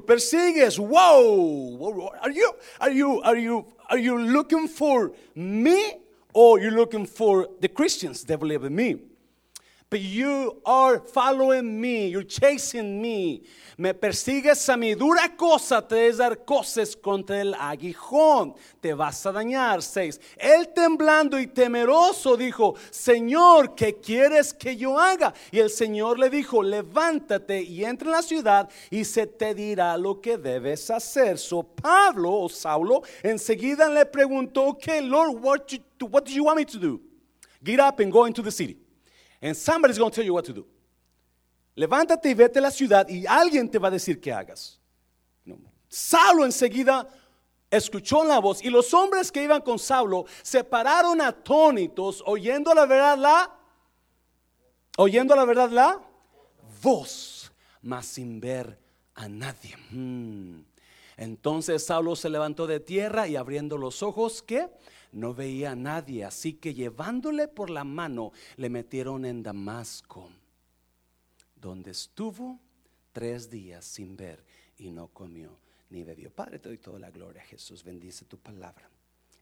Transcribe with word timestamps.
persigues. 0.00 0.78
Whoa. 0.78 2.12
Are 2.20 2.30
you 2.30 2.52
are 2.80 2.90
you 2.90 3.20
are 3.22 3.36
you 3.36 3.66
are 3.90 3.98
you 3.98 4.18
looking 4.18 4.68
for 4.68 5.12
me 5.34 5.94
or 6.32 6.60
you 6.60 6.70
looking 6.70 7.06
for 7.06 7.48
the 7.60 7.68
Christians 7.68 8.24
that 8.24 8.38
believe 8.38 8.64
in 8.64 8.74
me? 8.74 8.96
You 9.98 10.60
are 10.64 11.00
following 11.00 11.80
me, 11.80 12.08
you're 12.08 12.26
chasing 12.26 13.00
me. 13.00 13.42
Me 13.76 13.94
persigues 13.94 14.68
a 14.68 14.76
mi 14.76 14.94
dura 14.94 15.36
cosa, 15.36 15.86
te 15.86 16.06
es 16.06 16.18
dar 16.18 16.44
cosas 16.44 16.94
contra 16.94 17.40
el 17.40 17.54
aguijón, 17.54 18.54
te 18.80 18.94
vas 18.94 19.24
a 19.26 19.32
dañar. 19.32 19.82
Seis. 19.82 20.20
Él 20.36 20.68
temblando 20.74 21.38
y 21.38 21.46
temeroso 21.46 22.36
dijo, 22.36 22.74
Señor, 22.90 23.74
¿qué 23.74 23.96
quieres 23.96 24.52
que 24.52 24.76
yo 24.76 24.98
haga? 24.98 25.32
Y 25.50 25.58
el 25.58 25.70
Señor 25.70 26.18
le 26.18 26.30
dijo, 26.30 26.62
levántate 26.62 27.62
y 27.62 27.84
entra 27.84 28.08
en 28.08 28.12
la 28.12 28.22
ciudad 28.22 28.68
y 28.90 29.04
se 29.04 29.26
te 29.26 29.54
dirá 29.54 29.96
lo 29.96 30.20
que 30.20 30.36
debes 30.36 30.90
hacer. 30.90 31.38
So 31.38 31.62
Pablo 31.62 32.32
o 32.32 32.48
Saulo 32.48 33.02
enseguida 33.22 33.88
le 33.88 34.04
preguntó, 34.06 34.68
okay, 34.68 35.00
Lord, 35.00 35.42
what, 35.42 35.66
you, 35.68 35.78
what 36.06 36.24
do 36.24 36.32
you 36.32 36.44
want 36.44 36.58
me 36.58 36.64
to 36.66 36.78
do? 36.78 37.00
Get 37.64 37.80
up 37.80 38.00
and 38.00 38.12
go 38.12 38.26
into 38.26 38.42
the 38.42 38.50
city. 38.50 38.81
And 39.42 39.56
somebody's 39.56 39.98
going 39.98 40.10
to 40.10 40.14
tell 40.14 40.24
you 40.24 40.32
what 40.32 40.44
to 40.44 40.52
do. 40.52 40.66
Levántate 41.76 42.30
y 42.30 42.34
vete 42.34 42.58
a 42.58 42.62
la 42.62 42.70
ciudad 42.70 43.08
y 43.08 43.26
alguien 43.26 43.68
te 43.68 43.78
va 43.78 43.88
a 43.88 43.90
decir 43.90 44.20
qué 44.20 44.32
hagas. 44.32 44.78
No. 45.44 45.58
Saulo 45.88 46.44
enseguida 46.44 47.08
escuchó 47.70 48.24
la 48.24 48.38
voz 48.38 48.62
y 48.62 48.70
los 48.70 48.92
hombres 48.94 49.32
que 49.32 49.42
iban 49.42 49.62
con 49.62 49.78
Saulo 49.78 50.26
se 50.42 50.62
pararon 50.62 51.20
atónitos 51.20 52.22
oyendo 52.26 52.74
la 52.74 52.84
verdad 52.84 53.18
la 53.18 53.58
oyendo 54.98 55.34
la 55.34 55.46
verdad 55.46 55.70
la 55.70 56.00
voz, 56.82 57.50
mas 57.80 58.06
sin 58.06 58.38
ver 58.40 58.78
a 59.14 59.28
nadie. 59.28 59.74
Hmm. 59.90 60.60
Entonces 61.16 61.86
Saulo 61.86 62.14
se 62.14 62.28
levantó 62.28 62.66
de 62.66 62.80
tierra 62.80 63.26
y 63.26 63.36
abriendo 63.36 63.78
los 63.78 64.02
ojos, 64.02 64.42
¿qué? 64.42 64.68
No 65.12 65.34
veía 65.34 65.72
a 65.72 65.76
nadie, 65.76 66.24
así 66.24 66.54
que 66.54 66.74
llevándole 66.74 67.48
por 67.48 67.70
la 67.70 67.84
mano 67.84 68.32
le 68.56 68.70
metieron 68.70 69.24
en 69.24 69.42
Damasco, 69.42 70.30
donde 71.54 71.92
estuvo 71.92 72.58
tres 73.12 73.50
días 73.50 73.84
sin 73.84 74.16
ver 74.16 74.42
y 74.78 74.90
no 74.90 75.08
comió 75.08 75.58
ni 75.90 76.02
bebió. 76.02 76.30
Padre, 76.30 76.58
te 76.58 76.70
doy 76.70 76.78
toda 76.78 76.98
la 76.98 77.10
gloria, 77.10 77.42
Jesús. 77.42 77.84
Bendice 77.84 78.24
tu 78.24 78.38
palabra 78.38 78.88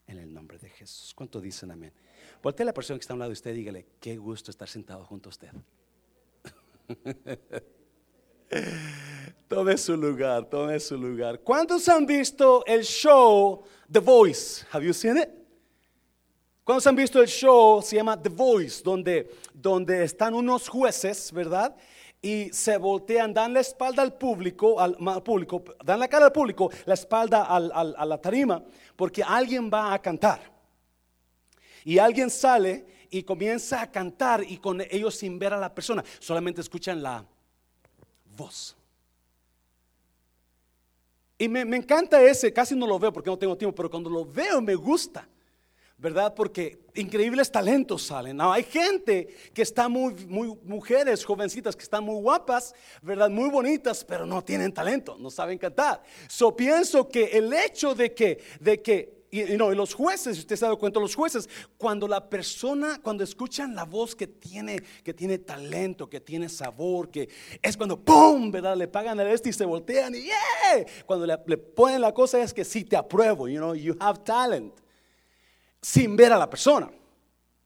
en 0.07 0.19
el 0.19 0.33
nombre 0.33 0.57
de 0.57 0.69
Jesús. 0.69 1.13
¿Cuánto 1.15 1.39
dicen 1.39 1.71
amén? 1.71 1.93
Voltea 2.43 2.65
a 2.65 2.67
la 2.67 2.73
persona 2.73 2.99
que 2.99 3.01
está 3.01 3.13
a 3.13 3.15
un 3.15 3.19
lado 3.19 3.29
de 3.29 3.33
usted 3.33 3.55
dígale, 3.55 3.87
qué 3.99 4.17
gusto 4.17 4.51
estar 4.51 4.67
sentado 4.67 5.05
junto 5.05 5.29
a 5.29 5.31
usted. 5.31 5.51
tome 9.47 9.77
su 9.77 9.95
lugar, 9.95 10.49
tome 10.49 10.79
su 10.79 10.97
lugar. 10.97 11.39
¿Cuántos 11.39 11.87
han 11.87 12.05
visto 12.05 12.65
el 12.65 12.83
show 12.83 13.63
The 13.89 13.99
Voice? 13.99 14.65
Have 14.71 14.85
you 14.85 14.93
seen 14.93 15.17
it? 15.17 15.40
¿Cuántos 16.63 16.85
han 16.85 16.95
visto 16.95 17.19
el 17.21 17.27
show? 17.27 17.81
Se 17.81 17.95
llama 17.95 18.21
The 18.21 18.29
Voice, 18.29 18.83
donde, 18.83 19.31
donde 19.53 20.03
están 20.03 20.35
unos 20.35 20.69
jueces, 20.69 21.31
¿verdad? 21.31 21.75
Y 22.21 22.53
se 22.53 22.77
voltean, 22.77 23.33
dan 23.33 23.53
la 23.53 23.61
espalda 23.61 24.03
al 24.03 24.13
público, 24.13 24.79
al, 24.79 24.95
público, 25.23 25.63
dan 25.83 25.99
la 25.99 26.07
cara 26.07 26.27
al 26.27 26.31
público, 26.31 26.69
la 26.85 26.93
espalda 26.93 27.45
a 27.45 28.05
la 28.05 28.17
tarima, 28.19 28.63
porque 28.95 29.23
alguien 29.23 29.71
va 29.73 29.91
a 29.91 29.99
cantar. 29.99 30.39
Y 31.83 31.97
alguien 31.97 32.29
sale 32.29 32.85
y 33.09 33.23
comienza 33.23 33.81
a 33.81 33.91
cantar 33.91 34.43
y 34.47 34.57
con 34.57 34.81
ellos 34.81 35.15
sin 35.15 35.39
ver 35.39 35.53
a 35.53 35.59
la 35.59 35.73
persona, 35.73 36.03
solamente 36.19 36.61
escuchan 36.61 37.01
la 37.01 37.25
voz. 38.37 38.77
Y 41.39 41.49
me, 41.49 41.65
me 41.65 41.77
encanta 41.77 42.21
ese, 42.21 42.53
casi 42.53 42.75
no 42.75 42.85
lo 42.85 42.99
veo 42.99 43.11
porque 43.11 43.31
no 43.31 43.37
tengo 43.37 43.57
tiempo, 43.57 43.75
pero 43.75 43.89
cuando 43.89 44.11
lo 44.11 44.23
veo 44.23 44.61
me 44.61 44.75
gusta. 44.75 45.27
¿Verdad? 46.01 46.33
Porque 46.33 46.79
increíbles 46.95 47.51
talentos 47.51 48.01
salen. 48.01 48.41
hay 48.41 48.63
gente 48.63 49.27
que 49.53 49.61
está 49.61 49.87
muy, 49.87 50.15
muy, 50.25 50.57
mujeres 50.63 51.23
jovencitas 51.23 51.75
que 51.75 51.83
están 51.83 52.03
muy 52.03 52.19
guapas, 52.19 52.73
¿verdad? 53.03 53.29
Muy 53.29 53.51
bonitas, 53.51 54.03
pero 54.03 54.25
no 54.25 54.43
tienen 54.43 54.73
talento, 54.73 55.15
no 55.19 55.29
saben 55.29 55.59
cantar. 55.59 56.01
So 56.27 56.55
pienso 56.55 57.07
que 57.07 57.25
el 57.25 57.53
hecho 57.53 57.93
de 57.93 58.15
que, 58.15 58.43
de 58.59 58.81
que, 58.81 59.21
y, 59.29 59.43
no, 59.55 59.71
y 59.71 59.75
los 59.75 59.93
jueces, 59.93 60.37
si 60.37 60.41
usted 60.41 60.55
se 60.55 60.65
ha 60.65 60.69
dado 60.69 60.79
cuenta, 60.79 60.99
los 60.99 61.13
jueces, 61.13 61.47
cuando 61.77 62.07
la 62.07 62.27
persona, 62.27 62.99
cuando 63.03 63.23
escuchan 63.23 63.75
la 63.75 63.85
voz 63.85 64.15
que 64.15 64.25
tiene, 64.25 64.81
que 65.03 65.13
tiene 65.13 65.37
talento, 65.37 66.09
que 66.09 66.19
tiene 66.19 66.49
sabor, 66.49 67.11
que 67.11 67.29
es 67.61 67.77
cuando 67.77 67.99
¡pum! 67.99 68.49
¿verdad? 68.49 68.75
Le 68.75 68.87
pagan 68.87 69.19
el 69.19 69.27
este 69.27 69.49
y 69.49 69.53
se 69.53 69.65
voltean 69.65 70.15
y 70.15 70.23
¡yeah! 70.23 70.83
Cuando 71.05 71.27
le, 71.27 71.37
le 71.45 71.57
ponen 71.59 72.01
la 72.01 72.11
cosa 72.11 72.41
es 72.41 72.55
que 72.55 72.65
sí 72.65 72.83
te 72.85 72.97
apruebo, 72.97 73.47
you 73.47 73.59
know, 73.59 73.75
you 73.75 73.95
have 73.99 74.23
talent 74.23 74.73
sin 75.81 76.15
ver 76.15 76.31
a 76.31 76.37
la 76.37 76.49
persona. 76.49 76.91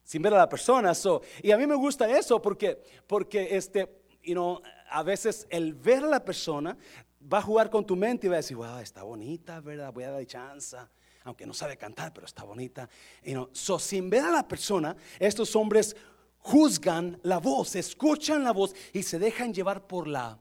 Sin 0.04 0.22
ver 0.22 0.34
a 0.34 0.38
la 0.38 0.50
persona. 0.50 0.94
y 1.42 1.52
a 1.52 1.58
mí 1.58 1.68
me 1.68 1.76
gusta 1.76 2.10
eso 2.10 2.42
porque, 2.42 2.82
porque 3.08 3.56
este, 3.56 4.04
you 4.24 4.34
know, 4.34 4.62
a 4.90 5.04
veces 5.04 5.48
el 5.50 5.74
ver 5.74 6.04
a 6.04 6.08
la 6.08 6.24
persona 6.24 6.78
va 7.22 7.40
a 7.40 7.42
jugar 7.42 7.70
con 7.70 7.86
tu 7.86 7.96
mente 7.96 8.28
y 8.28 8.30
va 8.30 8.36
a 8.36 8.38
decir, 8.38 8.56
wow, 8.56 8.78
está 8.78 9.04
bonita, 9.04 9.60
¿verdad? 9.60 9.92
Voy 9.92 10.04
a 10.04 10.12
dar 10.12 10.26
chance. 10.26 10.78
Aunque 11.24 11.46
no 11.46 11.56
sabe 11.56 11.76
cantar, 11.76 12.14
pero 12.14 12.28
está 12.28 12.44
bonita. 12.44 12.88
You 13.24 13.34
know, 13.34 13.50
so, 13.52 13.80
sin 13.80 14.10
ver 14.12 14.24
a 14.24 14.32
la 14.32 14.48
persona, 14.48 14.96
estos 15.20 15.56
hombres 15.56 15.96
juzgan 16.38 17.20
la 17.24 17.40
voz, 17.40 17.76
escuchan 17.76 18.44
la 18.44 18.52
voz 18.52 18.76
y 18.94 19.02
se 19.02 19.18
dejan 19.18 19.52
llevar 19.52 19.88
por 19.88 20.08
la 20.08 20.38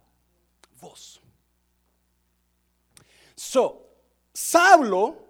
voz. 0.78 1.22
So, 3.34 3.88
Saulo 4.34 5.23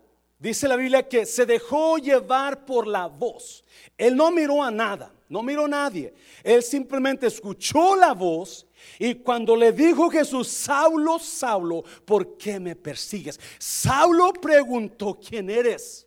Dice 0.44 0.68
la 0.68 0.76
Biblia 0.76 1.08
que 1.08 1.24
se 1.24 1.46
dejó 1.46 1.96
llevar 1.96 2.66
por 2.66 2.86
la 2.86 3.06
voz. 3.06 3.64
Él 3.96 4.14
no 4.14 4.30
miró 4.30 4.62
a 4.62 4.70
nada, 4.70 5.10
no 5.26 5.42
miró 5.42 5.64
a 5.64 5.68
nadie. 5.68 6.12
Él 6.42 6.62
simplemente 6.62 7.28
escuchó 7.28 7.96
la 7.96 8.12
voz 8.12 8.66
y 8.98 9.14
cuando 9.14 9.56
le 9.56 9.72
dijo 9.72 10.10
Jesús, 10.10 10.48
Saulo, 10.48 11.18
Saulo, 11.18 11.82
¿por 12.04 12.36
qué 12.36 12.60
me 12.60 12.76
persigues? 12.76 13.40
Saulo 13.58 14.34
preguntó, 14.34 15.18
¿quién 15.18 15.48
eres? 15.48 16.06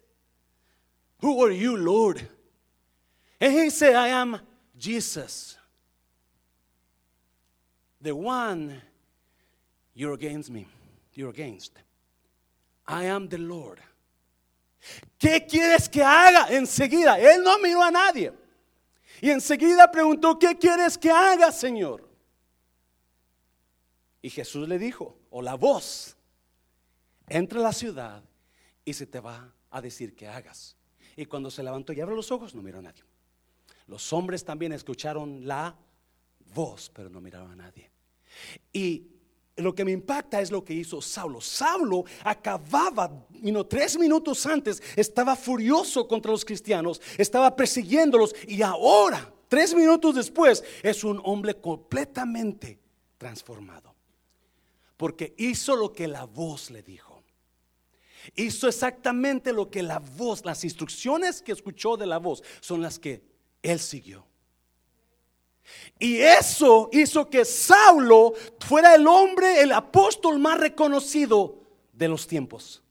Who 1.19 1.43
are 1.43 1.57
you, 1.57 1.75
Lord? 1.75 2.21
And 3.39 3.53
he 3.53 3.71
said, 3.71 3.95
I 3.95 4.09
am 4.09 4.39
Jesus, 4.77 5.57
the 7.99 8.13
one 8.13 8.83
you're 9.95 10.13
against 10.13 10.51
me, 10.51 10.67
you're 11.15 11.31
against. 11.31 11.73
I 12.87 13.05
am 13.05 13.27
the 13.29 13.39
Lord. 13.39 13.79
¿Qué 15.17 15.45
quieres 15.45 15.89
que 15.89 16.03
haga? 16.03 16.47
Enseguida, 16.49 17.19
él 17.19 17.43
no 17.43 17.59
miró 17.59 17.83
a 17.83 17.91
nadie. 17.91 18.33
Y 19.21 19.29
enseguida 19.29 19.91
preguntó, 19.91 20.37
¿qué 20.37 20.57
quieres 20.57 20.97
que 20.97 21.09
haga, 21.09 21.51
Señor? 21.51 22.07
Y 24.21 24.29
Jesús 24.29 24.67
le 24.67 24.77
dijo, 24.77 25.17
o 25.29 25.41
la 25.41 25.55
voz, 25.55 26.17
entra 27.27 27.59
a 27.59 27.63
la 27.63 27.73
ciudad 27.73 28.23
y 28.85 28.93
se 28.93 29.05
te 29.07 29.19
va 29.19 29.53
a 29.71 29.81
decir 29.81 30.15
que 30.15 30.27
hagas. 30.27 30.75
Y 31.15 31.25
cuando 31.25 31.49
se 31.49 31.63
levantó 31.63 31.93
y 31.93 32.01
abrió 32.01 32.15
los 32.15 32.31
ojos, 32.31 32.53
no 32.53 32.61
miró 32.61 32.79
a 32.79 32.83
nadie. 32.83 33.03
Los 33.87 34.13
hombres 34.13 34.43
también 34.43 34.73
escucharon 34.73 35.47
la 35.47 35.75
voz, 36.53 36.91
pero 36.93 37.09
no 37.09 37.21
miraron 37.21 37.51
a 37.51 37.55
nadie. 37.55 37.89
Y 38.71 39.16
lo 39.57 39.73
que 39.73 39.83
me 39.83 39.91
impacta 39.91 40.39
es 40.39 40.51
lo 40.51 40.63
que 40.63 40.73
hizo 40.73 41.01
Saulo. 41.01 41.41
Saulo 41.41 42.05
acababa, 42.23 43.11
tres 43.67 43.97
minutos 43.97 44.45
antes, 44.45 44.81
estaba 44.95 45.35
furioso 45.35 46.07
contra 46.07 46.31
los 46.31 46.45
cristianos, 46.45 47.01
estaba 47.17 47.55
persiguiéndolos 47.55 48.35
y 48.47 48.61
ahora, 48.61 49.33
tres 49.47 49.73
minutos 49.73 50.15
después, 50.15 50.63
es 50.83 51.03
un 51.03 51.19
hombre 51.23 51.55
completamente 51.55 52.79
transformado. 53.17 53.95
Porque 54.95 55.33
hizo 55.37 55.75
lo 55.75 55.91
que 55.91 56.07
la 56.07 56.25
voz 56.25 56.71
le 56.71 56.81
dijo. 56.81 57.21
Hizo 58.35 58.67
exactamente 58.67 59.53
lo 59.53 59.69
que 59.69 59.83
la 59.83 59.99
voz, 59.99 60.43
las 60.43 60.63
instrucciones 60.63 61.41
que 61.41 61.51
escuchó 61.51 61.97
de 61.97 62.05
la 62.05 62.17
voz 62.17 62.43
son 62.59 62.81
las 62.81 62.99
que 62.99 63.23
él 63.61 63.79
siguió. 63.79 64.25
Y 65.99 66.17
eso 66.17 66.89
hizo 66.91 67.29
que 67.29 67.45
Saulo 67.45 68.33
fuera 68.59 68.95
el 68.95 69.07
hombre, 69.07 69.61
el 69.61 69.71
apóstol 69.71 70.39
más 70.39 70.59
reconocido 70.59 71.59
de 71.93 72.07
los 72.07 72.27
tiempos. 72.27 72.83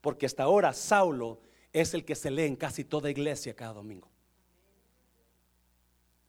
Porque 0.00 0.26
hasta 0.26 0.42
ahora 0.42 0.72
Saulo 0.72 1.40
es 1.72 1.94
el 1.94 2.04
que 2.04 2.14
se 2.14 2.30
lee 2.30 2.44
en 2.44 2.56
casi 2.56 2.84
toda 2.84 3.10
iglesia 3.10 3.54
cada 3.54 3.72
domingo. 3.72 4.08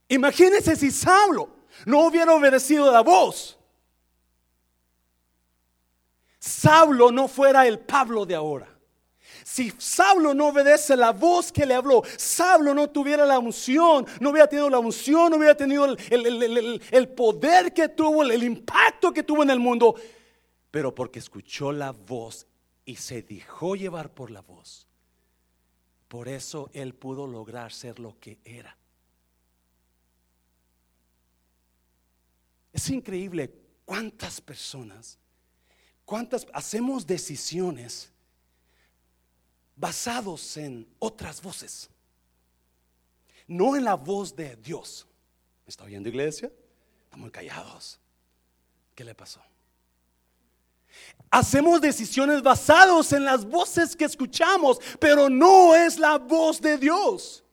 Imagínense 0.07 0.75
si 0.75 0.91
Saulo 0.91 1.49
no 1.85 2.05
hubiera 2.05 2.33
obedecido 2.33 2.91
la 2.91 3.01
voz. 3.01 3.57
Saulo 6.39 7.11
no 7.11 7.27
fuera 7.27 7.67
el 7.67 7.79
Pablo 7.79 8.25
de 8.25 8.35
ahora. 8.35 8.72
Si 9.53 9.71
Saulo 9.77 10.33
no 10.33 10.47
obedece 10.47 10.97
la 10.97 11.11
voz 11.11 11.51
que 11.51 11.63
le 11.63 11.75
habló, 11.75 12.01
Saulo 12.17 12.73
no 12.73 12.89
tuviera 12.89 13.23
la 13.23 13.37
unción, 13.37 14.03
no 14.19 14.31
hubiera 14.31 14.49
tenido 14.49 14.67
la 14.67 14.79
unción, 14.79 15.29
no 15.29 15.37
hubiera 15.37 15.55
tenido 15.55 15.85
el, 15.85 17.09
poder 17.15 17.71
que 17.71 17.87
tuvo, 17.89 18.23
el 18.23 18.41
impacto 18.41 19.13
que 19.13 19.21
tuvo 19.21 19.43
en 19.43 19.51
el 19.51 19.59
mundo, 19.59 19.93
pero 20.71 20.95
porque 20.95 21.19
escuchó 21.19 21.71
la 21.71 21.91
voz 21.91 22.47
y 22.83 22.95
se 22.95 23.21
dejó 23.21 23.75
llevar 23.75 24.11
por 24.11 24.31
la 24.31 24.41
voz. 24.41 24.87
Por 26.07 26.29
eso 26.29 26.71
él 26.73 26.95
pudo 26.95 27.27
lograr 27.27 27.71
ser 27.71 27.99
lo 27.99 28.19
que 28.19 28.39
era. 28.43 28.75
Es 32.71 32.89
increíble 32.89 33.53
cuántas 33.85 34.41
personas, 34.41 35.19
cuántas 36.05 36.47
hacemos 36.53 37.05
decisiones 37.05 38.12
basados 39.75 40.57
en 40.57 40.87
otras 40.99 41.41
voces, 41.41 41.89
no 43.47 43.75
en 43.75 43.83
la 43.83 43.95
voz 43.95 44.35
de 44.35 44.55
Dios. 44.55 45.07
¿Me 45.65 45.69
está 45.69 45.83
oyendo 45.83 46.09
iglesia? 46.09 46.51
Estamos 47.05 47.31
callados. 47.31 47.99
¿Qué 48.95 49.03
le 49.03 49.15
pasó? 49.15 49.41
Hacemos 51.29 51.81
decisiones 51.81 52.43
basadas 52.43 53.11
en 53.13 53.25
las 53.25 53.43
voces 53.43 53.95
que 53.95 54.05
escuchamos, 54.05 54.79
pero 54.99 55.29
no 55.29 55.73
es 55.75 55.97
la 55.97 56.17
voz 56.17 56.61
de 56.61 56.77
Dios. 56.77 57.43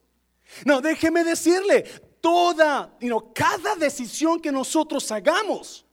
No, 0.64 0.80
déjeme 0.80 1.24
decirle, 1.24 1.84
toda, 2.20 2.94
cada 3.34 3.76
decisión 3.76 4.40
que 4.40 4.52
nosotros 4.52 5.10
hagamos 5.10 5.86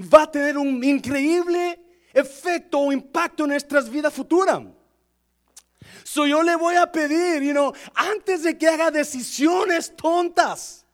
va 0.00 0.22
a 0.22 0.30
tener 0.30 0.56
un 0.56 0.82
increíble 0.82 1.80
efecto 2.12 2.78
o 2.78 2.92
impacto 2.92 3.44
en 3.44 3.50
nuestras 3.50 3.90
vidas 3.90 4.14
futuras. 4.14 4.62
So 6.14 6.28
yo 6.28 6.44
le 6.44 6.54
voy 6.54 6.76
a 6.76 6.86
pedir, 6.92 7.42
you 7.42 7.50
know, 7.50 7.72
antes 7.92 8.44
de 8.44 8.56
que 8.56 8.68
haga 8.68 8.92
decisiones 8.92 9.92
tontas, 9.96 10.86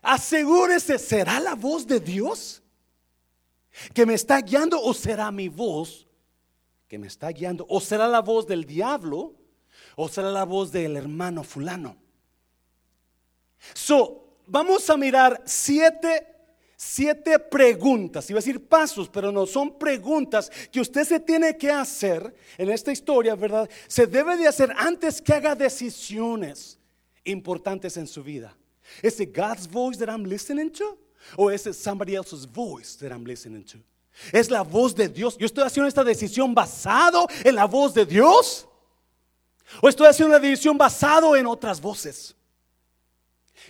asegúrese, 0.00 0.96
¿será 0.96 1.40
la 1.40 1.56
voz 1.56 1.84
de 1.84 1.98
Dios 1.98 2.62
que 3.92 4.06
me 4.06 4.14
está 4.14 4.40
guiando 4.40 4.80
o 4.80 4.94
será 4.94 5.32
mi 5.32 5.48
voz 5.48 6.06
que 6.86 7.00
me 7.00 7.08
está 7.08 7.30
guiando 7.30 7.66
o 7.68 7.80
será 7.80 8.06
la 8.06 8.20
voz 8.20 8.46
del 8.46 8.64
diablo 8.64 9.34
o 9.96 10.08
será 10.08 10.30
la 10.30 10.44
voz 10.44 10.70
del 10.70 10.96
hermano 10.96 11.42
fulano? 11.42 11.96
So, 13.74 14.38
vamos 14.46 14.88
a 14.88 14.96
mirar 14.96 15.42
siete, 15.44 16.33
siete 16.76 17.38
preguntas. 17.38 18.28
Iba 18.30 18.38
a 18.38 18.42
decir 18.42 18.66
pasos, 18.66 19.08
pero 19.08 19.30
no, 19.30 19.46
son 19.46 19.78
preguntas 19.78 20.50
que 20.70 20.80
usted 20.80 21.04
se 21.04 21.20
tiene 21.20 21.56
que 21.56 21.70
hacer 21.70 22.34
en 22.58 22.70
esta 22.70 22.92
historia, 22.92 23.34
¿verdad? 23.34 23.68
Se 23.86 24.06
debe 24.06 24.36
de 24.36 24.48
hacer 24.48 24.72
antes 24.76 25.20
que 25.20 25.32
haga 25.32 25.54
decisiones 25.54 26.78
importantes 27.24 27.96
en 27.96 28.06
su 28.06 28.22
vida. 28.22 28.56
¿Es 29.02 29.18
it 29.20 29.34
God's 29.34 29.66
voice 29.66 29.98
that 29.98 30.12
I'm 30.12 30.24
listening 30.24 30.70
to? 30.72 30.98
¿O 31.36 31.50
es 31.50 31.62
somebody 31.76 32.14
else's 32.14 32.46
voice 32.46 32.98
that 32.98 33.10
I'm 33.10 33.24
listening 33.24 33.64
to? 33.64 33.78
¿Es 34.32 34.50
la 34.50 34.62
voz 34.62 34.94
de 34.94 35.08
Dios? 35.08 35.36
¿Yo 35.38 35.46
estoy 35.46 35.64
haciendo 35.64 35.88
esta 35.88 36.04
decisión 36.04 36.54
basado 36.54 37.26
en 37.42 37.54
la 37.54 37.64
voz 37.64 37.94
de 37.94 38.06
Dios? 38.06 38.66
¿O 39.80 39.88
estoy 39.88 40.06
haciendo 40.06 40.36
una 40.36 40.46
decisión 40.46 40.78
basado 40.78 41.34
en 41.34 41.46
otras 41.46 41.80
voces? 41.80 42.36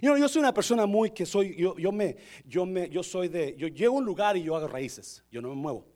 Yo 0.00 0.28
soy 0.28 0.40
una 0.40 0.54
persona 0.54 0.86
muy 0.86 1.10
que 1.10 1.26
soy, 1.26 1.56
yo, 1.56 1.76
yo, 1.76 1.92
me, 1.92 2.16
yo, 2.46 2.66
me, 2.66 2.88
yo 2.88 3.02
soy 3.02 3.28
de, 3.28 3.54
yo 3.56 3.68
llego 3.68 3.94
a 3.94 3.98
un 3.98 4.04
lugar 4.04 4.36
y 4.36 4.42
yo 4.42 4.56
hago 4.56 4.68
raíces, 4.68 5.24
yo 5.30 5.40
no 5.40 5.48
me 5.48 5.54
muevo. 5.54 5.94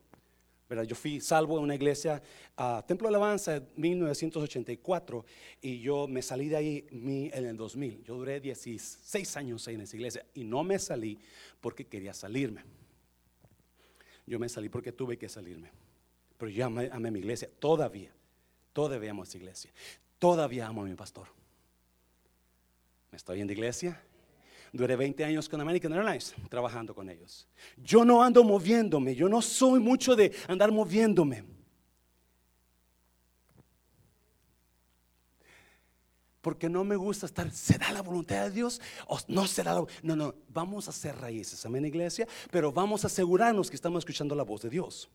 ¿verdad? 0.68 0.84
Yo 0.84 0.94
fui 0.94 1.20
salvo 1.20 1.56
en 1.56 1.64
una 1.64 1.74
iglesia, 1.74 2.22
a 2.56 2.84
Templo 2.86 3.08
de 3.08 3.14
Alabanza 3.14 3.56
en 3.56 3.68
1984 3.76 5.24
y 5.62 5.80
yo 5.80 6.06
me 6.06 6.20
salí 6.20 6.48
de 6.48 6.56
ahí 6.56 6.86
en 6.90 7.46
el 7.46 7.56
2000. 7.56 8.04
Yo 8.04 8.16
duré 8.16 8.38
16 8.38 9.36
años 9.36 9.66
ahí 9.66 9.76
en 9.76 9.80
esa 9.82 9.96
iglesia 9.96 10.26
y 10.34 10.44
no 10.44 10.62
me 10.64 10.78
salí 10.78 11.18
porque 11.60 11.86
quería 11.86 12.12
salirme. 12.12 12.62
Yo 14.26 14.38
me 14.38 14.48
salí 14.48 14.68
porque 14.68 14.92
tuve 14.92 15.16
que 15.16 15.28
salirme. 15.28 15.70
Pero 16.36 16.50
yo 16.50 16.66
amé, 16.66 16.90
amé 16.92 17.10
mi 17.10 17.20
iglesia, 17.20 17.48
todavía, 17.58 18.12
todavía 18.72 19.10
amo 19.10 19.22
a 19.22 19.24
esa 19.24 19.38
iglesia, 19.38 19.72
todavía 20.18 20.66
amo 20.66 20.82
a 20.82 20.84
mi 20.84 20.94
pastor. 20.94 21.37
¿Me 23.10 23.16
estoy 23.16 23.40
en 23.40 23.46
la 23.46 23.52
iglesia? 23.52 24.02
Duré 24.72 24.96
20 24.96 25.24
años 25.24 25.48
con 25.48 25.60
American 25.60 25.92
Airlines 25.92 26.34
trabajando 26.50 26.94
con 26.94 27.08
ellos. 27.08 27.48
Yo 27.76 28.04
no 28.04 28.22
ando 28.22 28.44
moviéndome, 28.44 29.14
yo 29.14 29.28
no 29.28 29.40
soy 29.40 29.80
mucho 29.80 30.14
de 30.14 30.32
andar 30.46 30.70
moviéndome. 30.70 31.44
Porque 36.42 36.68
no 36.68 36.84
me 36.84 36.96
gusta 36.96 37.26
estar, 37.26 37.50
¿será 37.50 37.92
la 37.92 38.02
voluntad 38.02 38.44
de 38.44 38.50
Dios? 38.50 38.80
¿O 39.06 39.18
no 39.28 39.46
será 39.46 39.74
la 39.74 39.84
No, 40.02 40.14
no, 40.14 40.34
vamos 40.48 40.86
a 40.86 40.90
hacer 40.90 41.16
raíces, 41.16 41.64
amén, 41.66 41.84
iglesia, 41.84 42.28
pero 42.50 42.70
vamos 42.70 43.04
a 43.04 43.08
asegurarnos 43.08 43.68
que 43.70 43.76
estamos 43.76 44.02
escuchando 44.02 44.34
la 44.34 44.44
voz 44.44 44.62
de 44.62 44.70
Dios. 44.70 45.08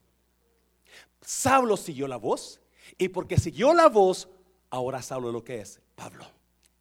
Saulo 1.22 1.78
siguió 1.78 2.08
la 2.08 2.18
voz, 2.18 2.60
y 2.98 3.08
porque 3.08 3.40
siguió 3.40 3.74
la 3.74 3.88
voz, 3.88 4.28
ahora 4.70 5.02
Saulo 5.02 5.32
lo 5.32 5.44
que 5.44 5.62
es, 5.62 5.80
Pablo, 5.96 6.26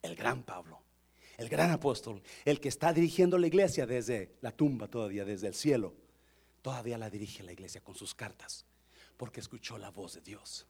el 0.03 0.17
gran 0.17 0.43
Pablo 0.43 0.82
el 1.43 1.49
gran 1.49 1.71
apóstol, 1.71 2.23
el 2.45 2.61
que 2.61 2.69
está 2.69 2.93
dirigiendo 2.93 3.37
la 3.37 3.49
iglesia 3.49 3.85
desde 3.85 4.37
la 4.41 4.53
tumba 4.53 4.89
todavía, 4.89 5.25
desde 5.25 5.49
el 5.49 5.55
cielo, 5.55 5.93
todavía 6.63 6.97
la 6.97 7.11
dirige 7.11 7.43
la 7.43 7.53
iglesia 7.53 7.83
con 7.83 7.95
sus 7.95 8.15
cartas, 8.15 8.65
porque 9.17 9.41
escuchó 9.41 9.77
la 9.77 9.91
voz 9.91 10.15
de 10.15 10.21
Dios. 10.21 10.67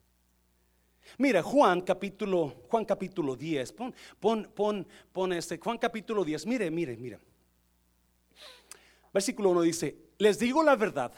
Mira, 1.17 1.43
Juan 1.43 1.81
capítulo, 1.81 2.63
Juan 2.69 2.85
capítulo 2.85 3.35
10, 3.35 3.71
pon, 3.73 3.93
pon, 4.19 4.51
pon, 4.55 4.87
pon 5.11 5.33
este, 5.33 5.57
Juan 5.57 5.77
capítulo 5.77 6.25
10, 6.25 6.47
mire, 6.47 6.71
mire, 6.71 6.97
mire. 6.97 7.19
Versículo 9.13 9.51
1 9.51 9.61
dice, 9.61 9.95
les 10.17 10.39
digo 10.39 10.63
la 10.63 10.75
verdad, 10.75 11.13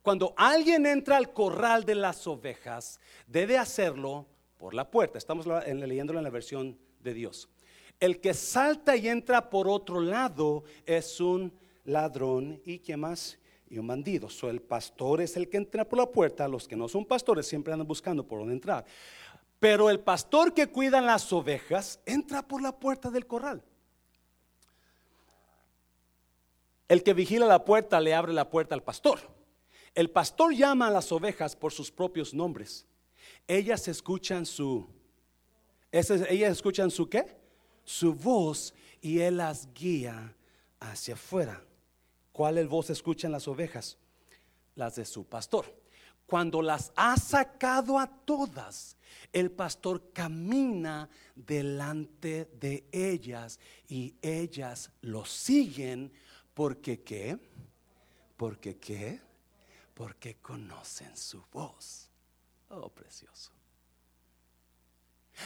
cuando 0.00 0.34
alguien 0.36 0.86
entra 0.86 1.18
al 1.18 1.32
corral 1.32 1.84
de 1.84 1.94
las 1.94 2.26
ovejas, 2.26 3.00
debe 3.26 3.58
hacerlo 3.58 4.26
por 4.56 4.72
la 4.72 4.90
puerta. 4.90 5.18
Estamos 5.18 5.46
leyéndolo 5.46 6.20
en 6.20 6.24
la 6.24 6.30
versión 6.30 6.78
de 7.00 7.12
Dios. 7.12 7.50
El 8.00 8.20
que 8.20 8.34
salta 8.34 8.96
y 8.96 9.08
entra 9.08 9.48
por 9.50 9.68
otro 9.68 10.00
lado 10.00 10.64
es 10.84 11.20
un 11.20 11.52
ladrón 11.84 12.60
y 12.64 12.78
qué 12.78 12.96
más 12.96 13.38
y 13.68 13.78
un 13.78 13.86
bandido. 13.86 14.28
So, 14.28 14.50
el 14.50 14.60
pastor 14.60 15.20
es 15.20 15.36
el 15.36 15.48
que 15.48 15.56
entra 15.56 15.84
por 15.84 15.98
la 15.98 16.06
puerta. 16.06 16.46
Los 16.48 16.68
que 16.68 16.76
no 16.76 16.88
son 16.88 17.04
pastores 17.04 17.46
siempre 17.46 17.72
andan 17.72 17.86
buscando 17.86 18.26
por 18.26 18.38
dónde 18.40 18.54
entrar. 18.54 18.84
Pero 19.58 19.88
el 19.88 20.00
pastor 20.00 20.52
que 20.52 20.66
cuida 20.66 21.00
las 21.00 21.32
ovejas 21.32 22.00
entra 22.04 22.46
por 22.46 22.60
la 22.60 22.78
puerta 22.78 23.10
del 23.10 23.26
corral. 23.26 23.62
El 26.88 27.02
que 27.02 27.14
vigila 27.14 27.46
la 27.46 27.64
puerta 27.64 28.00
le 28.00 28.14
abre 28.14 28.32
la 28.32 28.50
puerta 28.50 28.74
al 28.74 28.82
pastor. 28.82 29.20
El 29.94 30.10
pastor 30.10 30.54
llama 30.54 30.88
a 30.88 30.90
las 30.90 31.10
ovejas 31.12 31.56
por 31.56 31.72
sus 31.72 31.90
propios 31.90 32.34
nombres. 32.34 32.86
Ellas 33.46 33.88
escuchan 33.88 34.44
su. 34.44 34.86
Ellas 35.90 36.52
escuchan 36.52 36.90
su 36.90 37.08
qué? 37.08 37.43
Su 37.84 38.14
voz 38.14 38.74
y 39.00 39.20
Él 39.20 39.38
las 39.38 39.72
guía 39.74 40.34
hacia 40.80 41.14
afuera. 41.14 41.62
¿Cuál 42.32 42.66
voz 42.66 42.90
escuchan 42.90 43.32
las 43.32 43.46
ovejas? 43.46 43.98
Las 44.74 44.96
de 44.96 45.04
su 45.04 45.24
pastor. 45.24 45.66
Cuando 46.26 46.62
las 46.62 46.92
ha 46.96 47.16
sacado 47.16 47.98
a 47.98 48.06
todas, 48.06 48.96
el 49.32 49.50
pastor 49.50 50.10
camina 50.12 51.08
delante 51.34 52.50
de 52.58 52.88
ellas 52.90 53.60
y 53.88 54.14
ellas 54.22 54.90
lo 55.02 55.24
siguen 55.24 56.12
porque 56.54 57.02
qué? 57.02 57.38
Porque 58.36 58.78
qué? 58.78 59.20
Porque 59.92 60.36
conocen 60.36 61.16
su 61.16 61.44
voz. 61.52 62.10
Oh, 62.70 62.88
precioso. 62.88 63.52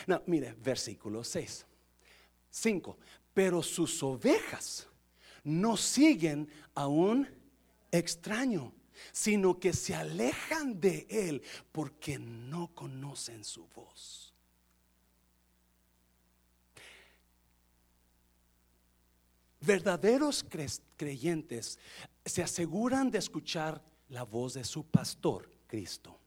No, 0.06 0.22
mire, 0.26 0.54
versículo 0.54 1.24
6. 1.24 1.66
5. 2.50 2.98
Pero 3.34 3.62
sus 3.62 4.02
ovejas 4.02 4.88
no 5.44 5.76
siguen 5.76 6.48
a 6.74 6.86
un 6.86 7.28
extraño, 7.90 8.72
sino 9.12 9.58
que 9.58 9.72
se 9.72 9.94
alejan 9.94 10.80
de 10.80 11.06
él 11.08 11.42
porque 11.72 12.18
no 12.18 12.74
conocen 12.74 13.44
su 13.44 13.66
voz. 13.68 14.34
Verdaderos 19.60 20.44
creyentes 20.96 21.78
se 22.24 22.42
aseguran 22.42 23.10
de 23.10 23.18
escuchar 23.18 23.82
la 24.08 24.22
voz 24.22 24.54
de 24.54 24.64
su 24.64 24.84
pastor, 24.84 25.50
Cristo. 25.66 26.18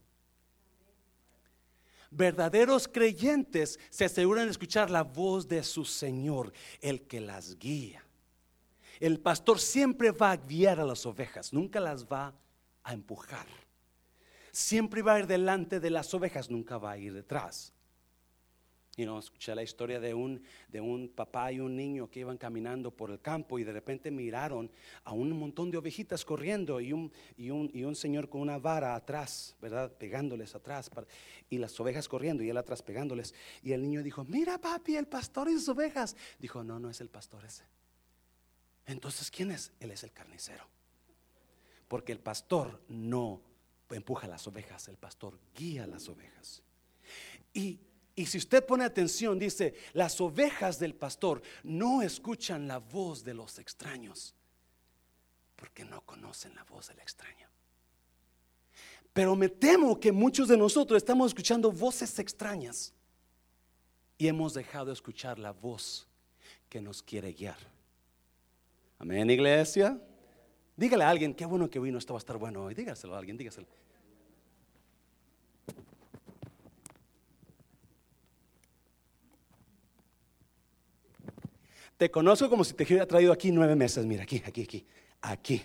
Verdaderos 2.12 2.90
creyentes 2.90 3.80
se 3.90 4.06
aseguran 4.06 4.46
de 4.46 4.52
escuchar 4.52 4.90
la 4.90 5.04
voz 5.04 5.48
de 5.48 5.64
su 5.64 5.86
Señor, 5.86 6.52
el 6.82 7.08
que 7.08 7.22
las 7.22 7.58
guía. 7.58 8.04
El 9.00 9.20
pastor 9.20 9.60
siempre 9.60 10.12
va 10.12 10.32
a 10.32 10.38
guiar 10.38 10.82
a 10.82 10.86
las 10.86 11.06
ovejas, 11.06 11.54
nunca 11.54 11.80
las 11.80 12.06
va 12.06 12.36
a 12.84 12.94
empujar. 12.94 13.48
Siempre 14.52 15.02
va 15.02 15.16
a 15.16 15.20
ir 15.20 15.28
delante 15.28 15.80
de 15.80 15.90
las 15.90 16.14
ovejas, 16.14 16.52
nunca 16.52 16.78
va 16.78 16.92
a 16.92 16.98
ir 16.98 17.14
detrás. 17.14 17.74
You 18.98 19.06
know, 19.06 19.18
escuché 19.20 19.56
la 19.56 19.64
historia 19.64 20.02
de 20.02 20.14
un, 20.14 20.44
de 20.68 20.82
un 20.82 21.08
papá 21.08 21.52
y 21.54 21.62
un 21.62 21.78
niño 21.78 22.10
que 22.10 22.20
iban 22.20 22.38
caminando 22.38 22.92
por 22.92 23.10
el 23.10 23.22
campo 23.22 23.58
y 23.58 23.64
de 23.64 23.72
repente 23.72 24.12
miraron 24.12 24.70
a 25.06 25.14
un 25.14 25.32
montón 25.32 25.72
de 25.72 25.78
ovejitas 25.78 26.26
corriendo 26.26 26.82
y 26.82 26.92
un, 26.92 27.10
y 27.38 27.52
un, 27.52 27.72
y 27.74 27.86
un 27.86 27.96
señor 27.96 28.28
con 28.28 28.42
una 28.42 28.58
vara 28.58 28.94
atrás, 28.94 29.56
¿verdad? 29.62 29.94
Pegándoles 29.98 30.56
atrás 30.56 30.90
para- 30.90 31.08
y 31.50 31.58
las 31.58 31.80
ovejas 31.80 32.10
corriendo 32.10 32.44
y 32.44 32.50
él 32.50 32.58
atrás 32.58 32.84
pegándoles. 32.84 33.34
Y 33.64 33.72
el 33.72 33.82
niño 33.82 34.04
dijo, 34.04 34.26
mira 34.26 34.58
papi, 34.58 34.98
el 34.98 35.08
pastor 35.08 35.50
y 35.50 35.54
sus 35.54 35.70
ovejas. 35.70 36.18
Dijo, 36.38 36.62
no, 36.62 36.78
no 36.78 36.90
es 36.90 37.00
el 37.00 37.10
pastor 37.10 37.46
ese. 37.46 37.64
Entonces, 38.86 39.32
¿quién 39.32 39.52
es? 39.52 39.72
Él 39.80 39.92
es 39.92 40.04
el 40.04 40.12
carnicero. 40.12 40.66
Porque 41.88 42.12
el 42.12 42.20
pastor 42.20 42.82
no 42.90 43.42
empuja 43.90 44.28
las 44.28 44.46
ovejas, 44.48 44.90
el 44.90 44.98
pastor 44.98 45.40
guía 45.56 45.88
las 45.88 46.10
ovejas. 46.10 46.62
Y, 47.54 47.80
y 48.16 48.26
si 48.26 48.38
usted 48.38 48.66
pone 48.66 48.84
atención, 48.84 49.40
dice, 49.40 49.74
las 49.94 50.20
ovejas 50.20 50.80
del 50.80 50.94
pastor 50.94 51.42
no 51.64 52.02
escuchan 52.02 52.68
la 52.68 52.80
voz 52.80 53.24
de 53.24 53.34
los 53.34 53.58
extraños, 53.60 54.36
porque 55.56 55.86
no 55.86 56.02
conocen 56.02 56.54
la 56.56 56.64
voz 56.64 56.90
del 56.90 57.00
extraño. 57.00 57.48
Pero 59.14 59.36
me 59.36 59.50
temo 59.50 60.00
que 60.00 60.12
muchos 60.12 60.48
de 60.48 60.58
nosotros 60.58 60.98
estamos 60.98 61.32
escuchando 61.32 61.72
voces 61.72 62.18
extrañas 62.20 62.94
y 64.18 64.28
hemos 64.28 64.54
dejado 64.54 64.88
de 64.88 64.94
escuchar 64.94 65.40
la 65.40 65.52
voz 65.52 66.08
que 66.70 66.82
nos 66.82 67.02
quiere 67.02 67.34
guiar. 67.34 67.58
Amén, 69.00 69.30
iglesia. 69.30 70.00
Dígale 70.78 71.04
a 71.04 71.10
alguien, 71.10 71.34
qué 71.34 71.46
bueno 71.46 71.70
que 71.70 71.80
vino, 71.80 71.98
esto 71.98 72.14
va 72.14 72.18
a 72.18 72.22
estar 72.22 72.38
bueno 72.38 72.64
hoy. 72.64 72.74
Dígaselo 72.74 73.16
a 73.16 73.18
alguien, 73.18 73.38
dígaselo. 73.38 73.68
Te 82.02 82.10
conozco 82.10 82.50
como 82.50 82.64
si 82.64 82.74
te 82.74 82.84
hubiera 82.84 83.06
traído 83.06 83.32
aquí 83.32 83.52
nueve 83.52 83.76
meses. 83.76 84.08
Mira, 84.08 84.24
aquí, 84.24 84.42
aquí, 84.44 84.64
aquí, 84.64 84.88
aquí. 85.22 85.62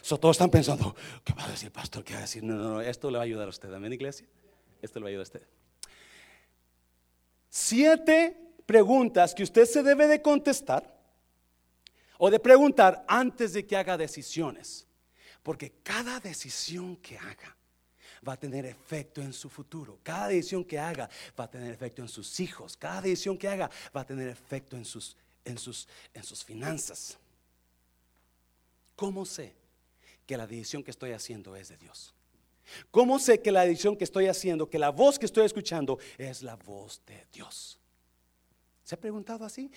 So, 0.00 0.18
todos 0.18 0.36
están 0.36 0.50
pensando, 0.50 0.96
¿qué 1.22 1.34
va 1.34 1.44
a 1.44 1.50
decir 1.50 1.70
pastor? 1.70 2.02
¿Qué 2.02 2.14
va 2.14 2.20
a 2.20 2.22
decir? 2.22 2.42
No, 2.42 2.54
no, 2.54 2.70
no, 2.70 2.80
esto 2.80 3.10
le 3.10 3.18
va 3.18 3.24
a 3.24 3.26
ayudar 3.26 3.48
a 3.48 3.50
usted. 3.50 3.70
Amén, 3.70 3.92
iglesia. 3.92 4.26
Esto 4.80 4.98
le 4.98 5.02
va 5.02 5.08
a 5.08 5.10
ayudar 5.10 5.20
a 5.20 5.28
usted. 5.28 5.42
Siete 7.50 8.34
preguntas 8.64 9.34
que 9.34 9.42
usted 9.42 9.66
se 9.66 9.82
debe 9.82 10.06
de 10.06 10.22
contestar 10.22 10.90
o 12.16 12.30
de 12.30 12.40
preguntar 12.40 13.04
antes 13.06 13.52
de 13.52 13.66
que 13.66 13.76
haga 13.76 13.98
decisiones. 13.98 14.86
Porque 15.42 15.70
cada 15.82 16.18
decisión 16.18 16.96
que 16.96 17.18
haga 17.18 17.58
va 18.26 18.32
a 18.32 18.36
tener 18.38 18.64
efecto 18.64 19.20
en 19.20 19.34
su 19.34 19.50
futuro. 19.50 19.98
Cada 20.02 20.28
decisión 20.28 20.64
que 20.64 20.78
haga 20.78 21.10
va 21.38 21.44
a 21.44 21.50
tener 21.50 21.70
efecto 21.70 22.00
en 22.00 22.08
sus 22.08 22.40
hijos. 22.40 22.74
Cada 22.74 23.02
decisión 23.02 23.36
que 23.36 23.48
haga 23.48 23.70
va 23.94 24.00
a 24.00 24.06
tener 24.06 24.28
efecto 24.28 24.78
en 24.78 24.86
sus, 24.86 25.14
en 25.44 25.58
sus, 25.58 25.88
en 26.12 26.22
sus 26.22 26.44
finanzas. 26.44 27.18
¿Cómo 28.96 29.24
sé 29.24 29.54
que 30.26 30.36
la 30.36 30.46
decisión 30.46 30.82
que 30.82 30.90
estoy 30.90 31.12
haciendo 31.12 31.56
es 31.56 31.68
de 31.68 31.76
Dios? 31.76 32.14
¿Cómo 32.90 33.18
sé 33.18 33.40
que 33.40 33.52
la 33.52 33.64
decisión 33.64 33.96
que 33.96 34.04
estoy 34.04 34.26
haciendo, 34.26 34.68
que 34.68 34.78
la 34.78 34.90
voz 34.90 35.18
que 35.18 35.26
estoy 35.26 35.44
escuchando 35.44 35.98
es 36.16 36.42
la 36.42 36.56
voz 36.56 37.02
de 37.06 37.26
Dios? 37.32 37.78
¿Se 38.84 38.94
ha 38.94 39.00
preguntado 39.00 39.44
así? 39.44 39.70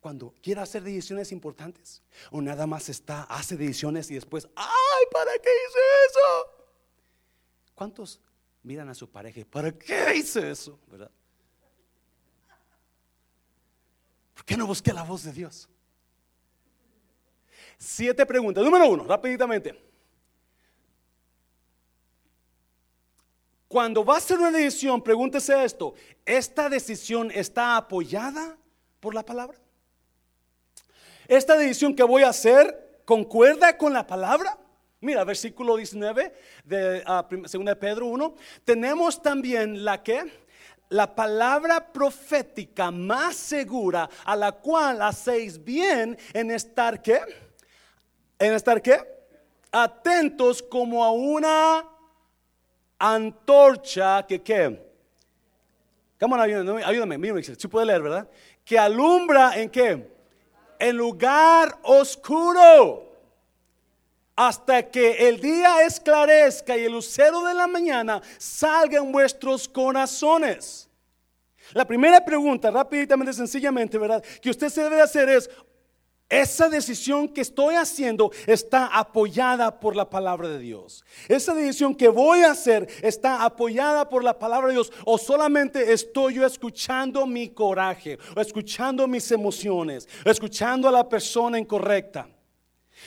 Cuando 0.00 0.34
quiere 0.42 0.60
hacer 0.60 0.82
decisiones 0.82 1.30
importantes, 1.32 2.02
o 2.30 2.40
nada 2.40 2.66
más 2.66 2.88
está, 2.88 3.24
hace 3.24 3.56
decisiones 3.56 4.10
y 4.10 4.14
después, 4.14 4.48
¡ay, 4.56 5.04
¿para 5.12 5.32
qué 5.32 5.50
hice 5.50 5.78
eso? 6.08 6.66
¿Cuántos 7.74 8.20
miran 8.62 8.88
a 8.88 8.94
su 8.94 9.08
pareja 9.08 9.42
¿para 9.50 9.72
qué 9.72 10.16
hice 10.16 10.50
eso? 10.50 10.78
¿Verdad? 10.86 11.10
¿Por 14.40 14.46
qué 14.46 14.56
no 14.56 14.66
busqué 14.66 14.94
la 14.94 15.02
voz 15.02 15.22
de 15.22 15.32
Dios? 15.32 15.68
Siete 17.76 18.24
preguntas. 18.24 18.64
Número 18.64 18.88
uno, 18.88 19.04
rapiditamente. 19.04 19.78
Cuando 23.68 24.02
va 24.02 24.14
a 24.14 24.16
hacer 24.16 24.38
una 24.38 24.50
decisión, 24.50 25.02
pregúntese 25.02 25.62
esto, 25.62 25.92
¿esta 26.24 26.70
decisión 26.70 27.30
está 27.30 27.76
apoyada 27.76 28.56
por 28.98 29.14
la 29.14 29.26
palabra? 29.26 29.58
¿Esta 31.28 31.54
decisión 31.58 31.94
que 31.94 32.02
voy 32.02 32.22
a 32.22 32.30
hacer 32.30 33.02
concuerda 33.04 33.76
con 33.76 33.92
la 33.92 34.06
palabra? 34.06 34.58
Mira, 35.02 35.22
versículo 35.24 35.76
19 35.76 36.34
de 36.64 37.04
uh, 37.06 37.36
2 37.42 37.64
de 37.66 37.76
Pedro 37.76 38.06
1. 38.06 38.34
Tenemos 38.64 39.20
también 39.20 39.84
la 39.84 40.02
que 40.02 40.32
la 40.90 41.14
palabra 41.14 41.92
profética 41.92 42.90
más 42.90 43.36
segura 43.36 44.08
a 44.24 44.36
la 44.36 44.52
cual 44.52 45.00
hacéis 45.02 45.62
bien 45.62 46.18
en 46.32 46.50
estar 46.50 47.00
qué? 47.00 47.20
En 48.38 48.52
estar 48.52 48.82
qué? 48.82 49.00
Atentos 49.72 50.62
como 50.62 51.04
a 51.04 51.12
una 51.12 51.84
antorcha 52.98 54.26
que 54.26 54.42
qué? 54.42 54.90
Come 56.18 56.34
on, 56.34 56.40
ayúdame, 56.40 56.84
ayúdame, 56.84 57.42
si 57.42 57.68
puede 57.68 57.86
leer, 57.86 58.02
¿verdad? 58.02 58.28
Que 58.64 58.78
alumbra 58.78 59.58
en 59.58 59.70
qué? 59.70 60.10
En 60.78 60.96
lugar 60.96 61.78
oscuro. 61.82 63.09
Hasta 64.40 64.88
que 64.90 65.28
el 65.28 65.38
día 65.38 65.82
esclarezca 65.82 66.74
y 66.74 66.84
el 66.84 66.92
lucero 66.92 67.44
de 67.44 67.52
la 67.52 67.66
mañana 67.66 68.22
salga 68.38 68.96
en 68.96 69.12
vuestros 69.12 69.68
corazones. 69.68 70.88
La 71.74 71.84
primera 71.84 72.24
pregunta, 72.24 72.70
rápidamente, 72.70 73.34
sencillamente, 73.34 73.98
¿verdad? 73.98 74.24
Que 74.40 74.48
usted 74.48 74.70
se 74.70 74.82
debe 74.84 75.02
hacer 75.02 75.28
es, 75.28 75.50
esa 76.26 76.70
decisión 76.70 77.28
que 77.28 77.42
estoy 77.42 77.74
haciendo 77.74 78.30
está 78.46 78.86
apoyada 78.86 79.78
por 79.78 79.94
la 79.94 80.08
palabra 80.08 80.48
de 80.48 80.58
Dios. 80.58 81.04
Esa 81.28 81.52
decisión 81.52 81.94
que 81.94 82.08
voy 82.08 82.40
a 82.40 82.52
hacer 82.52 82.88
está 83.02 83.44
apoyada 83.44 84.08
por 84.08 84.24
la 84.24 84.38
palabra 84.38 84.68
de 84.68 84.72
Dios. 84.72 84.90
O 85.04 85.18
solamente 85.18 85.92
estoy 85.92 86.36
yo 86.36 86.46
escuchando 86.46 87.26
mi 87.26 87.50
coraje, 87.50 88.18
o 88.34 88.40
escuchando 88.40 89.06
mis 89.06 89.30
emociones, 89.32 90.08
o 90.24 90.30
escuchando 90.30 90.88
a 90.88 90.92
la 90.92 91.06
persona 91.06 91.58
incorrecta. 91.58 92.26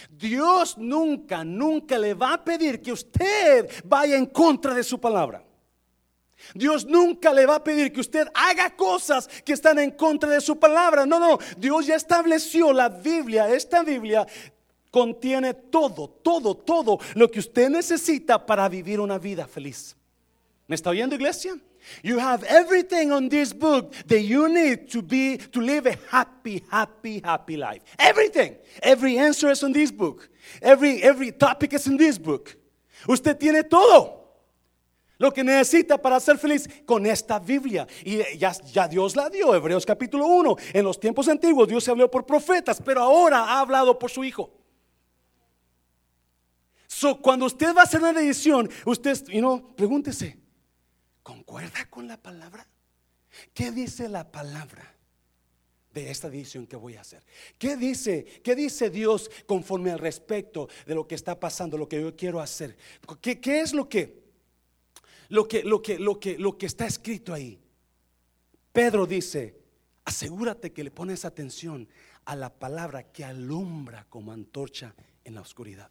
Dios 0.09 0.77
nunca, 0.77 1.43
nunca 1.43 1.97
le 1.97 2.13
va 2.13 2.33
a 2.33 2.43
pedir 2.43 2.81
que 2.81 2.91
usted 2.91 3.69
vaya 3.83 4.17
en 4.17 4.25
contra 4.27 4.73
de 4.73 4.83
su 4.83 4.99
palabra. 4.99 5.43
Dios 6.53 6.85
nunca 6.85 7.33
le 7.33 7.45
va 7.45 7.55
a 7.55 7.63
pedir 7.63 7.91
que 7.93 8.01
usted 8.01 8.27
haga 8.33 8.75
cosas 8.75 9.27
que 9.45 9.53
están 9.53 9.79
en 9.79 9.91
contra 9.91 10.29
de 10.29 10.41
su 10.41 10.59
palabra. 10.59 11.05
No, 11.05 11.19
no, 11.19 11.39
Dios 11.57 11.85
ya 11.85 11.95
estableció 11.95 12.73
la 12.73 12.89
Biblia. 12.89 13.49
Esta 13.49 13.83
Biblia 13.83 14.27
contiene 14.91 15.53
todo, 15.53 16.09
todo, 16.09 16.55
todo 16.55 16.99
lo 17.15 17.29
que 17.31 17.39
usted 17.39 17.69
necesita 17.69 18.45
para 18.45 18.67
vivir 18.69 18.99
una 18.99 19.17
vida 19.17 19.47
feliz. 19.47 19.95
¿Me 20.67 20.75
está 20.75 20.89
oyendo, 20.89 21.15
iglesia? 21.15 21.55
You 22.01 22.19
have 22.19 22.43
everything 22.43 23.11
on 23.11 23.29
this 23.29 23.53
book 23.53 23.93
that 24.07 24.21
you 24.21 24.49
need 24.49 24.89
to 24.91 25.01
be 25.01 25.37
to 25.37 25.59
live 25.59 25.85
a 25.85 25.97
happy, 26.09 26.63
happy, 26.69 27.21
happy 27.23 27.57
life. 27.57 27.81
Everything. 27.99 28.55
Every 28.81 29.17
answer 29.17 29.49
is 29.49 29.63
on 29.63 29.73
this 29.73 29.91
book. 29.91 30.29
Every 30.61 31.01
every 31.03 31.31
topic 31.31 31.73
is 31.73 31.87
in 31.87 31.97
this 31.97 32.17
book. 32.17 32.55
Usted 33.07 33.37
tiene 33.37 33.63
todo 33.63 34.23
lo 35.19 35.31
que 35.31 35.43
necesita 35.43 35.97
para 35.97 36.19
ser 36.19 36.37
feliz 36.37 36.67
con 36.85 37.05
esta 37.05 37.39
Biblia. 37.39 37.87
Y 38.03 38.21
ya, 38.37 38.51
ya, 38.71 38.87
Dios 38.87 39.15
la 39.15 39.29
dio, 39.29 39.53
Hebreos 39.53 39.85
capítulo 39.85 40.27
1. 40.27 40.55
En 40.73 40.83
los 40.83 40.99
tiempos 40.99 41.27
antiguos 41.27 41.67
Dios 41.67 41.83
se 41.83 41.91
habló 41.91 42.09
por 42.09 42.25
profetas, 42.25 42.81
pero 42.83 43.01
ahora 43.01 43.39
ha 43.39 43.59
hablado 43.59 43.97
por 43.97 44.09
su 44.09 44.23
Hijo. 44.23 44.51
So, 46.87 47.19
cuando 47.19 47.45
usted 47.45 47.73
va 47.75 47.81
a 47.81 47.83
hacer 47.85 48.01
una 48.01 48.13
decisión, 48.13 48.69
usted, 48.85 49.17
you 49.27 49.39
know, 49.39 49.73
pregúntese, 49.75 50.37
¿concuerda 51.23 51.89
con 51.89 52.07
la 52.07 52.21
palabra? 52.21 52.67
¿Qué 53.53 53.71
dice 53.71 54.09
la 54.09 54.31
palabra? 54.31 54.89
de 55.93 56.09
esta 56.09 56.27
decisión 56.27 56.65
que 56.65 56.75
voy 56.75 56.95
a 56.95 57.01
hacer. 57.01 57.23
¿Qué 57.59 57.77
dice? 57.77 58.25
¿Qué 58.43 58.55
dice 58.55 58.89
Dios 58.89 59.29
conforme 59.45 59.91
al 59.91 59.99
respecto 59.99 60.67
de 60.87 60.95
lo 60.95 61.07
que 61.07 61.13
está 61.13 61.39
pasando, 61.39 61.77
lo 61.77 61.87
que 61.87 62.01
yo 62.01 62.15
quiero 62.15 62.39
hacer? 62.39 62.75
¿Qué, 63.21 63.39
qué 63.39 63.61
es 63.61 63.73
lo 63.73 63.87
que 63.87 64.23
lo 65.33 65.47
que, 65.47 65.63
lo, 65.63 65.81
que, 65.81 65.97
lo, 65.97 66.19
que, 66.19 66.37
lo 66.37 66.57
que 66.59 66.67
está 66.67 66.85
escrito 66.85 67.33
ahí. 67.33 67.59
Pedro 68.71 69.07
dice, 69.07 69.59
asegúrate 70.05 70.71
que 70.71 70.83
le 70.83 70.91
pones 70.91 71.25
atención 71.25 71.89
a 72.25 72.35
la 72.35 72.53
palabra 72.53 73.11
que 73.11 73.25
alumbra 73.25 74.05
como 74.09 74.31
antorcha 74.31 74.93
en 75.23 75.33
la 75.33 75.41
oscuridad. 75.41 75.89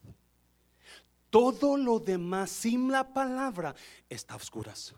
Todo 1.29 1.77
lo 1.77 1.99
demás 1.99 2.51
sin 2.51 2.93
la 2.93 3.13
palabra 3.13 3.75
está 4.09 4.35
a 4.35 4.37
oscuras. 4.37 4.95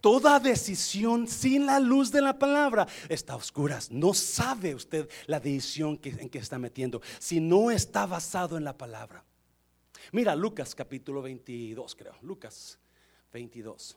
Toda 0.00 0.40
decisión 0.40 1.28
sin 1.28 1.66
la 1.66 1.78
luz 1.80 2.10
de 2.10 2.22
la 2.22 2.38
palabra 2.38 2.86
está 3.08 3.34
a 3.34 3.36
oscuras. 3.36 3.90
No 3.90 4.14
sabe 4.14 4.74
usted 4.74 5.08
la 5.26 5.40
decisión 5.40 6.00
en 6.02 6.28
que 6.28 6.38
está 6.38 6.58
metiendo 6.58 7.02
si 7.18 7.40
no 7.40 7.70
está 7.70 8.06
basado 8.06 8.56
en 8.56 8.64
la 8.64 8.76
palabra. 8.76 9.24
Mira 10.12 10.34
Lucas 10.34 10.74
capítulo 10.74 11.22
22, 11.22 11.94
creo. 11.94 12.14
Lucas 12.22 12.78
22. 13.32 13.96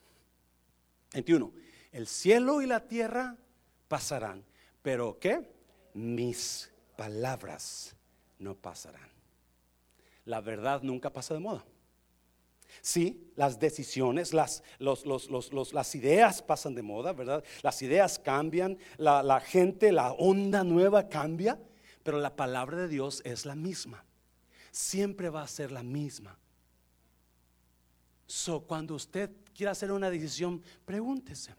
21. 1.13 1.53
El 1.91 2.07
cielo 2.07 2.61
y 2.61 2.65
la 2.65 2.87
tierra 2.87 3.37
pasarán, 3.87 4.43
pero 4.81 5.17
¿qué? 5.19 5.47
Mis 5.93 6.71
palabras 6.97 7.95
no 8.39 8.55
pasarán. 8.55 9.09
La 10.25 10.41
verdad 10.41 10.81
nunca 10.81 11.11
pasa 11.11 11.33
de 11.33 11.39
moda. 11.39 11.63
Sí, 12.81 13.31
las 13.35 13.59
decisiones, 13.59 14.33
las, 14.33 14.63
las 14.79 15.95
ideas 15.95 16.41
pasan 16.41 16.75
de 16.75 16.81
moda, 16.81 17.13
¿verdad? 17.13 17.43
Las 17.61 17.81
ideas 17.81 18.19
cambian, 18.19 18.77
la, 18.97 19.23
la 19.23 19.39
gente, 19.39 19.91
la 19.91 20.11
onda 20.13 20.63
nueva 20.63 21.07
cambia, 21.07 21.59
pero 22.03 22.19
la 22.19 22.35
palabra 22.35 22.77
de 22.77 22.87
Dios 22.87 23.21
es 23.25 23.45
la 23.45 23.55
misma. 23.55 24.03
Siempre 24.71 25.29
va 25.29 25.43
a 25.43 25.47
ser 25.47 25.71
la 25.71 25.83
misma. 25.83 26.37
So, 28.25 28.61
cuando 28.61 28.95
usted 28.95 29.29
quiera 29.55 29.71
hacer 29.71 29.91
una 29.91 30.09
decisión, 30.09 30.61
pregúntese. 30.85 31.53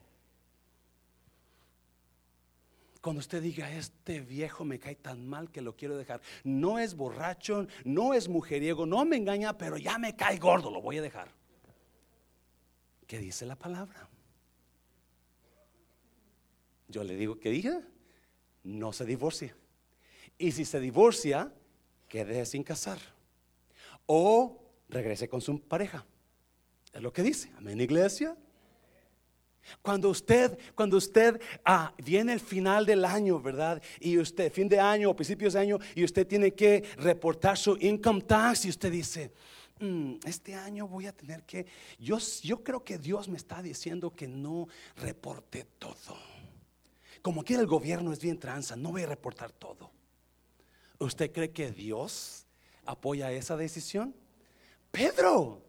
Cuando 3.05 3.21
usted 3.21 3.43
diga, 3.43 3.71
este 3.71 4.21
viejo 4.21 4.65
me 4.65 4.79
cae 4.79 4.95
tan 4.95 5.29
mal 5.29 5.51
que 5.51 5.61
lo 5.61 5.77
quiero 5.77 5.95
dejar. 5.95 6.23
No 6.43 6.79
es 6.79 6.95
borracho, 6.95 7.67
no 7.85 8.15
es 8.15 8.31
mujeriego, 8.31 8.87
no 8.87 9.05
me 9.05 9.17
engaña, 9.17 9.59
pero 9.59 9.77
ya 9.77 9.99
me 9.99 10.17
cae 10.17 10.39
gordo, 10.39 10.71
lo 10.71 10.81
voy 10.81 10.97
a 10.97 11.03
dejar. 11.03 11.29
¿Qué 13.07 13.19
dice 13.19 13.45
la 13.45 13.57
palabra? 13.57 14.09
Yo 16.89 17.05
le 17.05 17.15
digo 17.17 17.39
que 17.39 17.51
diga, 17.51 17.83
no 18.63 18.91
se 18.95 19.05
divorcie. 19.05 19.55
Y 20.39 20.53
si 20.53 20.65
se 20.65 20.81
divorcia, 20.81 21.53
quede 22.09 22.47
sin 22.47 22.65
casar. 22.65 23.01
O 24.07 24.65
regrese 24.89 25.29
con 25.29 25.43
su 25.43 25.61
pareja. 25.61 26.07
Es 26.91 27.03
lo 27.03 27.13
que 27.13 27.23
dice. 27.23 27.53
Amén, 27.59 27.79
iglesia. 27.83 28.35
Cuando 29.83 30.11
usted, 30.11 30.59
cuando 30.75 30.97
usted 30.97 31.41
ah, 31.65 31.93
viene 31.99 32.33
el 32.33 32.41
final 32.41 32.87
del 32.87 33.05
año, 33.05 33.41
¿verdad? 33.41 33.83
Y 34.01 34.19
usted, 34.19 34.53
fin 34.53 34.69
de 34.69 34.81
año 34.81 35.11
o 35.11 35.17
principios 35.17 35.55
de 35.55 35.61
año, 35.61 35.79
y 35.95 36.05
usted 36.05 36.27
tiene 36.27 36.53
que 36.53 36.85
reportar 36.99 37.57
su 37.57 37.77
income 37.81 38.23
tax, 38.23 38.65
y 38.65 38.71
usted 38.71 38.91
dice, 38.91 39.33
mm, 39.81 40.15
este 40.25 40.55
año 40.55 40.87
voy 40.87 41.07
a 41.07 41.13
tener 41.13 41.43
que, 41.45 41.67
yo, 41.99 42.19
yo 42.43 42.63
creo 42.63 42.85
que 42.85 42.99
Dios 42.99 43.29
me 43.29 43.37
está 43.37 43.63
diciendo 43.63 44.11
que 44.11 44.29
no 44.29 44.69
reporte 44.97 45.67
todo. 45.79 46.17
Como 47.23 47.43
que 47.43 47.55
el 47.55 47.67
gobierno 47.67 48.13
es 48.13 48.21
bien 48.21 48.39
tranza, 48.39 48.77
no 48.77 48.93
voy 48.93 49.03
a 49.03 49.07
reportar 49.07 49.51
todo. 49.51 49.91
¿Usted 50.99 51.33
cree 51.33 51.51
que 51.51 51.71
Dios 51.71 52.47
apoya 52.85 53.33
esa 53.33 53.57
decisión? 53.57 54.15
Pedro, 54.91 55.63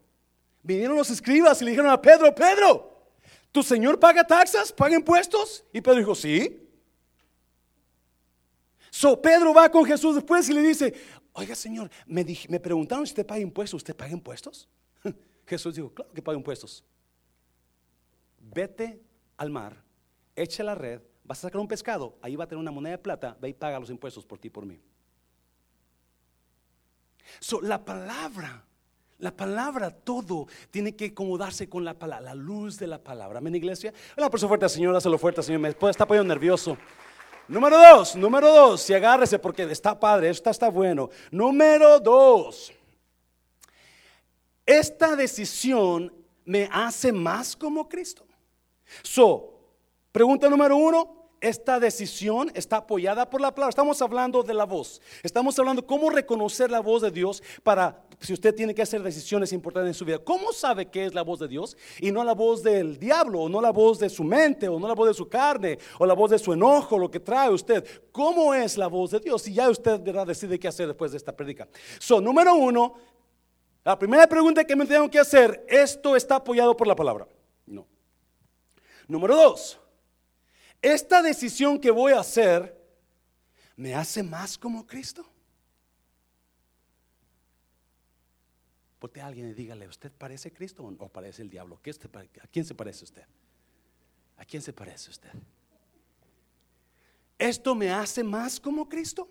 vinieron 0.61 0.97
los 0.97 1.09
escribas 1.09 1.61
y 1.61 1.65
le 1.65 1.71
dijeron 1.71 1.91
a 1.91 2.01
Pedro, 2.01 2.33
Pedro, 2.35 2.94
¿tu 3.55 3.63
señor 3.63 3.97
paga 3.97 4.27
taxas, 4.27 4.69
paga 4.69 4.95
impuestos? 4.95 5.63
Y 5.71 5.79
Pedro 5.79 5.99
dijo, 5.99 6.13
sí. 6.13 6.61
So 8.91 9.21
Pedro 9.21 9.53
va 9.53 9.71
con 9.71 9.85
Jesús 9.85 10.13
después 10.13 10.49
y 10.49 10.53
le 10.53 10.61
dice, 10.61 10.93
oiga 11.31 11.55
señor, 11.55 11.89
me, 12.05 12.25
me 12.49 12.59
preguntaron 12.59 13.07
si 13.07 13.11
usted 13.11 13.25
paga 13.25 13.39
impuestos, 13.39 13.77
¿usted 13.77 13.95
paga 13.95 14.11
impuestos? 14.11 14.67
Jesús 15.47 15.73
dijo, 15.73 15.89
claro 15.93 16.11
que 16.11 16.21
paga 16.21 16.37
impuestos. 16.37 16.83
Vete 18.39 19.01
al 19.37 19.49
mar, 19.49 19.81
echa 20.35 20.61
la 20.61 20.75
red, 20.75 20.99
vas 21.23 21.39
a 21.39 21.41
sacar 21.43 21.61
un 21.61 21.67
pescado, 21.69 22.17
ahí 22.21 22.35
va 22.35 22.43
a 22.43 22.47
tener 22.47 22.59
una 22.59 22.71
moneda 22.71 22.97
de 22.97 23.03
plata, 23.03 23.37
ve 23.39 23.47
y 23.47 23.53
paga 23.53 23.79
los 23.79 23.89
impuestos 23.89 24.25
por 24.25 24.37
ti 24.37 24.49
y 24.49 24.51
por 24.51 24.65
mí. 24.65 24.81
So, 27.39 27.61
la 27.61 27.85
palabra 27.85 28.65
la 29.19 29.31
palabra, 29.31 29.91
todo 29.91 30.47
tiene 30.71 30.95
que 30.95 31.05
acomodarse 31.05 31.69
con 31.69 31.85
la 31.85 31.93
palabra, 31.93 32.33
la 32.33 32.35
luz 32.35 32.77
de 32.77 32.87
la 32.87 32.97
palabra. 32.97 33.39
Amén, 33.39 33.55
iglesia. 33.55 33.93
La 34.15 34.29
persona 34.29 34.49
fuerte, 34.49 34.67
Señor, 34.67 34.95
hazlo 34.95 35.17
fuerte, 35.17 35.41
Señor. 35.41 35.61
Me 35.61 35.69
estar 35.69 36.07
poniendo 36.07 36.33
nervioso. 36.33 36.77
Número 37.47 37.77
dos, 37.77 38.15
número 38.15 38.51
dos, 38.51 38.89
y 38.89 38.93
agárrese 38.95 39.37
porque 39.37 39.63
está 39.63 39.99
padre, 39.99 40.29
esto 40.29 40.49
está 40.49 40.67
bueno. 40.69 41.09
Número 41.29 41.99
dos, 41.99 42.73
esta 44.65 45.15
decisión 45.15 46.11
me 46.43 46.67
hace 46.71 47.11
más 47.11 47.55
como 47.55 47.87
Cristo. 47.87 48.25
So, 49.03 49.59
pregunta 50.11 50.49
número 50.49 50.75
uno, 50.75 51.14
esta 51.41 51.79
decisión 51.79 52.51
está 52.53 52.77
apoyada 52.77 53.29
por 53.29 53.41
la 53.41 53.53
palabra. 53.53 53.69
Estamos 53.69 54.01
hablando 54.01 54.43
de 54.43 54.53
la 54.53 54.65
voz. 54.65 55.01
Estamos 55.23 55.57
hablando 55.59 55.85
cómo 55.85 56.09
reconocer 56.09 56.71
la 56.71 56.79
voz 56.79 57.01
de 57.01 57.11
Dios 57.11 57.43
para 57.63 58.03
si 58.19 58.33
usted 58.33 58.55
tiene 58.55 58.73
que 58.73 58.81
hacer 58.81 59.03
decisiones 59.03 59.51
importantes 59.53 59.89
en 59.89 59.93
su 59.93 60.05
vida. 60.05 60.19
¿Cómo 60.19 60.53
sabe 60.53 60.87
qué 60.87 61.05
es 61.05 61.13
la 61.13 61.21
voz 61.21 61.39
de 61.39 61.47
Dios 61.47 61.77
y 61.99 62.11
no 62.11 62.23
la 62.23 62.33
voz 62.33 62.63
del 62.63 62.97
diablo 62.97 63.41
o 63.41 63.49
no 63.49 63.61
la 63.61 63.71
voz 63.71 63.99
de 63.99 64.09
su 64.09 64.23
mente 64.23 64.67
o 64.67 64.79
no 64.79 64.87
la 64.87 64.95
voz 64.95 65.09
de 65.09 65.13
su 65.13 65.27
carne 65.27 65.77
o 65.99 66.05
la 66.05 66.13
voz 66.13 66.31
de 66.31 66.39
su 66.39 66.53
enojo, 66.53 66.97
lo 66.97 67.11
que 67.11 67.19
trae 67.19 67.49
usted? 67.49 67.85
¿Cómo 68.11 68.53
es 68.53 68.77
la 68.77 68.87
voz 68.87 69.11
de 69.11 69.19
Dios? 69.19 69.47
Y 69.47 69.53
ya 69.53 69.69
usted 69.69 69.99
decide 69.99 70.59
qué 70.59 70.67
hacer 70.67 70.87
después 70.87 71.11
de 71.11 71.17
esta 71.17 71.35
predica. 71.35 71.67
So, 71.99 72.21
número 72.21 72.55
uno, 72.55 72.95
la 73.83 73.99
primera 73.99 74.25
pregunta 74.27 74.63
que 74.63 74.75
me 74.75 74.85
tengo 74.85 75.09
que 75.09 75.19
hacer, 75.19 75.65
¿esto 75.67 76.15
está 76.15 76.37
apoyado 76.37 76.75
por 76.75 76.87
la 76.87 76.95
palabra? 76.95 77.27
No. 77.67 77.85
Número 79.07 79.35
dos, 79.35 79.79
esta 80.81 81.21
decisión 81.21 81.79
que 81.79 81.91
voy 81.91 82.13
a 82.13 82.19
hacer 82.19 82.75
me 83.75 83.93
hace 83.93 84.23
más 84.23 84.57
como 84.57 84.85
Cristo. 84.85 85.25
Ponte 88.99 89.21
a 89.21 89.27
alguien 89.27 89.49
y 89.49 89.53
dígale, 89.53 89.87
¿usted 89.87 90.11
parece 90.11 90.51
Cristo 90.51 90.83
o 90.83 91.09
parece 91.09 91.41
el 91.41 91.49
diablo? 91.49 91.75
¿A 91.75 92.47
quién 92.47 92.65
se 92.65 92.73
parece 92.73 93.03
usted? 93.03 93.23
¿A 94.37 94.45
quién 94.45 94.61
se 94.61 94.73
parece 94.73 95.09
usted? 95.09 95.29
¿Esto 97.37 97.75
me 97.75 97.91
hace 97.91 98.23
más 98.23 98.59
como 98.59 98.87
Cristo? 98.87 99.29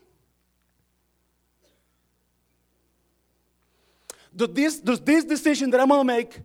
This, 4.37 4.83
does 4.83 5.01
this 5.01 5.25
decision 5.25 5.71
that 5.71 5.81
I'm 5.81 5.89
going 5.89 6.01
to 6.01 6.05
make 6.05 6.43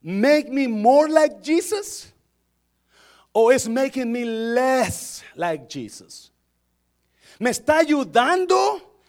make 0.00 0.48
me 0.48 0.68
more 0.68 1.08
like 1.08 1.42
Jesus? 1.42 2.12
O 3.32 3.50
es 3.52 3.68
making 3.68 4.10
me 4.10 4.24
less 4.24 5.22
like 5.34 5.66
Jesus? 5.68 6.32
¿Me 7.38 7.50
está 7.50 7.78
ayudando 7.78 8.56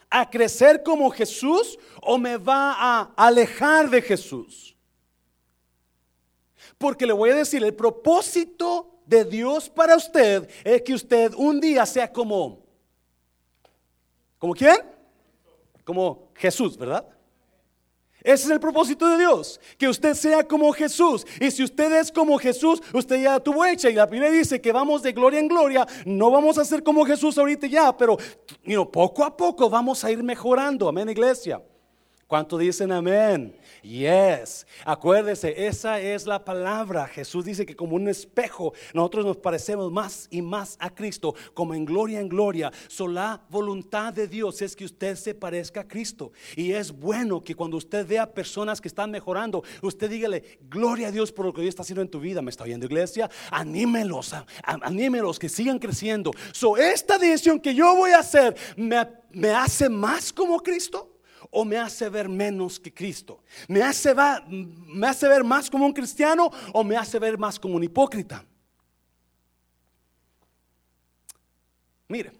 a 0.08 0.28
crecer 0.28 0.82
como 0.82 1.10
Jesús 1.10 1.78
o 2.02 2.18
me 2.18 2.36
va 2.36 2.74
a 2.78 3.12
alejar 3.16 3.90
de 3.90 4.02
Jesús? 4.02 4.76
Porque 6.78 7.06
le 7.06 7.12
voy 7.12 7.30
a 7.30 7.34
decir, 7.34 7.62
el 7.62 7.74
propósito 7.74 9.00
de 9.04 9.24
Dios 9.24 9.68
para 9.68 9.96
usted 9.96 10.48
es 10.64 10.82
que 10.82 10.94
usted 10.94 11.34
un 11.36 11.60
día 11.60 11.84
sea 11.84 12.10
como, 12.10 12.60
¿como 14.38 14.54
quién? 14.54 14.76
Como 15.84 16.30
Jesús, 16.34 16.76
¿verdad? 16.76 17.06
Ese 18.22 18.44
es 18.44 18.50
el 18.50 18.60
propósito 18.60 19.08
de 19.08 19.18
Dios, 19.18 19.60
que 19.78 19.88
usted 19.88 20.14
sea 20.14 20.44
como 20.44 20.72
Jesús. 20.72 21.26
Y 21.40 21.50
si 21.50 21.64
usted 21.64 21.92
es 21.92 22.12
como 22.12 22.38
Jesús, 22.38 22.82
usted 22.92 23.22
ya 23.22 23.40
tuvo 23.40 23.64
hecha. 23.64 23.88
Y 23.88 23.94
la 23.94 24.06
Biblia 24.06 24.30
dice 24.30 24.60
que 24.60 24.72
vamos 24.72 25.02
de 25.02 25.12
gloria 25.12 25.40
en 25.40 25.48
gloria. 25.48 25.86
No 26.04 26.30
vamos 26.30 26.58
a 26.58 26.64
ser 26.64 26.82
como 26.82 27.04
Jesús 27.04 27.38
ahorita 27.38 27.66
ya, 27.66 27.96
pero 27.96 28.18
poco 28.92 29.24
a 29.24 29.36
poco 29.36 29.70
vamos 29.70 30.04
a 30.04 30.10
ir 30.10 30.22
mejorando. 30.22 30.88
Amén, 30.88 31.08
iglesia. 31.08 31.62
¿Cuánto 32.30 32.58
dicen 32.58 32.92
amén? 32.92 33.58
Yes. 33.82 34.64
Acuérdese, 34.84 35.66
esa 35.66 36.00
es 36.00 36.28
la 36.28 36.44
palabra. 36.44 37.08
Jesús 37.08 37.44
dice 37.44 37.66
que 37.66 37.74
como 37.74 37.96
un 37.96 38.06
espejo 38.06 38.72
nosotros 38.94 39.26
nos 39.26 39.36
parecemos 39.38 39.90
más 39.90 40.28
y 40.30 40.40
más 40.40 40.76
a 40.78 40.94
Cristo, 40.94 41.34
como 41.54 41.74
en 41.74 41.84
gloria 41.84 42.20
en 42.20 42.28
gloria. 42.28 42.70
So, 42.86 43.08
la 43.08 43.42
voluntad 43.50 44.12
de 44.12 44.28
Dios 44.28 44.62
es 44.62 44.76
que 44.76 44.84
usted 44.84 45.16
se 45.16 45.34
parezca 45.34 45.80
a 45.80 45.88
Cristo. 45.88 46.30
Y 46.54 46.70
es 46.70 46.92
bueno 46.92 47.42
que 47.42 47.56
cuando 47.56 47.76
usted 47.76 48.06
vea 48.06 48.32
personas 48.32 48.80
que 48.80 48.86
están 48.86 49.10
mejorando, 49.10 49.64
usted 49.82 50.08
dígale, 50.08 50.60
gloria 50.68 51.08
a 51.08 51.10
Dios 51.10 51.32
por 51.32 51.46
lo 51.46 51.52
que 51.52 51.62
Dios 51.62 51.70
está 51.70 51.82
haciendo 51.82 52.02
en 52.02 52.10
tu 52.10 52.20
vida. 52.20 52.42
¿Me 52.42 52.50
está 52.52 52.62
oyendo 52.62 52.86
iglesia? 52.86 53.28
Anímelos, 53.50 54.36
anímelos 54.62 55.36
que 55.36 55.48
sigan 55.48 55.80
creciendo. 55.80 56.30
So, 56.52 56.76
esta 56.76 57.18
decisión 57.18 57.58
que 57.58 57.74
yo 57.74 57.96
voy 57.96 58.12
a 58.12 58.20
hacer 58.20 58.54
me, 58.76 59.04
me 59.32 59.50
hace 59.50 59.88
más 59.88 60.32
como 60.32 60.60
Cristo 60.60 61.16
o 61.50 61.64
me 61.64 61.76
hace 61.76 62.08
ver 62.08 62.28
menos 62.28 62.78
que 62.78 62.92
Cristo? 62.92 63.42
¿Me 63.68 63.82
hace, 63.82 64.14
¿Me 64.48 65.06
hace 65.06 65.28
ver 65.28 65.44
más 65.44 65.68
como 65.68 65.86
un 65.86 65.92
cristiano 65.92 66.50
o 66.72 66.84
me 66.84 66.96
hace 66.96 67.18
ver 67.18 67.36
más 67.36 67.58
como 67.58 67.76
un 67.76 67.84
hipócrita? 67.84 68.44
Mire, 72.08 72.32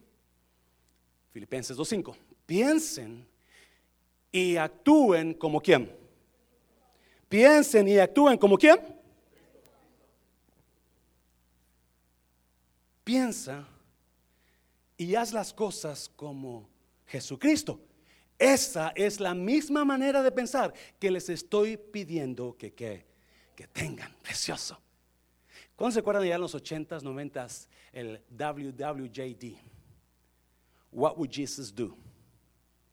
Filipenses 1.33 1.77
2.5, 1.77 2.17
piensen 2.45 3.27
y 4.33 4.57
actúen 4.57 5.35
como 5.35 5.61
quién. 5.61 5.97
Piensen 7.29 7.87
y 7.87 7.99
actúen 7.99 8.37
como 8.37 8.59
quién. 8.59 8.79
Piensa 13.05 13.67
y 14.97 15.15
haz 15.15 15.33
las 15.33 15.53
cosas 15.53 16.11
como 16.17 16.69
Jesucristo. 17.07 17.81
Esa 18.41 18.89
es 18.97 19.21
la 19.21 19.35
misma 19.35 19.85
manera 19.85 20.23
de 20.23 20.33
pensar 20.33 20.73
que 20.99 21.11
les 21.11 21.29
estoy 21.29 21.77
pidiendo 21.77 22.57
que, 22.57 22.73
que, 22.73 23.05
tengan. 23.75 24.17
Precioso. 24.23 24.81
¿Cuándo 25.77 25.93
se 25.93 26.01
acuerdan 26.01 26.25
ya 26.25 26.37
en 26.37 26.41
los 26.41 26.55
80s, 26.55 27.03
90s 27.03 27.69
el 27.93 28.23
WWJD? 28.31 29.59
What 30.91 31.19
would 31.19 31.31
Jesus 31.31 31.75
do? 31.75 31.95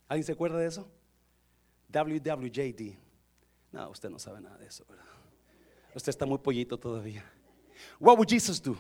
¿Alguien 0.10 0.26
se 0.26 0.34
acuerda 0.34 0.58
de 0.58 0.68
eso? 0.68 0.92
WWJD. 1.94 2.98
No, 3.72 3.90
usted 3.90 4.10
no 4.10 4.20
sabe 4.20 4.42
nada 4.42 4.58
de 4.58 4.68
eso, 4.68 4.86
¿verdad? 4.90 5.06
Usted 5.96 6.10
está 6.10 6.26
muy 6.26 6.40
pollito 6.40 6.78
todavía. 6.78 7.24
What 8.02 8.18
would 8.18 8.28
Jesus 8.30 8.62
do? 8.62 8.78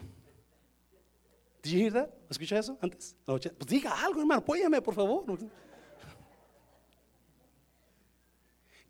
Did 1.63 1.71
you 1.71 1.79
hear 1.79 1.93
that? 1.93 2.09
¿Escucha 2.29 2.59
eso 2.59 2.77
antes? 2.81 3.15
Pues 3.25 3.67
diga 3.67 4.03
algo, 4.03 4.19
hermano, 4.19 4.41
apóyame, 4.41 4.81
por 4.81 4.93
favor. 4.93 5.23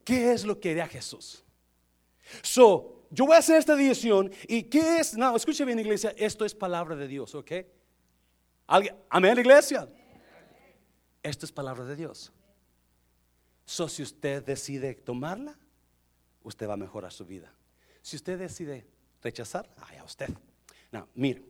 ¿Qué 0.08 0.32
es 0.32 0.46
lo 0.46 0.58
que 0.58 0.72
haría 0.72 0.88
Jesús? 0.88 1.44
So, 2.42 3.06
yo 3.12 3.26
voy 3.26 3.36
a 3.36 3.40
hacer 3.40 3.58
esta 3.58 3.76
decisión 3.76 4.32
y 4.48 4.64
¿qué 4.64 5.00
es? 5.00 5.18
No, 5.18 5.36
escuche 5.36 5.66
bien, 5.66 5.80
iglesia, 5.80 6.14
esto 6.16 6.46
es 6.46 6.56
palabra 6.56 6.96
de 6.96 7.10
Dios, 7.10 7.36
¿ok? 7.36 7.52
¿Alguien? 8.68 8.96
Amén, 9.10 9.38
iglesia. 9.38 9.90
Esto 11.22 11.46
es 11.46 11.52
palabra 11.52 11.84
de 11.84 11.98
Dios. 11.98 12.32
So, 13.66 13.90
si 13.90 14.02
usted 14.02 14.46
decide 14.46 14.96
tomarla, 14.96 15.60
usted 16.42 16.70
va 16.70 16.76
a 16.76 16.78
mejorar 16.78 17.12
su 17.12 17.26
vida. 17.26 17.54
Si 18.02 18.16
usted 18.16 18.40
decide 18.40 18.88
rechazar, 19.22 19.70
ay, 19.90 19.98
a 19.98 20.06
usted. 20.06 20.30
No, 20.90 21.10
mire. 21.16 21.44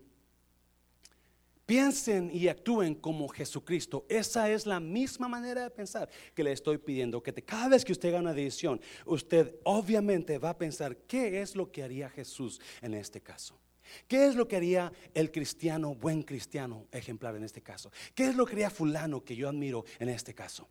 Piensen 1.68 2.32
y 2.34 2.48
actúen 2.48 2.96
como 2.96 3.28
Jesucristo. 3.28 4.06
Esa 4.08 4.50
es 4.50 4.66
la 4.66 4.80
misma 4.80 5.28
manera 5.28 5.64
de 5.64 5.70
pensar 5.70 6.10
que 6.34 6.42
le 6.42 6.54
estoy 6.54 6.78
pidiendo. 6.78 7.22
Que 7.22 7.34
cada 7.44 7.68
vez 7.68 7.84
que 7.84 7.92
usted 7.92 8.08
haga 8.08 8.22
una 8.22 8.34
decisión, 8.34 8.80
usted 9.06 9.54
obviamente 9.66 10.38
va 10.38 10.52
a 10.52 10.58
pensar 10.58 10.96
qué 10.96 11.42
es 11.42 11.58
lo 11.58 11.70
que 11.70 11.84
haría 11.84 12.10
Jesús 12.10 12.62
en 12.82 12.94
este 12.94 13.20
caso. 13.20 13.60
¿Qué 14.08 14.28
es 14.28 14.36
lo 14.36 14.48
que 14.48 14.56
haría 14.56 14.94
el 15.14 15.30
cristiano, 15.30 15.94
buen 15.94 16.24
cristiano 16.24 16.88
ejemplar 16.90 17.36
en 17.36 17.44
este 17.44 17.62
caso? 17.62 17.92
¿Qué 18.16 18.28
es 18.30 18.36
lo 18.36 18.46
que 18.46 18.54
haría 18.54 18.70
fulano 18.70 19.26
que 19.26 19.36
yo 19.36 19.50
admiro 19.50 19.84
en 20.00 20.08
este 20.08 20.34
caso? 20.34 20.70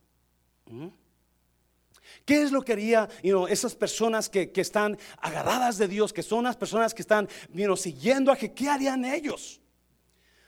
¿Mm? 0.64 0.88
¿Qué 2.24 2.40
es 2.40 2.52
lo 2.52 2.62
que 2.62 2.72
haría 2.72 3.06
esas 3.50 3.74
personas 3.74 4.30
que, 4.30 4.50
están 4.54 4.96
agarradas 5.18 5.76
de 5.76 5.88
Dios, 5.88 6.14
que 6.14 6.22
son 6.22 6.44
las 6.44 6.56
personas 6.56 6.94
que 6.94 7.02
están 7.02 7.28
siguiendo 7.76 8.32
a 8.32 8.36
que, 8.36 8.54
¿qué 8.54 8.70
harían 8.70 9.04
ellos? 9.04 9.60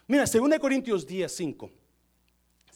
Mira, 0.08 0.24
2 0.24 0.58
Corintios 0.58 1.06
10, 1.06 1.30
5. 1.30 1.70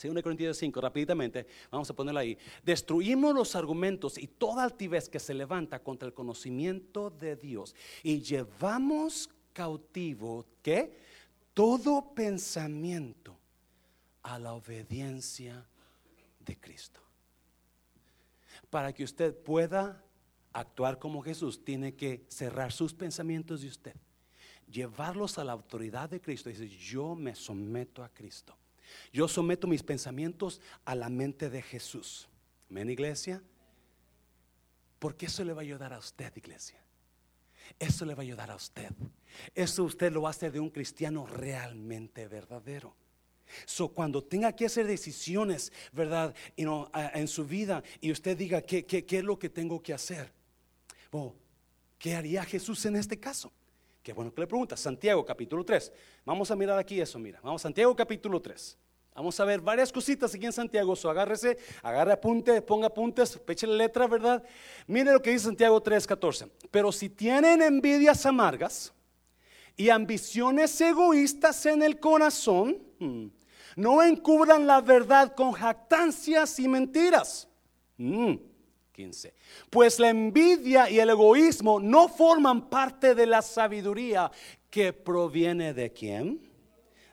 2 0.03 0.23
Corintios 0.23 0.59
5, 0.59 0.81
rápidamente, 0.83 1.47
vamos 1.71 1.89
a 1.89 1.95
ponerlo 1.95 2.21
ahí. 2.21 2.37
Destruimos 2.63 3.35
los 3.35 3.57
argumentos 3.57 4.19
y 4.19 4.27
toda 4.27 4.65
altivez 4.65 5.09
que 5.09 5.19
se 5.19 5.33
levanta 5.33 5.83
contra 5.83 6.07
el 6.07 6.13
conocimiento 6.13 7.09
de 7.09 7.37
Dios 7.37 7.75
y 8.03 8.21
llevamos 8.21 9.31
cautivo, 9.55 10.45
¿qué? 10.61 10.99
Todo 11.55 12.15
pensamiento 12.15 13.39
a 14.23 14.39
la 14.39 14.53
obediencia 14.53 15.67
de 16.41 16.59
Cristo. 16.59 17.01
Para 18.69 18.93
que 18.93 19.05
usted 19.05 19.35
pueda 19.35 20.05
actuar 20.53 20.99
como 20.99 21.23
Jesús, 21.23 21.65
tiene 21.65 21.95
que 21.95 22.27
cerrar 22.29 22.73
sus 22.73 22.93
pensamientos 22.93 23.63
de 23.63 23.69
usted 23.69 23.95
llevarlos 24.73 25.39
a 25.39 25.45
la 25.45 25.53
autoridad 25.53 26.11
de 26.11 26.21
Cristo 26.21 26.49
decir, 26.49 26.69
yo 26.69 27.15
me 27.15 27.35
someto 27.35 28.03
a 28.03 28.09
Cristo. 28.09 28.57
Yo 29.13 29.29
someto 29.29 29.67
mis 29.67 29.83
pensamientos 29.83 30.61
a 30.85 30.95
la 30.95 31.09
mente 31.09 31.51
de 31.51 31.63
Jesús. 31.63 32.29
Amén, 32.71 32.91
iglesia. 32.91 33.43
Porque 34.99 35.27
eso 35.27 35.45
le 35.45 35.53
va 35.53 35.61
a 35.61 35.63
ayudar 35.63 35.93
a 35.93 35.99
usted, 35.99 36.33
iglesia. 36.37 36.83
Eso 37.79 38.05
le 38.05 38.15
va 38.15 38.23
a 38.23 38.25
ayudar 38.25 38.51
a 38.51 38.57
usted. 38.57 38.91
Eso 39.55 39.85
usted 39.85 40.13
lo 40.13 40.27
hacer 40.27 40.53
de 40.53 40.61
un 40.61 40.71
cristiano 40.71 41.27
realmente 41.27 42.29
verdadero. 42.29 42.95
So, 43.67 43.89
cuando 43.89 44.23
tenga 44.23 44.55
que 44.55 44.67
hacer 44.67 44.87
decisiones, 44.87 45.73
¿verdad? 45.93 46.35
en 46.57 47.29
su 47.29 47.45
vida 47.45 47.83
y 48.01 48.11
usted 48.11 48.37
diga, 48.37 48.63
¿qué, 48.63 48.87
qué, 48.87 49.05
qué 49.05 49.19
es 49.19 49.25
lo 49.25 49.39
que 49.39 49.51
tengo 49.51 49.83
que 49.83 49.93
hacer? 49.93 50.33
¿Qué 51.99 52.15
haría 52.15 52.45
Jesús 52.45 52.85
en 52.87 52.97
este 52.97 53.19
caso? 53.19 53.53
Qué 54.03 54.13
bueno 54.13 54.35
que 54.35 54.41
le 54.41 54.47
preguntas. 54.49 54.81
Santiago 54.81 55.25
capítulo 55.25 55.65
3. 55.65 55.93
Vamos 56.25 56.51
a 56.51 56.57
mirar 56.57 56.79
aquí 56.79 57.01
eso, 57.01 57.19
mira. 57.19 57.41
Vamos, 57.43 57.63
Santiago 57.63 57.95
capítulo 57.95 58.41
3. 58.43 58.77
Vamos 59.15 59.39
a 59.39 59.45
ver 59.45 59.61
varias 59.61 59.93
cositas 59.93 60.35
aquí 60.35 60.47
en 60.47 60.53
Santiago. 60.53 60.97
So, 60.97 61.09
agárrese, 61.09 61.57
agarre 61.83 62.13
apunte, 62.13 62.63
ponga 62.63 62.89
apuntes, 62.89 63.39
peche 63.39 63.67
la 63.67 63.75
letra, 63.75 64.09
¿verdad? 64.09 64.43
Mire 64.87 65.13
lo 65.13 65.23
que 65.23 65.31
dice 65.31 65.45
Santiago 65.45 65.81
3, 65.81 66.07
14. 66.07 66.51
Pero 66.71 66.91
si 66.91 67.11
tienen 67.11 67.63
envidias 67.63 68.27
amargas 68.27 68.93
y 69.77 69.89
ambiciones 69.91 70.81
egoístas 70.81 71.65
en 71.67 71.83
el 71.83 72.01
corazón, 72.01 72.83
hmm, 72.99 73.27
no 73.77 74.03
encubran 74.03 74.67
la 74.67 74.81
verdad 74.81 75.35
con 75.35 75.53
jactancias 75.53 76.59
y 76.59 76.67
mentiras. 76.67 77.49
Hmm. 77.99 78.35
15. 78.93 79.35
Pues 79.71 79.99
la 79.99 80.11
envidia 80.11 80.89
y 80.91 81.01
el 81.01 81.11
egoísmo 81.11 81.81
no 81.81 82.09
forman 82.09 82.69
parte 82.69 83.15
de 83.15 83.27
la 83.27 83.43
sabiduría 83.43 84.31
que 84.71 84.93
proviene 84.93 85.73
de 85.75 85.93
quién? 85.93 86.51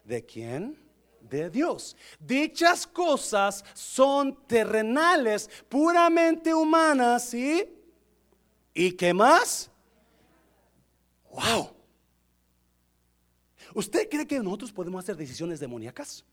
¿De 0.03 0.25
quién? 0.25 0.77
De 1.21 1.49
Dios. 1.49 1.95
Dichas 2.19 2.85
cosas 2.85 3.63
son 3.73 4.45
terrenales, 4.45 5.49
puramente 5.69 6.53
humanas 6.53 7.33
y 7.33 7.67
¿y 8.73 8.91
qué 8.93 9.13
más? 9.13 9.71
Wow. 11.31 11.71
¿Usted 13.73 14.09
cree 14.09 14.27
que 14.27 14.39
nosotros 14.39 14.71
podemos 14.71 15.03
hacer 15.03 15.15
decisiones 15.15 15.59
demoníacas? 15.59 16.25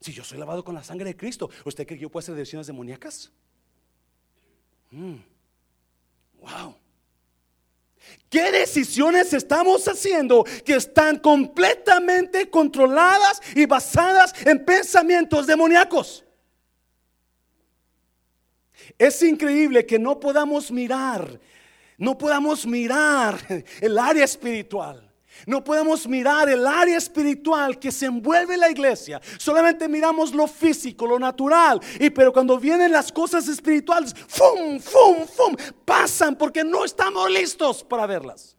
Si 0.00 0.12
yo 0.12 0.24
soy 0.24 0.38
lavado 0.38 0.62
con 0.64 0.74
la 0.74 0.84
sangre 0.84 1.06
de 1.06 1.16
Cristo, 1.16 1.48
¿usted 1.64 1.86
cree 1.86 1.98
que 1.98 2.02
yo 2.02 2.10
puedo 2.10 2.22
hacer 2.22 2.34
decisiones 2.34 2.66
demoníacas? 2.66 3.32
Mm. 4.96 5.16
Wow. 6.40 6.74
¿Qué 8.30 8.50
decisiones 8.50 9.30
estamos 9.34 9.86
haciendo 9.86 10.42
que 10.64 10.76
están 10.76 11.18
completamente 11.18 12.48
controladas 12.48 13.42
y 13.54 13.66
basadas 13.66 14.32
en 14.46 14.64
pensamientos 14.64 15.46
demoníacos? 15.46 16.24
Es 18.98 19.22
increíble 19.22 19.84
que 19.84 19.98
no 19.98 20.18
podamos 20.18 20.70
mirar, 20.70 21.40
no 21.98 22.16
podamos 22.16 22.66
mirar 22.66 23.38
el 23.82 23.98
área 23.98 24.24
espiritual 24.24 25.05
no 25.46 25.62
podemos 25.62 26.06
mirar 26.06 26.48
el 26.48 26.66
área 26.66 26.96
espiritual 26.96 27.78
que 27.78 27.92
se 27.92 28.06
envuelve 28.06 28.56
la 28.56 28.70
iglesia. 28.70 29.20
Solamente 29.38 29.88
miramos 29.88 30.32
lo 30.32 30.46
físico, 30.46 31.06
lo 31.06 31.18
natural. 31.18 31.80
Y 32.00 32.10
pero 32.10 32.32
cuando 32.32 32.58
vienen 32.58 32.92
las 32.92 33.12
cosas 33.12 33.46
espirituales, 33.48 34.14
¡fum, 34.28 34.80
fum, 34.80 35.26
fum! 35.26 35.56
Pasan 35.84 36.36
porque 36.36 36.64
no 36.64 36.84
estamos 36.84 37.30
listos 37.30 37.84
para 37.84 38.06
verlas. 38.06 38.56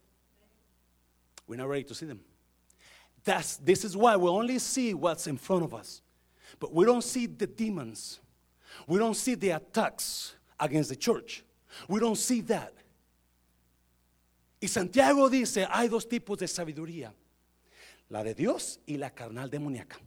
We're 1.46 1.56
not 1.56 1.68
ready 1.68 1.84
to 1.84 1.94
see 1.94 2.06
them. 2.06 2.20
That's, 3.24 3.56
this 3.56 3.84
is 3.84 3.96
why 3.96 4.16
we 4.16 4.28
only 4.28 4.58
see 4.58 4.94
what's 4.94 5.26
in 5.26 5.38
front 5.38 5.64
of 5.64 5.74
us. 5.74 6.02
But 6.60 6.72
we 6.72 6.84
don't 6.84 7.04
see 7.04 7.26
the 7.26 7.46
demons. 7.46 8.20
We 8.86 8.98
don't 8.98 9.16
see 9.16 9.34
the 9.34 9.50
attacks 9.50 10.34
against 10.58 10.90
the 10.90 10.96
church. 10.96 11.44
We 11.88 12.00
don't 12.00 12.16
see 12.16 12.40
that. 12.42 12.72
Y 14.60 14.68
Santiago 14.68 15.28
dice, 15.30 15.66
hay 15.70 15.88
dos 15.88 16.08
tipos 16.08 16.38
de 16.38 16.48
sabiduría, 16.48 17.14
la 18.08 18.24
de 18.24 18.34
Dios 18.34 18.80
y 18.86 18.96
la 18.96 19.10
carnal 19.10 19.48
demoníaca. 19.48 19.98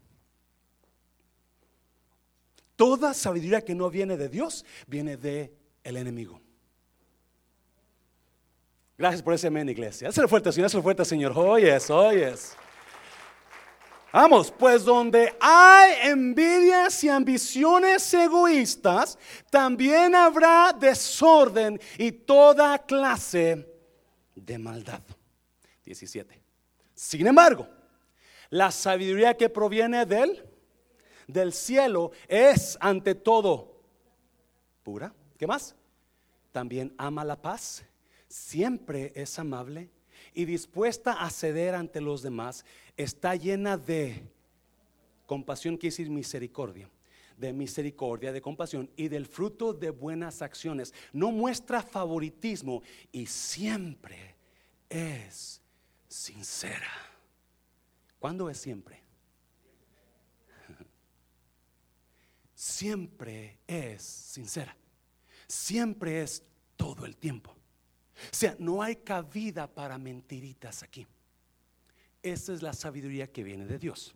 Toda 2.75 3.13
sabiduría 3.13 3.61
que 3.61 3.75
no 3.75 3.89
viene 3.89 4.17
de 4.17 4.27
Dios 4.27 4.65
viene 4.87 5.15
de 5.15 5.53
el 5.83 5.97
enemigo. 5.97 6.41
Gracias 8.97 9.21
por 9.21 9.33
ese 9.33 9.47
amén, 9.47 9.69
iglesia. 9.69 10.09
Hazle 10.09 10.27
fuerte, 10.27 10.51
Señor, 10.51 10.65
hazle 10.65 10.81
fuerte, 10.81 11.05
Señor. 11.05 11.37
Oyes, 11.37 11.89
oyes. 11.89 12.57
Vamos, 14.11 14.51
pues 14.51 14.83
donde 14.83 15.33
hay 15.39 16.09
envidias 16.09 17.01
y 17.03 17.09
ambiciones 17.09 18.13
egoístas, 18.13 19.17
también 19.49 20.13
habrá 20.13 20.75
desorden 20.77 21.79
y 21.97 22.11
toda 22.11 22.77
clase 22.79 23.70
de 24.45 24.57
maldad. 24.57 25.01
17. 25.85 26.41
Sin 26.93 27.25
embargo, 27.27 27.67
la 28.49 28.71
sabiduría 28.71 29.35
que 29.35 29.49
proviene 29.49 30.05
del, 30.05 30.43
del 31.27 31.53
cielo 31.53 32.11
es 32.27 32.77
ante 32.79 33.15
todo 33.15 33.81
pura. 34.83 35.13
¿Qué 35.37 35.47
más? 35.47 35.75
También 36.51 36.93
ama 36.97 37.23
la 37.23 37.41
paz, 37.41 37.83
siempre 38.27 39.11
es 39.15 39.39
amable 39.39 39.89
y 40.33 40.45
dispuesta 40.45 41.13
a 41.13 41.29
ceder 41.29 41.75
ante 41.75 42.01
los 42.01 42.21
demás. 42.21 42.65
Está 42.97 43.35
llena 43.35 43.77
de 43.77 44.21
compasión, 45.25 45.77
quiere 45.77 45.91
decir 45.91 46.09
misericordia 46.09 46.89
de 47.37 47.53
misericordia, 47.53 48.31
de 48.31 48.39
compasión 48.39 48.87
y 48.95 49.07
del 49.07 49.25
fruto 49.25 49.73
de 49.73 49.89
buenas 49.89 50.43
acciones. 50.43 50.93
No 51.11 51.31
muestra 51.31 51.81
favoritismo 51.81 52.83
y 53.11 53.25
siempre 53.25 54.30
es 54.91 55.61
sincera. 56.07 56.91
¿Cuándo 58.19 58.49
es 58.49 58.57
siempre? 58.57 59.01
Siempre 62.53 63.57
es 63.65 64.03
sincera. 64.03 64.75
Siempre 65.47 66.21
es 66.21 66.43
todo 66.75 67.05
el 67.05 67.17
tiempo. 67.17 67.51
O 67.51 68.35
sea, 68.35 68.55
no 68.59 68.83
hay 68.83 68.97
cabida 68.97 69.73
para 69.73 69.97
mentiritas 69.97 70.83
aquí. 70.83 71.07
Esa 72.21 72.53
es 72.53 72.61
la 72.61 72.73
sabiduría 72.73 73.31
que 73.31 73.43
viene 73.43 73.65
de 73.65 73.79
Dios. 73.79 74.13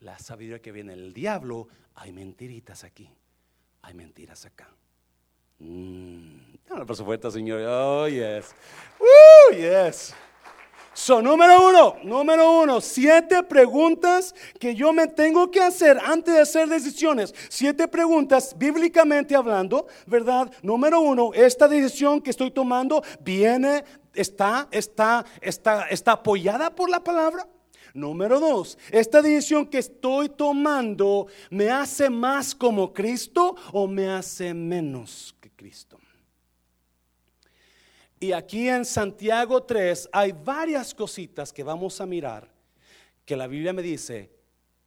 La 0.00 0.18
sabiduría 0.18 0.62
que 0.62 0.70
viene 0.70 0.94
del 0.94 1.12
diablo, 1.12 1.68
hay 1.94 2.12
mentiritas 2.12 2.84
aquí. 2.84 3.10
Hay 3.82 3.94
mentiras 3.94 4.44
acá. 4.46 4.68
Mm. 5.58 6.55
Por 6.68 6.96
supuesto, 6.96 7.30
Señor. 7.30 7.60
Oh, 7.66 8.08
yes. 8.08 8.54
Woo, 8.98 9.56
yes. 9.56 10.14
So, 10.92 11.20
número 11.20 11.68
uno, 11.68 11.96
número 12.04 12.62
uno, 12.62 12.80
siete 12.80 13.42
preguntas 13.42 14.34
que 14.58 14.74
yo 14.74 14.94
me 14.94 15.06
tengo 15.06 15.50
que 15.50 15.60
hacer 15.60 15.98
antes 16.02 16.32
de 16.32 16.40
hacer 16.40 16.68
decisiones. 16.70 17.34
Siete 17.50 17.86
preguntas 17.86 18.56
bíblicamente 18.56 19.36
hablando, 19.36 19.86
¿verdad? 20.06 20.50
Número 20.62 21.00
uno, 21.00 21.32
esta 21.34 21.68
decisión 21.68 22.22
que 22.22 22.30
estoy 22.30 22.50
tomando 22.50 23.02
viene, 23.20 23.84
está, 24.14 24.68
está, 24.70 25.26
está, 25.42 25.86
está 25.88 26.12
apoyada 26.12 26.74
por 26.74 26.88
la 26.88 27.04
palabra. 27.04 27.46
Número 27.92 28.40
dos, 28.40 28.78
esta 28.90 29.20
decisión 29.20 29.66
que 29.66 29.78
estoy 29.78 30.30
tomando 30.30 31.26
me 31.50 31.68
hace 31.68 32.08
más 32.08 32.54
como 32.54 32.94
Cristo 32.94 33.54
o 33.72 33.86
me 33.86 34.08
hace 34.08 34.54
menos 34.54 35.36
que 35.40 35.50
Cristo. 35.50 35.98
Y 38.18 38.32
aquí 38.32 38.68
en 38.68 38.84
Santiago 38.84 39.62
3 39.62 40.08
hay 40.12 40.32
varias 40.32 40.94
cositas 40.94 41.52
que 41.52 41.62
vamos 41.62 42.00
a 42.00 42.06
mirar 42.06 42.50
que 43.24 43.36
la 43.36 43.46
Biblia 43.46 43.72
me 43.72 43.82
dice, 43.82 44.30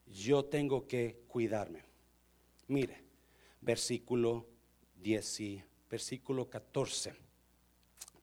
yo 0.07 0.45
tengo 0.45 0.87
que 0.87 1.23
cuidarme. 1.27 1.83
Mire, 2.67 3.03
versículo 3.61 4.47
10 4.95 5.39
y 5.41 5.63
versículo 5.89 6.49
14. 6.49 7.13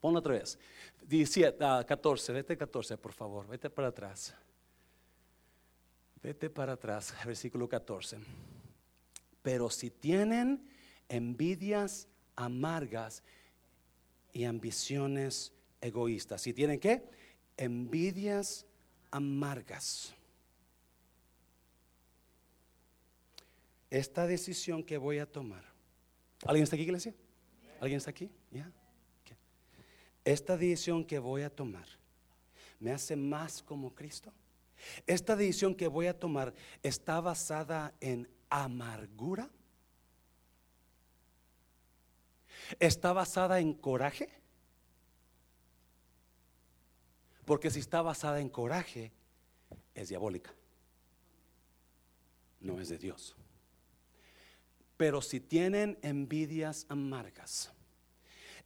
Ponlo 0.01 0.19
otra 0.19 0.33
vez. 0.33 0.59
17, 1.03 1.59
14, 1.87 2.33
vete 2.33 2.57
14, 2.57 2.97
por 2.97 3.13
favor, 3.13 3.47
vete 3.47 3.71
para 3.71 3.89
atrás. 3.89 4.35
Vete 6.23 6.51
para 6.51 6.73
atrás, 6.73 7.15
versículo 7.25 7.69
14. 7.69 8.19
Pero 9.43 9.71
si 9.71 9.91
tienen 9.91 10.69
envidias 11.09 12.09
amargas 12.35 13.23
y 14.37 14.45
ambiciones 14.45 15.51
egoístas. 15.81 16.47
¿Y 16.47 16.53
tienen 16.53 16.79
qué? 16.79 17.03
Envidias 17.57 18.67
amargas. 19.11 20.15
Esta 23.89 24.27
decisión 24.27 24.85
que 24.85 24.99
voy 24.99 25.21
a 25.21 25.25
tomar. 25.25 25.65
¿Alguien 26.45 26.65
está 26.65 26.77
aquí, 26.77 26.83
iglesia? 26.83 27.15
¿Alguien 27.81 27.97
está 27.97 28.11
aquí? 28.11 28.31
¿Ya? 28.51 28.71
Esta 30.23 30.59
decisión 30.59 31.03
que 31.03 31.19
voy 31.19 31.41
a 31.41 31.49
tomar 31.49 31.87
me 32.79 32.93
hace 32.93 33.17
más 33.17 33.63
como 33.63 33.95
Cristo. 33.95 34.35
Esta 35.07 35.35
decisión 35.35 35.75
que 35.75 35.89
voy 35.89 36.09
a 36.09 36.19
tomar 36.19 36.53
está 36.83 37.23
basada 37.23 37.95
en 38.01 38.29
amargura 38.51 39.49
¿Está 42.79 43.13
basada 43.13 43.61
en 43.61 43.75
coraje? 43.75 44.29
Porque 47.45 47.71
si 47.71 47.81
está 47.81 48.03
basada 48.03 48.41
en 48.41 48.49
coraje, 48.49 49.13
es 49.95 50.09
diabólica. 50.09 50.53
No 52.61 52.81
es 52.81 52.89
de 52.89 52.99
Dios. 52.99 53.37
Pero 54.97 55.23
si 55.23 55.41
tienen 55.41 55.99
envidias 56.03 56.87
amargas, 56.89 57.73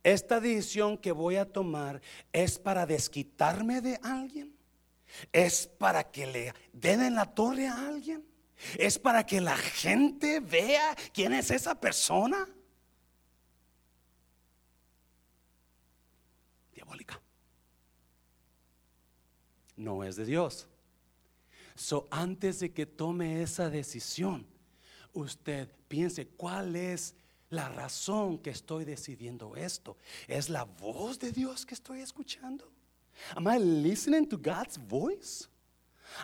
esta 0.03 0.41
decisión 0.41 0.97
que 0.97 1.13
voy 1.13 1.37
a 1.37 1.51
tomar 1.51 2.01
es 2.33 2.59
para 2.59 2.87
desquitarme 2.87 3.81
de 3.81 4.01
alguien. 4.03 4.57
Es 5.33 5.67
para 5.67 6.11
que 6.11 6.27
le 6.27 6.55
den 6.73 7.03
en 7.03 7.15
la 7.15 7.35
torre 7.35 7.67
a 7.67 7.89
alguien. 7.89 8.25
Es 8.79 8.99
para 8.99 9.27
que 9.27 9.41
la 9.41 9.57
gente 9.57 10.41
vea 10.41 10.97
quién 11.13 11.35
es 11.35 11.51
esa 11.51 11.79
persona. 11.79 12.49
No 19.77 20.05
es 20.05 20.17
de 20.17 20.27
Dios. 20.27 20.67
So, 21.75 22.07
antes 22.11 22.61
de 22.61 22.71
que 22.71 22.85
tome 22.85 23.41
esa 23.43 23.71
decisión, 23.71 24.47
usted 25.15 25.69
piense 25.89 26.27
cuál 26.27 26.77
es 26.77 27.15
la 27.49 27.69
razón 27.71 28.39
que 28.39 28.51
estoy 28.51 28.85
decidiendo 28.85 29.57
esto. 29.57 29.97
¿Es 30.29 30.51
la 30.51 30.65
voz 30.65 31.19
de 31.19 31.33
Dios 31.33 31.65
que 31.65 31.75
estoy 31.75 32.01
escuchando? 32.01 32.71
Am 33.35 33.47
I 33.49 33.59
listening 33.59 34.27
to 34.29 34.37
God's 34.37 34.77
voice? 34.77 35.49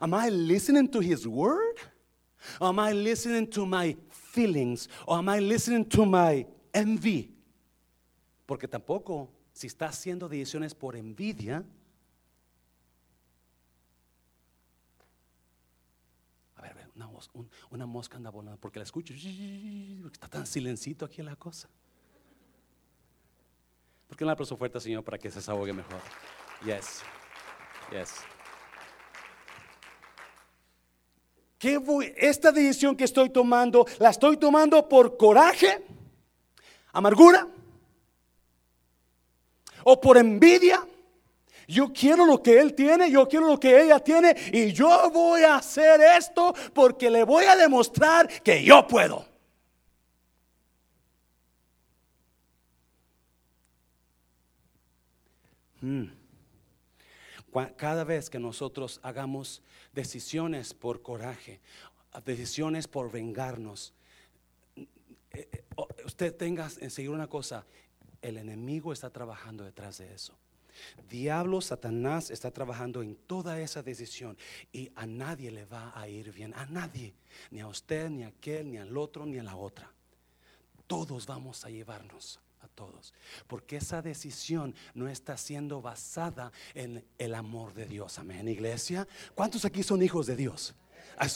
Am 0.01 0.13
I 0.13 0.31
listening 0.31 0.89
to 0.89 1.01
His 1.01 1.27
word? 1.27 1.79
am 2.61 2.79
I 2.79 2.93
listening 2.93 3.49
to 3.49 3.67
my 3.67 3.97
feelings? 4.09 4.89
Or 5.07 5.19
am 5.19 5.29
I 5.29 5.41
listening 5.41 5.87
to 5.87 6.05
my 6.05 6.47
envy? 6.73 7.33
Porque 8.47 8.69
tampoco 8.69 9.29
si 9.57 9.69
está 9.69 9.87
haciendo 9.87 10.29
decisiones 10.29 10.75
por 10.75 10.97
envidia, 10.97 11.65
a 16.57 16.61
ver, 16.61 16.73
a 16.73 16.75
ver 16.75 16.91
una, 17.71 17.87
mosca 17.87 18.19
anda 18.19 18.29
volando 18.29 18.61
porque 18.61 18.79
la 18.79 18.83
escucho, 18.83 19.15
está 19.15 20.29
tan 20.29 20.47
silencito 20.47 21.07
aquí 21.07 21.23
la 21.23 21.37
cosa. 21.37 21.71
¿Por 24.07 24.19
qué 24.19 24.25
no 24.25 24.29
le 24.29 24.33
aplauso 24.35 24.59
fuerte, 24.59 24.79
Señor, 24.79 25.03
para 25.03 25.17
que 25.17 25.31
se 25.31 25.37
desahogue 25.37 25.73
mejor? 25.73 26.03
Yes, 26.63 27.01
yes. 27.91 28.13
¿Qué 31.59 31.79
voy, 31.79 32.13
esta 32.15 32.53
decisión 32.53 32.95
que 32.95 33.05
estoy 33.05 33.31
tomando, 33.31 33.87
la 34.01 34.11
estoy 34.11 34.37
tomando 34.37 34.87
por 34.87 35.17
coraje, 35.17 35.83
amargura, 36.93 37.49
o 39.89 40.01
por 40.01 40.17
envidia. 40.19 40.85
Yo 41.69 41.93
quiero 41.93 42.27
lo 42.27 42.43
que 42.43 42.61
él 42.61 42.75
tiene, 42.75 43.11
yo 43.11 43.29
quiero 43.29 43.47
lo 43.47 43.59
que 43.59 43.83
ella 43.83 44.01
tiene 44.01 44.35
y 44.53 44.73
yo 44.73 45.11
voy 45.11 45.43
a 45.43 45.57
hacer 45.57 46.01
esto 46.01 46.55
porque 46.75 47.09
le 47.11 47.25
voy 47.25 47.45
a 47.45 47.57
demostrar 47.57 48.29
que 48.43 48.63
yo 48.65 48.87
puedo. 48.87 49.25
Hmm. 55.81 56.07
Cada 57.77 58.05
vez 58.05 58.29
que 58.29 58.39
nosotros 58.39 59.01
hagamos 59.03 59.63
decisiones 59.93 60.75
por 60.75 61.01
coraje, 61.01 61.61
decisiones 62.25 62.87
por 62.89 63.11
vengarnos, 63.11 63.95
eh, 64.77 64.87
eh, 65.33 65.65
usted 66.05 66.35
tenga 66.35 66.69
en 66.81 66.91
seguir 66.91 67.11
una 67.11 67.29
cosa, 67.29 67.65
el 68.23 68.37
enemigo 68.37 68.93
está 68.93 69.11
trabajando 69.11 69.65
detrás 69.65 69.99
de 69.99 70.13
eso. 70.13 70.35
Diablo, 71.09 71.61
Satanás 71.61 72.31
está 72.31 72.51
trabajando 72.51 73.03
en 73.03 73.17
toda 73.17 73.61
esa 73.61 73.83
decisión 73.83 74.37
y 74.73 74.91
a 74.95 75.07
nadie 75.07 75.51
le 75.51 75.65
va 75.65 75.93
a 75.99 76.09
ir 76.09 76.33
bien, 76.33 76.55
a 76.55 76.67
nadie, 76.67 77.15
ni 77.51 77.61
a 77.61 77.69
usted, 77.69 78.11
ni 78.11 78.25
a 78.25 78.29
aquel, 78.29 78.71
ni 78.71 78.79
al 78.79 78.97
otro, 78.97 79.27
ni 79.27 79.39
a 79.39 79.43
la 79.43 79.57
otra. 79.57 79.91
Todos 80.87 81.27
vamos 81.27 81.65
a 81.65 81.71
llevarnos 81.71 82.41
a 82.61 82.69
todos, 82.69 83.13
porque 83.47 83.77
esa 83.77 84.03
decisión 84.03 84.75
no 84.95 85.09
está 85.09 85.37
siendo 85.37 85.81
basada 85.81 86.53
en 86.75 87.05
el 87.19 87.35
amor 87.35 87.75
de 87.75 87.87
Dios. 87.87 88.19
Amén, 88.19 88.49
iglesia. 88.49 89.07
¿Cuántos 89.35 89.65
aquí 89.65 89.83
son 89.83 90.03
hijos 90.03 90.27
de 90.27 90.37
Dios? 90.37 90.75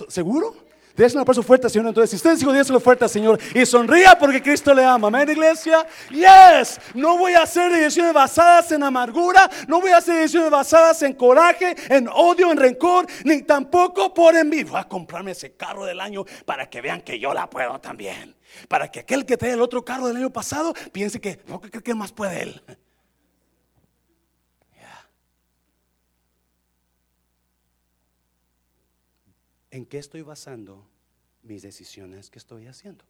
¿Seguro? 0.08 0.54
Désle 0.96 1.18
un 1.18 1.22
aplauso 1.22 1.42
fuerte 1.42 1.68
Señor. 1.68 1.88
Entonces, 1.88 2.10
si 2.10 2.16
usted 2.16 2.36
dijo, 2.36 2.52
déselo 2.52 2.80
fuerte 2.80 3.08
Señor 3.08 3.38
y 3.54 3.64
sonría 3.66 4.18
porque 4.18 4.42
Cristo 4.42 4.74
le 4.74 4.84
ama. 4.84 5.08
Amén, 5.08 5.28
iglesia. 5.30 5.86
Yes, 6.10 6.80
no 6.94 7.16
voy 7.16 7.32
a 7.32 7.42
hacer 7.42 7.72
decisiones 7.72 8.12
basadas 8.12 8.70
en 8.72 8.82
amargura, 8.82 9.50
no 9.68 9.80
voy 9.80 9.90
a 9.92 9.98
hacer 9.98 10.16
decisiones 10.16 10.50
basadas 10.50 11.02
en 11.02 11.14
coraje, 11.14 11.74
en 11.88 12.08
odio, 12.08 12.50
en 12.52 12.58
rencor, 12.58 13.06
ni 13.24 13.42
tampoco 13.42 14.12
por 14.12 14.36
envidia. 14.36 14.72
Voy 14.72 14.80
a 14.80 14.88
comprarme 14.88 15.32
ese 15.32 15.56
carro 15.56 15.84
del 15.84 16.00
año 16.00 16.24
para 16.44 16.68
que 16.68 16.80
vean 16.80 17.00
que 17.02 17.18
yo 17.18 17.32
la 17.32 17.48
puedo 17.48 17.80
también. 17.80 18.36
Para 18.68 18.90
que 18.90 19.00
aquel 19.00 19.24
que 19.24 19.36
trae 19.36 19.52
el 19.52 19.60
otro 19.60 19.84
carro 19.84 20.08
del 20.08 20.16
año 20.16 20.30
pasado 20.30 20.74
piense 20.92 21.20
que, 21.20 21.40
no, 21.46 21.60
que 21.60 21.94
más 21.94 22.12
puede 22.12 22.42
él. 22.42 22.62
¿En 29.70 29.86
qué 29.86 29.98
estoy 29.98 30.22
basando 30.22 30.84
mis 31.42 31.62
decisiones 31.62 32.30
que 32.30 32.38
estoy 32.38 32.66
haciendo? 32.66 33.04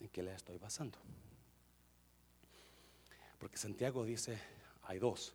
¿En 0.00 0.08
qué 0.08 0.22
le 0.22 0.34
estoy 0.34 0.58
basando? 0.58 0.98
Porque 3.38 3.56
Santiago 3.56 4.04
dice, 4.04 4.38
hay 4.82 4.98
dos. 4.98 5.34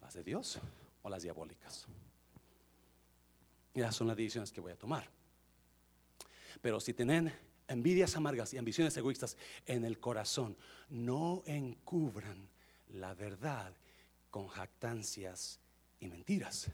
¿Las 0.00 0.14
de 0.14 0.22
Dios 0.22 0.58
o 1.02 1.10
las 1.10 1.22
diabólicas? 1.22 1.86
Y 3.74 3.82
son 3.92 4.06
las 4.06 4.16
decisiones 4.16 4.50
que 4.52 4.60
voy 4.60 4.72
a 4.72 4.78
tomar. 4.78 5.08
Pero 6.62 6.80
si 6.80 6.94
tienen 6.94 7.32
envidias 7.68 8.16
amargas 8.16 8.54
y 8.54 8.58
ambiciones 8.58 8.96
egoístas 8.96 9.36
en 9.66 9.84
el 9.84 9.98
corazón, 9.98 10.56
no 10.88 11.42
encubran 11.44 12.48
la 12.88 13.12
verdad 13.14 13.74
con 14.30 14.48
jactancias 14.48 15.60
y 16.00 16.08
mentiras. 16.08 16.70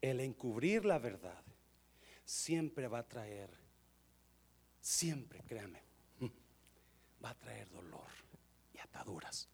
El 0.00 0.20
encubrir 0.20 0.84
la 0.84 0.98
verdad 0.98 1.42
siempre 2.24 2.88
va 2.88 2.98
a 2.98 3.08
traer, 3.08 3.50
siempre, 4.80 5.42
créame, 5.46 5.82
va 7.24 7.30
a 7.30 7.34
traer 7.34 7.68
dolor 7.70 8.10
y 8.74 8.78
ataduras. 8.78 9.48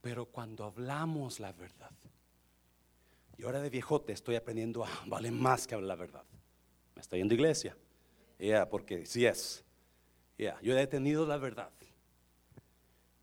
Pero 0.00 0.26
cuando 0.26 0.64
hablamos 0.64 1.40
la 1.40 1.52
verdad, 1.52 1.92
y 3.38 3.44
ahora 3.44 3.60
de 3.60 3.70
viejote 3.70 4.12
estoy 4.12 4.36
aprendiendo 4.36 4.84
a 4.84 4.90
vale 5.06 5.30
más 5.30 5.66
que 5.66 5.74
hablar 5.74 5.88
la 5.88 5.96
verdad. 5.96 6.24
Me 6.94 7.02
estoy 7.02 7.18
yendo 7.18 7.32
a 7.32 7.36
iglesia. 7.36 7.76
Ya, 8.38 8.68
porque 8.68 9.06
si 9.06 9.24
es. 9.24 9.64
Ya, 10.36 10.60
yo 10.62 10.72
he 10.72 10.76
detenido 10.76 11.26
la 11.26 11.36
verdad. 11.36 11.70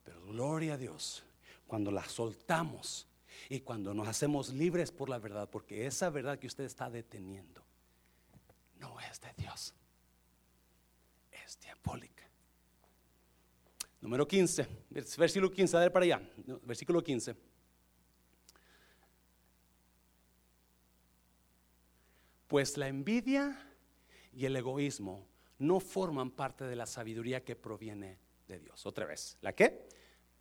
Pero 0.03 0.25
gloria 0.25 0.75
a 0.75 0.77
Dios, 0.77 1.23
cuando 1.67 1.91
la 1.91 2.03
soltamos 2.05 3.08
y 3.49 3.62
cuando 3.62 3.95
nos 3.95 4.07
hacemos 4.07 4.53
libres 4.53 4.91
por 4.91 5.09
la 5.09 5.17
verdad, 5.17 5.49
porque 5.49 5.88
esa 5.88 6.12
verdad 6.12 6.38
que 6.38 6.45
usted 6.45 6.65
está 6.65 6.88
deteniendo 6.88 7.65
no 8.79 8.99
es 8.99 9.19
de 9.19 9.33
Dios, 9.35 9.73
es 11.31 11.59
diabólica. 11.59 12.29
Número 14.01 14.27
15, 14.27 14.67
versículo 14.89 15.51
15, 15.51 15.75
a 15.75 15.79
ver 15.79 15.91
para 15.91 16.05
allá, 16.05 16.21
versículo 16.63 17.03
15. 17.03 17.35
Pues 22.47 22.77
la 22.77 22.88
envidia 22.88 23.75
y 24.31 24.45
el 24.45 24.55
egoísmo 24.55 25.27
no 25.57 25.79
forman 25.79 26.31
parte 26.31 26.65
de 26.65 26.75
la 26.75 26.85
sabiduría 26.85 27.43
que 27.43 27.55
proviene 27.55 28.19
de 28.47 28.59
Dios. 28.59 28.85
Otra 28.85 29.05
vez, 29.05 29.38
¿la 29.41 29.53
qué? 29.53 29.88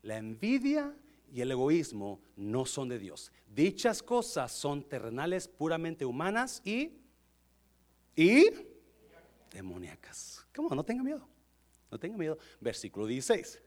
La 0.03 0.19
envidia 0.19 0.95
y 1.33 1.41
el 1.41 1.51
egoísmo 1.51 2.21
no 2.37 2.65
son 2.65 2.89
de 2.89 2.99
Dios. 2.99 3.33
Dichas 3.47 4.03
cosas 4.03 4.53
son 4.53 4.83
terrenales, 4.83 5.49
puramente 5.49 6.05
humanas 6.05 6.61
y 6.65 6.93
y 8.19 8.51
demoníacas. 9.53 10.45
¿Cómo? 10.55 10.75
No 10.75 10.85
tenga 10.85 11.05
miedo. 11.05 11.29
No 11.89 11.99
tenga 11.99 12.17
miedo. 12.17 12.37
Versículo 12.61 13.07
16. 13.07 13.63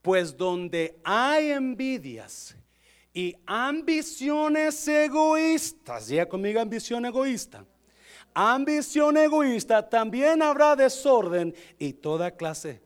Pues 0.00 0.36
donde 0.36 1.00
hay 1.02 1.50
envidias 1.50 2.54
y 3.12 3.34
ambiciones 3.44 4.86
egoístas, 4.86 6.06
ya 6.06 6.28
conmigo 6.28 6.60
ambición 6.60 7.06
egoísta, 7.06 7.66
ambición 8.34 9.16
egoísta, 9.16 9.88
también 9.88 10.42
habrá 10.42 10.76
desorden 10.76 11.54
y 11.78 11.94
toda 11.94 12.30
clase. 12.30 12.80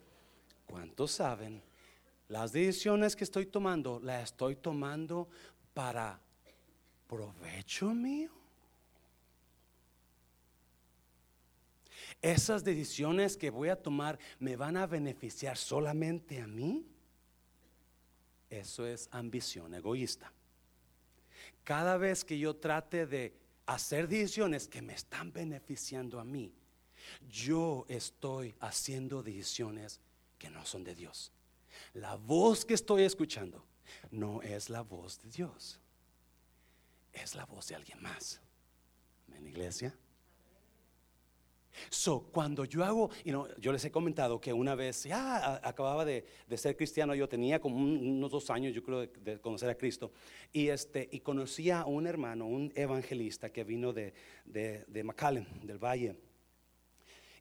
¿Cuántos 0.66 1.11
saben? 1.11 1.61
Las 2.30 2.52
decisiones 2.52 3.16
que 3.16 3.24
estoy 3.24 3.46
tomando, 3.46 3.98
las 3.98 4.22
estoy 4.22 4.54
tomando 4.54 5.28
para 5.74 6.20
provecho 7.08 7.92
mío. 7.92 8.30
Esas 12.22 12.62
decisiones 12.62 13.36
que 13.36 13.50
voy 13.50 13.68
a 13.68 13.82
tomar 13.82 14.16
me 14.38 14.54
van 14.54 14.76
a 14.76 14.86
beneficiar 14.86 15.56
solamente 15.56 16.40
a 16.40 16.46
mí. 16.46 16.86
Eso 18.48 18.86
es 18.86 19.08
ambición 19.10 19.74
egoísta. 19.74 20.32
Cada 21.64 21.96
vez 21.96 22.24
que 22.24 22.38
yo 22.38 22.54
trate 22.54 23.06
de 23.06 23.34
hacer 23.66 24.06
decisiones 24.06 24.68
que 24.68 24.82
me 24.82 24.94
están 24.94 25.32
beneficiando 25.32 26.20
a 26.20 26.24
mí, 26.24 26.54
yo 27.28 27.86
estoy 27.88 28.54
haciendo 28.60 29.20
decisiones 29.20 29.98
que 30.38 30.48
no 30.48 30.64
son 30.64 30.84
de 30.84 30.94
Dios. 30.94 31.32
La 31.94 32.16
voz 32.16 32.64
que 32.64 32.74
estoy 32.74 33.02
escuchando 33.02 33.64
no 34.11 34.42
es 34.42 34.70
la 34.70 34.83
voz 34.83 35.20
de 35.22 35.30
Dios, 35.30 35.80
es 37.12 37.35
la 37.35 37.44
voz 37.44 37.68
de 37.68 37.74
alguien 37.76 38.00
más. 38.02 38.40
¿En 39.35 39.46
iglesia? 39.46 39.96
So, 41.88 42.28
cuando 42.33 42.64
yo 42.64 42.85
hago, 42.85 43.11
yo 43.59 43.72
les 43.72 43.85
he 43.85 43.90
comentado 43.90 44.40
que 44.40 44.52
una 44.52 44.74
vez, 44.74 45.04
ya 45.04 45.61
acababa 45.66 46.04
de, 46.04 46.24
ser 46.56 46.76
cristiano, 46.76 47.14
yo 47.14 47.28
tenía 47.28 47.61
como 47.61 47.76
unos 47.76 48.30
dos 48.30 48.50
años, 48.50 48.74
yo 48.74 48.83
creo, 48.83 49.06
de, 49.06 49.40
conocer 49.40 49.70
a 49.70 49.74
Cristo, 49.76 50.12
y, 50.52 50.68
este, 50.68 51.09
y 51.11 51.20
conocía 51.20 51.80
a 51.80 51.87
un 51.87 52.06
hermano, 52.06 52.46
un 52.46 52.72
evangelista 52.74 53.50
que 53.50 53.64
vino 53.64 53.92
de, 53.92 54.12
de, 54.44 54.85
de 54.88 55.04
McAllen, 55.04 55.46
del 55.62 55.78
Valle, 55.78 56.16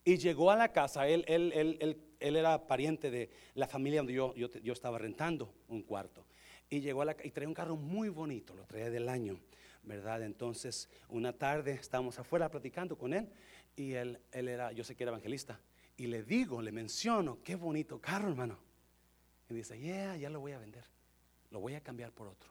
y 0.04 0.18
llegó 0.18 0.52
a 0.52 0.56
la 0.56 0.72
casa, 0.72 1.08
él, 1.08 1.26
él, 1.28 1.52
él, 1.54 1.78
él, 1.82 1.98
era 2.20 2.68
pariente 2.68 3.10
de 3.10 3.30
la 3.56 3.68
familia 3.68 4.00
donde 4.00 4.14
yo, 4.14 4.36
yo, 4.36 4.50
yo 4.52 4.74
estaba 4.74 4.98
rentando 4.98 5.54
un 5.68 5.84
cuarto, 5.84 6.26
y 6.70 6.82
llegó 6.82 7.02
a 7.02 7.06
la 7.06 7.16
y 7.24 7.32
traía 7.32 7.48
un 7.48 7.54
carro 7.54 7.76
muy 7.76 8.10
bonito, 8.10 8.54
lo 8.56 8.66
traía 8.66 8.90
del 8.90 9.10
año, 9.10 9.40
¿verdad? 9.84 10.24
Entonces, 10.24 10.90
una 11.10 11.34
tarde 11.34 11.72
estábamos 11.72 12.20
afuera 12.20 12.50
platicando 12.50 12.98
con 12.98 13.14
él, 13.14 13.30
y 13.76 13.94
él, 13.94 14.20
él 14.32 14.48
era, 14.50 14.72
yo 14.72 14.84
sé 14.84 14.96
que 14.96 15.04
era 15.04 15.12
evangelista. 15.12 15.60
Y 15.96 16.08
le 16.08 16.24
digo, 16.24 16.62
le 16.62 16.72
menciono, 16.72 17.40
qué 17.44 17.56
bonito 17.56 18.00
carro, 18.00 18.30
hermano. 18.30 18.58
Y 19.50 19.54
dice, 19.54 19.80
yeah, 19.80 20.16
ya 20.16 20.30
lo 20.30 20.40
voy 20.40 20.54
a 20.54 20.60
vender. 20.60 20.86
Lo 21.50 21.60
voy 21.60 21.76
a 21.76 21.82
cambiar 21.82 22.12
por 22.12 22.28
otro. 22.28 22.50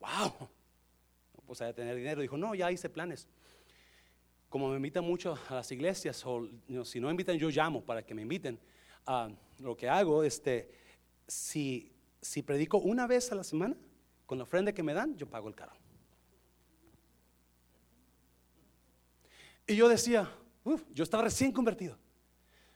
Wow. 0.00 0.48
Pues 1.46 1.62
a 1.62 1.72
tener 1.72 1.96
dinero. 1.96 2.20
Dijo, 2.20 2.36
no, 2.36 2.54
ya 2.54 2.70
hice 2.70 2.90
planes. 2.90 3.26
Como 4.48 4.68
me 4.68 4.76
invitan 4.76 5.04
mucho 5.04 5.38
a 5.48 5.54
las 5.54 5.72
iglesias, 5.72 6.22
o 6.26 6.46
si 6.84 7.00
no 7.00 7.10
invitan, 7.10 7.38
yo 7.38 7.48
llamo 7.48 7.82
para 7.82 8.04
que 8.04 8.14
me 8.14 8.22
inviten. 8.22 8.58
Uh, 9.08 9.34
lo 9.60 9.74
que 9.74 9.88
hago, 9.88 10.22
este, 10.22 10.70
si, 11.26 11.90
si 12.20 12.42
predico 12.42 12.76
una 12.76 13.06
vez 13.06 13.32
a 13.32 13.34
la 13.34 13.42
semana, 13.42 13.74
con 14.26 14.36
la 14.36 14.44
ofrenda 14.44 14.72
que 14.72 14.82
me 14.82 14.92
dan, 14.92 15.16
yo 15.16 15.26
pago 15.26 15.48
el 15.48 15.54
carro. 15.54 15.78
Y 19.66 19.74
yo 19.76 19.88
decía, 19.88 20.30
yo 20.92 21.02
estaba 21.02 21.24
recién 21.24 21.52
convertido. 21.52 21.96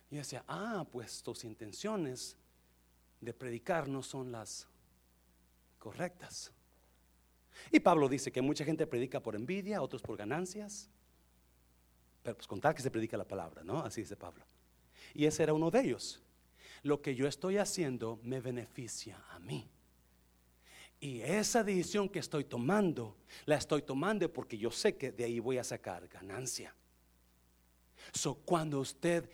Y 0.09 0.15
decía, 0.15 0.43
ah, 0.47 0.85
pues 0.91 1.21
tus 1.21 1.43
intenciones 1.43 2.35
de 3.21 3.33
predicar 3.33 3.87
no 3.87 4.01
son 4.01 4.31
las 4.31 4.67
correctas. 5.77 6.51
Y 7.71 7.79
Pablo 7.79 8.09
dice 8.09 8.31
que 8.31 8.41
mucha 8.41 8.65
gente 8.65 8.87
predica 8.87 9.19
por 9.19 9.35
envidia, 9.35 9.83
otros 9.83 10.01
por 10.01 10.17
ganancias. 10.17 10.89
Pero 12.23 12.35
pues 12.35 12.47
contar 12.47 12.73
que 12.73 12.81
se 12.81 12.89
predica 12.89 13.17
la 13.17 13.27
palabra, 13.27 13.63
¿no? 13.63 13.79
Así 13.79 14.01
dice 14.01 14.15
Pablo. 14.15 14.43
Y 15.13 15.25
ese 15.25 15.43
era 15.43 15.53
uno 15.53 15.69
de 15.69 15.81
ellos. 15.81 16.22
Lo 16.83 17.01
que 17.01 17.15
yo 17.15 17.27
estoy 17.27 17.57
haciendo 17.57 18.19
me 18.23 18.39
beneficia 18.39 19.17
a 19.31 19.39
mí. 19.39 19.69
Y 20.99 21.21
esa 21.21 21.63
decisión 21.63 22.07
que 22.07 22.19
estoy 22.19 22.45
tomando, 22.45 23.17
la 23.45 23.57
estoy 23.57 23.81
tomando 23.81 24.31
porque 24.31 24.57
yo 24.57 24.71
sé 24.71 24.95
que 24.95 25.11
de 25.11 25.25
ahí 25.25 25.39
voy 25.39 25.57
a 25.57 25.63
sacar 25.63 26.07
ganancia. 26.07 26.73
So, 28.13 28.35
cuando 28.35 28.79
usted 28.79 29.29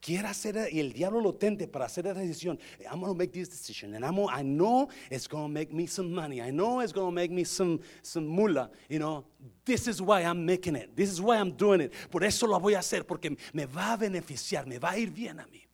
quiera 0.00 0.30
hacer 0.30 0.68
y 0.72 0.80
el 0.80 0.92
diablo 0.92 1.20
lo 1.20 1.34
tente 1.34 1.68
para 1.68 1.86
hacer 1.86 2.06
esa 2.06 2.20
decisión, 2.20 2.58
I'm 2.80 3.00
going 3.00 3.12
to 3.12 3.14
make 3.14 3.32
this 3.32 3.48
decision 3.48 3.94
and 3.94 4.04
I'm, 4.04 4.18
I 4.28 4.42
know 4.42 4.88
it's 5.10 5.28
going 5.28 5.44
to 5.44 5.48
make 5.48 5.72
me 5.72 5.86
some 5.86 6.12
money. 6.12 6.40
I 6.40 6.50
know 6.50 6.80
it's 6.80 6.92
going 6.92 7.08
to 7.08 7.14
make 7.14 7.30
me 7.30 7.44
some 7.44 7.80
some 8.02 8.26
mula, 8.26 8.70
you 8.88 8.98
know. 8.98 9.24
This 9.64 9.86
is 9.86 10.00
why 10.00 10.22
I'm 10.22 10.44
making 10.44 10.76
it. 10.76 10.96
This 10.96 11.10
is 11.10 11.20
why 11.20 11.38
I'm 11.38 11.52
doing 11.52 11.80
it. 11.80 11.92
Por 12.10 12.24
eso 12.24 12.46
lo 12.46 12.58
voy 12.58 12.74
a 12.74 12.78
hacer 12.78 13.04
porque 13.04 13.36
me 13.52 13.66
va 13.66 13.92
a 13.92 13.96
beneficiar, 13.96 14.66
me 14.66 14.78
va 14.78 14.90
a 14.90 14.98
ir 14.98 15.10
bien 15.10 15.38
a 15.38 15.46
mí. 15.46 15.67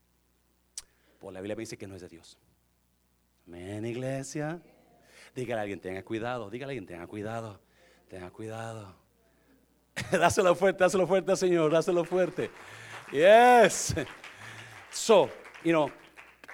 Pues 1.24 1.32
la 1.32 1.40
Biblia 1.40 1.56
dice 1.56 1.78
que 1.78 1.86
no 1.86 1.94
es 1.94 2.02
de 2.02 2.08
Dios. 2.10 2.36
Amén, 3.46 3.86
iglesia. 3.86 4.60
Dígale 5.34 5.58
a 5.58 5.62
alguien, 5.62 5.80
tenga 5.80 6.02
cuidado. 6.02 6.50
Dígale 6.50 6.68
a 6.68 6.72
alguien, 6.72 6.86
tenga 6.86 7.06
cuidado. 7.06 7.62
Tenga 8.08 8.30
cuidado. 8.30 8.94
dáselo 10.12 10.54
fuerte, 10.54 10.84
dáselo 10.84 11.06
fuerte, 11.06 11.34
Señor, 11.34 11.72
dáselo 11.72 12.04
fuerte. 12.04 12.50
Yes. 13.10 13.94
So, 14.92 15.30
you 15.64 15.72
know, 15.72 15.90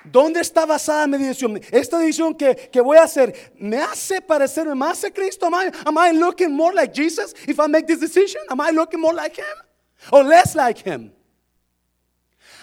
¿dónde 0.04 0.38
está 0.38 0.64
basada 0.66 1.08
mi 1.08 1.18
decisión? 1.18 1.60
Esta 1.72 1.98
decisión 1.98 2.32
que, 2.32 2.54
que, 2.54 2.80
voy 2.80 2.96
a 2.96 3.02
hacer, 3.02 3.52
¿me 3.58 3.78
hace 3.78 4.20
parecerme 4.22 4.76
más 4.76 5.02
a 5.02 5.10
Cristo? 5.10 5.46
Am 5.46 5.54
I, 5.54 5.72
am 5.84 5.98
I 5.98 6.16
looking 6.16 6.54
more 6.54 6.72
like 6.72 6.94
Jesus 6.94 7.34
if 7.44 7.58
I 7.58 7.66
make 7.66 7.88
this 7.88 7.98
decision? 7.98 8.40
Am 8.48 8.60
I 8.60 8.70
looking 8.70 9.00
more 9.00 9.16
like 9.16 9.36
Him? 9.36 9.66
Or 10.12 10.22
less 10.22 10.54
like 10.54 10.78
Him? 10.78 11.10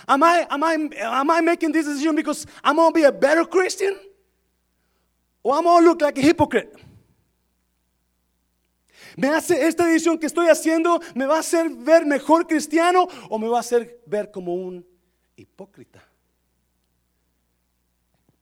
Am 0.08 0.24
I, 0.24 0.48
am 0.50 0.64
I, 0.64 0.74
am 0.74 1.30
I 1.30 1.42
making 1.42 1.74
this 1.74 1.86
decision 1.86 2.16
because 2.16 2.46
I'm 2.64 2.78
going 2.78 2.94
to 2.94 2.94
be 2.94 3.04
a 3.04 3.12
better 3.12 3.46
Christian? 3.46 3.98
Or 5.44 5.56
I'm 5.56 5.64
going 5.64 5.84
to 5.84 5.90
look 5.90 6.02
like 6.02 6.18
a 6.18 6.22
hypocrite? 6.22 6.74
¿Me 9.18 9.30
hace 9.30 9.68
esta 9.68 9.86
decisión 9.86 10.20
que 10.20 10.28
estoy 10.28 10.48
haciendo, 10.48 11.02
me 11.16 11.26
va 11.26 11.38
a 11.38 11.40
hacer 11.40 11.70
ver 11.70 12.06
mejor 12.06 12.46
cristiano 12.46 13.08
o 13.30 13.40
me 13.40 13.48
va 13.48 13.58
a 13.58 13.60
hacer 13.62 14.00
ver 14.06 14.32
como 14.32 14.54
un 14.54 14.86
hipócrita? 15.36 16.04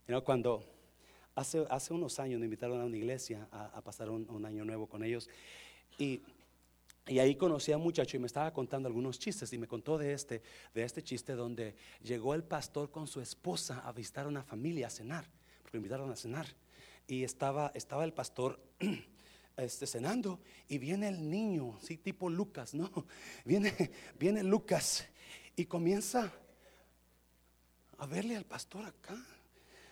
You 0.08 0.22
cuando 0.22 0.64
hace, 1.34 1.66
hace 1.70 1.94
unos 1.94 2.20
años 2.20 2.40
me 2.40 2.46
invitaron 2.46 2.82
a 2.82 2.86
una 2.86 2.98
iglesia 2.98 3.48
a, 3.52 3.78
a 3.78 3.82
pasar 3.82 4.10
un, 4.10 4.28
un 4.30 4.46
año 4.46 4.66
nuevo 4.66 4.86
con 4.86 5.04
ellos. 5.04 5.30
Y 5.98 6.22
y 7.08 7.20
ahí 7.20 7.36
conocí 7.36 7.72
a 7.72 7.78
un 7.78 7.84
muchacho 7.84 8.18
y 8.18 8.20
me 8.20 8.26
estaba 8.26 8.52
contando 8.52 8.88
algunos 8.88 9.20
chistes 9.20 9.54
y 9.54 9.60
me 9.60 9.68
contó 9.68 9.98
de 9.98 10.14
este, 10.14 10.42
de 10.74 10.84
este 10.84 11.04
chiste 11.04 11.34
donde 11.34 11.76
llegó 12.02 12.34
el 12.34 12.44
pastor 12.44 12.90
con 12.90 13.06
su 13.08 13.22
esposa 13.22 13.84
a 13.86 13.92
visitar 13.92 14.26
a 14.26 14.30
una 14.30 14.44
familia 14.44 14.88
a 14.88 14.90
cenar, 14.90 15.30
porque 15.62 15.78
lo 15.78 15.82
invitaron 15.82 16.12
a 16.12 16.16
cenar. 16.16 16.48
Y 17.08 17.24
estaba, 17.24 17.72
estaba 17.76 18.04
el 18.06 18.14
pastor 18.14 18.60
este, 19.58 19.86
cenando 19.86 20.40
y 20.68 20.80
viene 20.80 21.08
el 21.08 21.30
niño, 21.30 21.78
sí, 21.80 21.98
tipo 21.98 22.28
Lucas, 22.28 22.74
¿no? 22.74 22.90
Viene, 23.46 23.74
viene 24.18 24.42
Lucas 24.42 25.06
y 25.56 25.66
comienza 25.66 26.34
a 28.00 28.06
verle 28.08 28.36
al 28.36 28.46
pastor 28.46 28.84
acá 28.84 29.16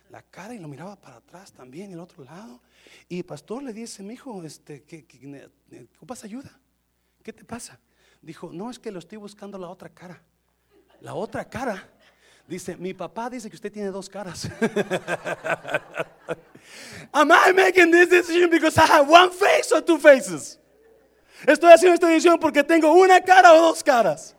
la 0.09 0.21
cara 0.23 0.53
y 0.53 0.59
lo 0.59 0.67
miraba 0.67 0.95
para 0.95 1.17
atrás 1.17 1.51
también 1.53 1.91
el 1.91 1.99
otro 1.99 2.23
lado. 2.23 2.61
Y 3.07 3.19
el 3.19 3.25
pastor 3.25 3.63
le 3.63 3.73
dice, 3.73 4.03
mi 4.03 4.15
hijo, 4.15 4.43
este, 4.43 4.83
que, 4.83 5.05
que, 5.05 5.49
¿ocupas 5.95 6.23
ayuda? 6.23 6.59
¿Qué 7.23 7.31
te 7.33 7.45
pasa? 7.45 7.79
Dijo, 8.21 8.51
no 8.51 8.69
es 8.69 8.77
que 8.77 8.91
lo 8.91 8.99
estoy 8.99 9.17
buscando 9.17 9.57
la 9.57 9.69
otra 9.69 9.89
cara. 9.89 10.21
La 10.99 11.13
otra 11.13 11.49
cara. 11.49 11.89
Dice, 12.47 12.75
mi 12.75 12.93
papá 12.93 13.29
dice 13.29 13.49
que 13.49 13.55
usted 13.55 13.71
tiene 13.71 13.89
dos 13.89 14.09
caras. 14.09 14.49
Am 17.13 17.31
I 17.31 17.53
making 17.53 17.91
this 17.91 18.09
decision 18.09 18.49
because 18.49 18.77
I 18.77 18.85
have 18.85 19.09
one 19.09 19.31
face 19.31 19.73
or 19.73 19.81
two 19.81 19.97
faces? 19.97 20.59
Estoy 21.45 21.71
haciendo 21.71 21.93
esta 21.95 22.07
decisión 22.07 22.37
porque 22.39 22.63
tengo 22.63 22.93
una 22.93 23.21
cara 23.21 23.53
o 23.53 23.61
dos 23.61 23.83
caras. 23.83 24.35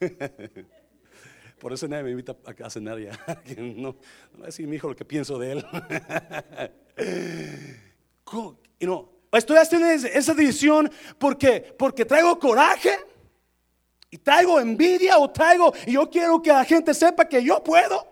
Por 1.58 1.72
eso 1.72 1.88
nadie 1.88 2.04
me 2.04 2.10
invita 2.10 2.36
a 2.62 2.70
cenar 2.70 2.98
ya. 2.98 3.18
No, 3.56 3.88
no 3.92 3.96
voy 4.32 4.42
a 4.42 4.46
decir 4.46 4.66
mi 4.66 4.76
hijo 4.76 4.88
lo 4.88 4.96
que 4.96 5.04
pienso 5.04 5.38
de 5.38 5.52
él. 5.52 5.64
y 8.78 8.86
no, 8.86 9.17
Estoy 9.32 9.58
haciendo 9.58 9.88
esa 9.88 10.34
decisión 10.34 10.90
porque, 11.18 11.60
porque 11.78 12.04
traigo 12.04 12.38
coraje 12.38 12.98
y 14.10 14.18
traigo 14.18 14.58
envidia 14.58 15.18
o 15.18 15.30
traigo 15.30 15.72
y 15.86 15.92
yo 15.92 16.08
quiero 16.08 16.40
que 16.40 16.50
la 16.50 16.64
gente 16.64 16.94
sepa 16.94 17.28
que 17.28 17.42
yo 17.44 17.62
puedo. 17.62 18.06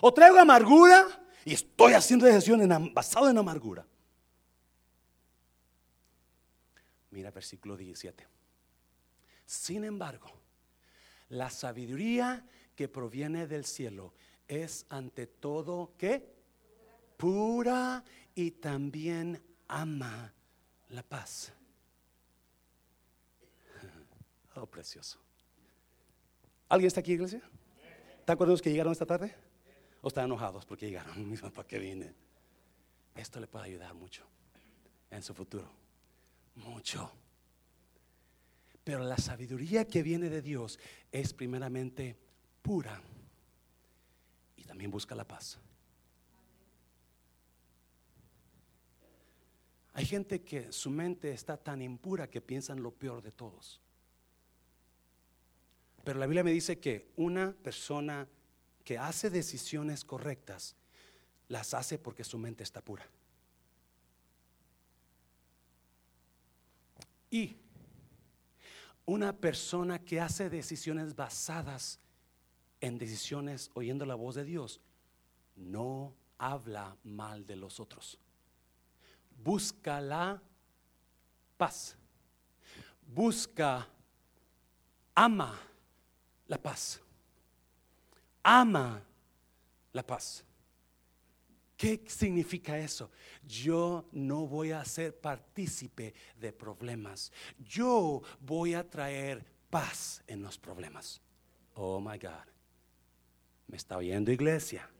O 0.00 0.14
traigo 0.14 0.38
amargura 0.38 1.06
y 1.44 1.54
estoy 1.54 1.94
haciendo 1.94 2.26
decisiones 2.26 2.68
basado 2.92 3.28
en 3.28 3.38
amargura. 3.38 3.84
Mira 7.10 7.32
versículo 7.32 7.76
17. 7.76 8.26
Sin 9.44 9.82
embargo, 9.82 10.30
la 11.30 11.50
sabiduría 11.50 12.46
que 12.76 12.86
proviene 12.86 13.48
del 13.48 13.64
cielo 13.64 14.14
es 14.46 14.86
ante 14.88 15.26
todo 15.26 15.94
que 15.98 16.37
pura 17.18 18.02
y 18.34 18.52
también 18.52 19.42
ama 19.68 20.32
la 20.88 21.02
paz. 21.02 21.52
Oh, 24.54 24.66
precioso. 24.66 25.20
¿Alguien 26.68 26.88
está 26.88 26.98
aquí, 26.98 27.12
iglesia? 27.12 27.40
¿Están 28.18 28.36
contentos 28.36 28.60
que 28.60 28.70
llegaron 28.70 28.92
esta 28.92 29.06
tarde? 29.06 29.32
¿O 30.00 30.08
están 30.08 30.24
enojados 30.24 30.66
porque 30.66 30.86
llegaron? 30.86 31.36
¿Para 31.54 31.68
qué 31.68 31.78
vine? 31.78 32.12
Esto 33.14 33.38
le 33.38 33.46
puede 33.46 33.66
ayudar 33.66 33.94
mucho 33.94 34.24
en 35.10 35.22
su 35.22 35.32
futuro. 35.32 35.70
Mucho. 36.56 37.12
Pero 38.82 39.04
la 39.04 39.16
sabiduría 39.16 39.86
que 39.86 40.02
viene 40.02 40.28
de 40.28 40.42
Dios 40.42 40.80
es 41.12 41.32
primeramente 41.32 42.16
pura 42.62 43.00
y 44.56 44.64
también 44.64 44.90
busca 44.90 45.14
la 45.14 45.24
paz. 45.24 45.58
Hay 49.98 50.06
gente 50.06 50.42
que 50.42 50.70
su 50.70 50.90
mente 50.90 51.32
está 51.32 51.56
tan 51.56 51.82
impura 51.82 52.30
que 52.30 52.40
piensan 52.40 52.80
lo 52.84 52.92
peor 52.92 53.20
de 53.20 53.32
todos. 53.32 53.80
Pero 56.04 56.20
la 56.20 56.26
Biblia 56.26 56.44
me 56.44 56.52
dice 56.52 56.78
que 56.78 57.10
una 57.16 57.52
persona 57.52 58.28
que 58.84 58.96
hace 58.96 59.28
decisiones 59.28 60.04
correctas, 60.04 60.76
las 61.48 61.74
hace 61.74 61.98
porque 61.98 62.22
su 62.22 62.38
mente 62.38 62.62
está 62.62 62.80
pura. 62.80 63.10
Y 67.28 67.56
una 69.04 69.36
persona 69.36 69.98
que 69.98 70.20
hace 70.20 70.48
decisiones 70.48 71.16
basadas 71.16 71.98
en 72.80 72.98
decisiones 72.98 73.72
oyendo 73.74 74.06
la 74.06 74.14
voz 74.14 74.36
de 74.36 74.44
Dios, 74.44 74.80
no 75.56 76.14
habla 76.38 76.96
mal 77.02 77.44
de 77.44 77.56
los 77.56 77.80
otros 77.80 78.20
busca 79.42 80.00
la 80.00 80.40
paz. 81.56 81.96
Busca, 83.06 83.86
ama 85.14 85.58
la 86.46 86.58
paz. 86.58 87.00
Ama 88.42 89.02
la 89.92 90.02
paz. 90.02 90.44
¿Qué 91.76 92.02
significa 92.08 92.76
eso? 92.76 93.10
Yo 93.46 94.08
no 94.10 94.46
voy 94.46 94.72
a 94.72 94.84
ser 94.84 95.18
partícipe 95.20 96.12
de 96.36 96.52
problemas. 96.52 97.32
Yo 97.58 98.22
voy 98.40 98.74
a 98.74 98.88
traer 98.88 99.44
paz 99.70 100.22
en 100.26 100.42
los 100.42 100.58
problemas. 100.58 101.20
Oh 101.74 102.00
my 102.00 102.18
God. 102.18 102.48
¿Me 103.68 103.76
está 103.76 103.96
oyendo 103.96 104.32
iglesia? 104.32 104.90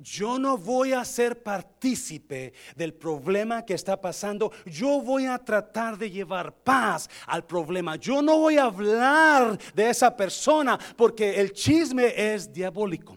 Yo 0.00 0.38
no 0.38 0.58
voy 0.58 0.92
a 0.92 1.04
ser 1.04 1.42
partícipe 1.42 2.52
del 2.76 2.94
problema 2.94 3.64
que 3.64 3.74
está 3.74 4.00
pasando. 4.00 4.52
Yo 4.66 5.00
voy 5.00 5.26
a 5.26 5.38
tratar 5.38 5.96
de 5.96 6.10
llevar 6.10 6.52
paz 6.52 7.08
al 7.26 7.46
problema. 7.46 7.96
Yo 7.96 8.20
no 8.20 8.38
voy 8.38 8.56
a 8.56 8.64
hablar 8.64 9.58
de 9.74 9.90
esa 9.90 10.14
persona 10.16 10.78
porque 10.96 11.40
el 11.40 11.52
chisme 11.52 12.12
es 12.16 12.52
diabólico. 12.52 13.16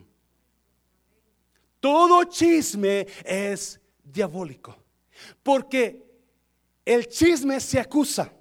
Todo 1.80 2.24
chisme 2.26 3.08
es 3.24 3.80
diabólico. 4.04 4.76
Porque 5.44 6.06
el 6.86 7.08
chisme 7.08 7.60
se 7.60 7.80
acusa. 7.80 8.32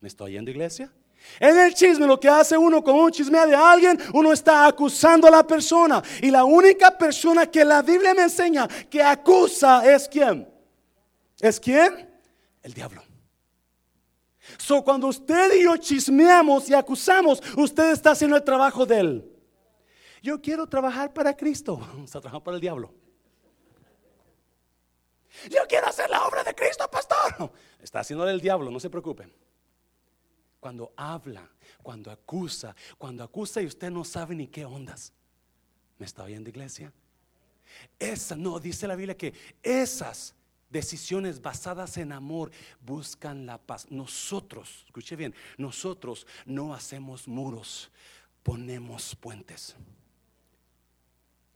¿Me 0.00 0.08
estoy 0.08 0.32
oyendo, 0.32 0.50
iglesia? 0.50 0.92
En 1.40 1.56
el 1.58 1.74
chisme, 1.74 2.06
lo 2.06 2.18
que 2.18 2.28
hace 2.28 2.56
uno 2.56 2.82
con 2.82 2.96
un 2.96 3.10
chisme 3.10 3.46
de 3.46 3.54
alguien, 3.54 3.98
uno 4.12 4.32
está 4.32 4.66
acusando 4.66 5.28
a 5.28 5.30
la 5.30 5.46
persona. 5.46 6.02
Y 6.20 6.30
la 6.30 6.44
única 6.44 6.96
persona 6.96 7.46
que 7.46 7.64
la 7.64 7.82
Biblia 7.82 8.14
me 8.14 8.22
enseña 8.22 8.66
que 8.66 9.02
acusa 9.02 9.88
es 9.88 10.08
quién. 10.08 10.48
¿Es 11.40 11.60
quién? 11.60 12.10
El 12.62 12.74
diablo. 12.74 13.02
So, 14.56 14.82
cuando 14.82 15.06
usted 15.06 15.54
y 15.54 15.64
yo 15.64 15.76
chismeamos 15.76 16.68
y 16.68 16.74
acusamos, 16.74 17.40
usted 17.56 17.92
está 17.92 18.12
haciendo 18.12 18.36
el 18.36 18.42
trabajo 18.42 18.84
de 18.84 18.98
él. 18.98 19.32
Yo 20.22 20.40
quiero 20.40 20.66
trabajar 20.66 21.12
para 21.12 21.36
Cristo. 21.36 21.76
Vamos 21.80 22.10
a 22.16 22.20
trabajar 22.20 22.42
para 22.42 22.56
el 22.56 22.60
diablo. 22.60 22.92
Yo 25.48 25.60
quiero 25.68 25.86
hacer 25.86 26.10
la 26.10 26.26
obra 26.26 26.42
de 26.42 26.52
Cristo, 26.52 26.90
pastor. 26.90 27.52
Está 27.80 28.00
haciendo 28.00 28.28
el 28.28 28.40
diablo, 28.40 28.72
no 28.72 28.80
se 28.80 28.90
preocupen 28.90 29.32
cuando 30.60 30.92
habla, 30.96 31.48
cuando 31.82 32.10
acusa, 32.10 32.74
cuando 32.96 33.22
acusa 33.22 33.62
y 33.62 33.66
usted 33.66 33.90
no 33.90 34.04
sabe 34.04 34.34
ni 34.34 34.48
qué 34.48 34.64
ondas. 34.64 35.12
¿Me 35.98 36.06
está 36.06 36.24
oyendo, 36.24 36.48
iglesia? 36.48 36.92
Esa, 37.98 38.36
no, 38.36 38.58
dice 38.58 38.86
la 38.86 38.96
Biblia 38.96 39.16
que 39.16 39.34
esas 39.62 40.34
decisiones 40.70 41.40
basadas 41.40 41.96
en 41.96 42.12
amor 42.12 42.50
buscan 42.80 43.46
la 43.46 43.58
paz. 43.58 43.90
Nosotros, 43.90 44.84
escuche 44.86 45.16
bien, 45.16 45.34
nosotros 45.56 46.26
no 46.46 46.74
hacemos 46.74 47.26
muros, 47.26 47.90
ponemos 48.42 49.16
puentes. 49.16 49.76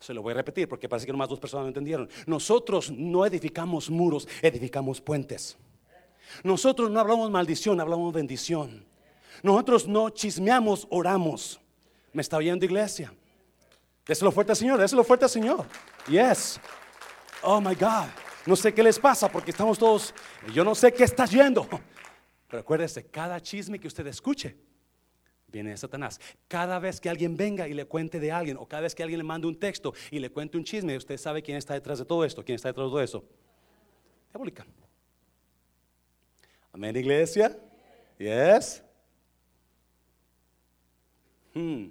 Se 0.01 0.13
lo 0.13 0.23
voy 0.23 0.33
a 0.33 0.37
repetir 0.37 0.69
porque 0.69 0.89
parece 0.89 1.07
que 1.07 1.13
nomás 1.13 1.29
dos 1.29 1.39
personas 1.39 1.65
no 1.65 1.69
entendieron. 1.69 2.09
Nosotros 2.27 2.91
no 2.91 3.25
edificamos 3.25 3.89
muros, 3.89 4.27
edificamos 4.43 5.01
puentes. 5.01 5.57
Nosotros 6.43 6.91
no 6.91 6.99
hablamos 6.99 7.31
maldición, 7.31 7.81
hablamos 7.81 8.13
bendición. 8.13 8.92
Nosotros 9.43 9.87
no 9.87 10.11
chismeamos, 10.11 10.87
oramos. 10.91 11.61
¿Me 12.13 12.23
está 12.23 12.37
oyendo 12.37 12.65
iglesia? 12.65 13.13
Déselo 14.07 14.33
fuerte 14.33 14.53
al 14.53 14.57
Señor, 14.57 14.79
déselo 14.79 15.05
fuerte 15.05 15.25
al 15.25 15.31
Señor. 15.31 15.67
Yes. 16.09 16.61
Oh 17.43 17.61
my 17.61 17.75
God. 17.75 18.09
No 18.45 18.57
sé 18.57 18.75
qué 18.75 18.83
les 18.83 18.99
pasa 18.99 19.31
porque 19.31 19.53
estamos 19.53 19.79
todos, 19.79 20.13
yo 20.53 20.65
no 20.65 20.75
sé 20.75 20.93
qué 20.93 21.05
está 21.05 21.27
yendo. 21.27 21.69
Recuérdese, 22.49 23.07
cada 23.07 23.41
chisme 23.41 23.79
que 23.79 23.87
usted 23.87 24.07
escuche 24.09 24.57
viene 25.47 25.71
de 25.71 25.77
Satanás. 25.77 26.21
Cada 26.49 26.79
vez 26.79 27.01
que 27.01 27.09
alguien 27.09 27.37
venga 27.37 27.69
y 27.69 27.75
le 27.75 27.85
cuente 27.85 28.19
de 28.19 28.33
alguien, 28.33 28.57
o 28.57 28.67
cada 28.67 28.83
vez 28.83 28.95
que 28.95 29.03
alguien 29.03 29.19
le 29.19 29.25
mande 29.25 29.47
un 29.47 29.59
texto 29.59 29.95
y 30.11 30.19
le 30.19 30.31
cuente 30.31 30.57
un 30.57 30.65
chisme, 30.65 30.97
usted 30.97 31.17
sabe 31.19 31.43
quién 31.43 31.57
está 31.57 31.75
detrás 31.75 31.99
de 31.99 32.05
todo 32.05 32.25
esto, 32.25 32.45
quién 32.45 32.57
está 32.57 32.69
detrás 32.69 32.87
de 32.87 32.91
todo 32.91 33.03
eso. 33.03 33.25
Diabólica. 34.31 34.67
Amén, 36.73 36.97
iglesia. 36.97 37.57
Yes. 38.19 38.83
Hmm. 41.55 41.87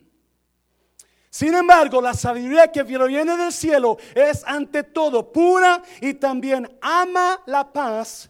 Sin 1.30 1.54
embargo, 1.54 2.02
la 2.02 2.14
sabiduría 2.14 2.72
que 2.72 2.84
viene 2.84 3.38
del 3.38 3.54
cielo 3.54 3.98
es 4.14 4.44
ante 4.46 4.84
todo 4.84 5.32
pura 5.32 5.82
y 6.02 6.14
también 6.16 6.78
ama 6.82 7.42
la 7.46 7.72
paz. 7.72 8.30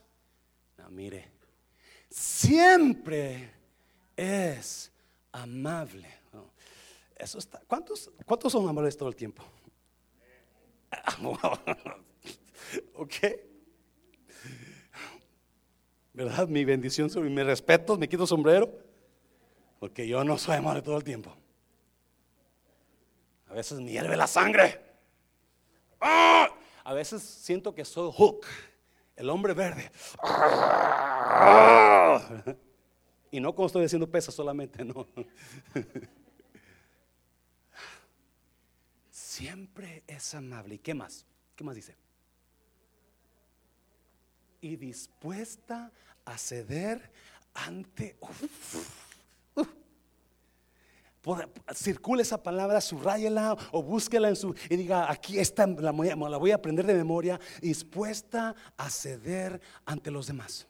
No, 0.78 0.90
mire, 0.92 1.32
siempre 2.10 3.52
es 4.16 4.92
amable. 5.32 6.08
Está. 7.18 7.62
¿Cuántos, 7.68 8.10
¿Cuántos 8.26 8.52
son 8.52 8.68
amables 8.68 8.98
todo 8.98 9.10
el 9.10 9.16
tiempo? 9.16 9.44
ok. 12.96 13.16
¿Verdad? 16.14 16.48
Mi 16.48 16.66
bendición 16.66 17.10
sobre 17.10 17.30
mi 17.30 17.44
respeto, 17.44 17.98
me 17.98 18.10
quito 18.10 18.26
sombrero. 18.26 18.91
Porque 19.82 20.08
yo 20.08 20.24
no 20.24 20.38
soy 20.38 20.58
amable 20.58 20.84
todo 20.84 20.96
el 20.96 21.04
tiempo. 21.04 21.36
A 23.50 23.54
veces 23.54 23.80
me 23.80 23.90
hierve 23.90 24.16
la 24.16 24.28
sangre. 24.28 24.80
¡Ah! 26.00 26.48
A 26.84 26.94
veces 26.94 27.24
siento 27.24 27.74
que 27.74 27.84
soy 27.84 28.12
Hook, 28.16 28.46
el 29.16 29.28
hombre 29.28 29.56
verde. 29.56 29.92
Y 33.32 33.40
no 33.40 33.56
como 33.56 33.66
estoy 33.66 33.86
haciendo 33.86 34.08
pesas 34.08 34.36
solamente, 34.36 34.86
no. 34.86 35.08
Siempre 39.10 40.04
es 40.06 40.36
amable. 40.36 40.76
¿Y 40.76 40.78
qué 40.78 40.94
más? 40.94 41.26
¿Qué 41.56 41.64
más 41.64 41.76
dice? 41.76 41.98
Y 44.62 44.76
dispuesta 44.76 45.92
a 46.24 46.38
ceder 46.38 47.12
ante 47.56 48.16
circule 51.74 52.24
esa 52.24 52.42
palabra, 52.42 52.82
subrayela 52.82 53.56
o 53.72 53.84
búsquela 53.84 54.30
en 54.30 54.36
su 54.36 54.56
y 54.70 54.76
diga, 54.76 55.12
aquí 55.12 55.38
está, 55.38 55.68
la, 55.68 55.92
la 55.92 56.38
voy 56.38 56.52
a 56.52 56.56
aprender 56.56 56.86
de 56.86 56.96
memoria, 56.96 57.40
dispuesta 57.62 58.56
a 58.78 58.90
ceder 58.90 59.62
ante 59.86 60.10
los 60.10 60.28
demás. 60.28 60.68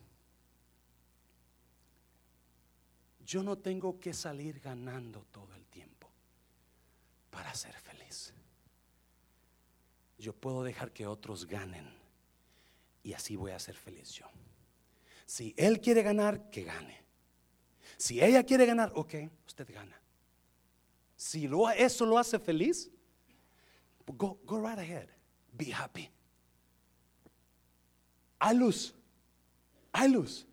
Yo 3.26 3.44
no 3.44 3.58
tengo 3.58 3.98
que 4.00 4.14
salir 4.14 4.60
ganando 4.60 5.26
todo 5.32 5.56
el 5.56 5.66
tiempo 5.68 6.10
para 7.30 7.54
ser 7.56 7.74
feliz. 7.76 8.34
Yo 10.18 10.34
puedo 10.34 10.64
dejar 10.64 10.92
que 10.92 11.08
otros 11.08 11.48
ganen 11.48 11.98
y 13.04 13.14
así 13.14 13.38
voy 13.38 13.52
a 13.52 13.60
ser 13.60 13.76
feliz 13.76 14.12
yo. 14.12 14.26
Si 15.26 15.54
él 15.58 15.80
quiere 15.80 16.04
ganar, 16.04 16.50
que 16.50 16.64
gane. 16.64 17.02
Si 17.98 18.22
ella 18.22 18.44
quiere 18.44 18.66
ganar, 18.66 18.92
ok, 18.96 19.16
usted 19.48 19.74
gana. 19.74 20.01
Si 21.22 21.48
lo, 21.48 21.70
eso 21.70 22.04
lo 22.04 22.18
hace 22.18 22.40
feliz, 22.40 22.90
go, 24.18 24.40
go 24.44 24.58
right 24.58 24.80
ahead. 24.80 25.08
Be 25.56 25.66
happy. 25.66 26.10
I 28.42 28.54
lose. 28.54 28.92
I 29.94 30.08
lose. 30.08 30.48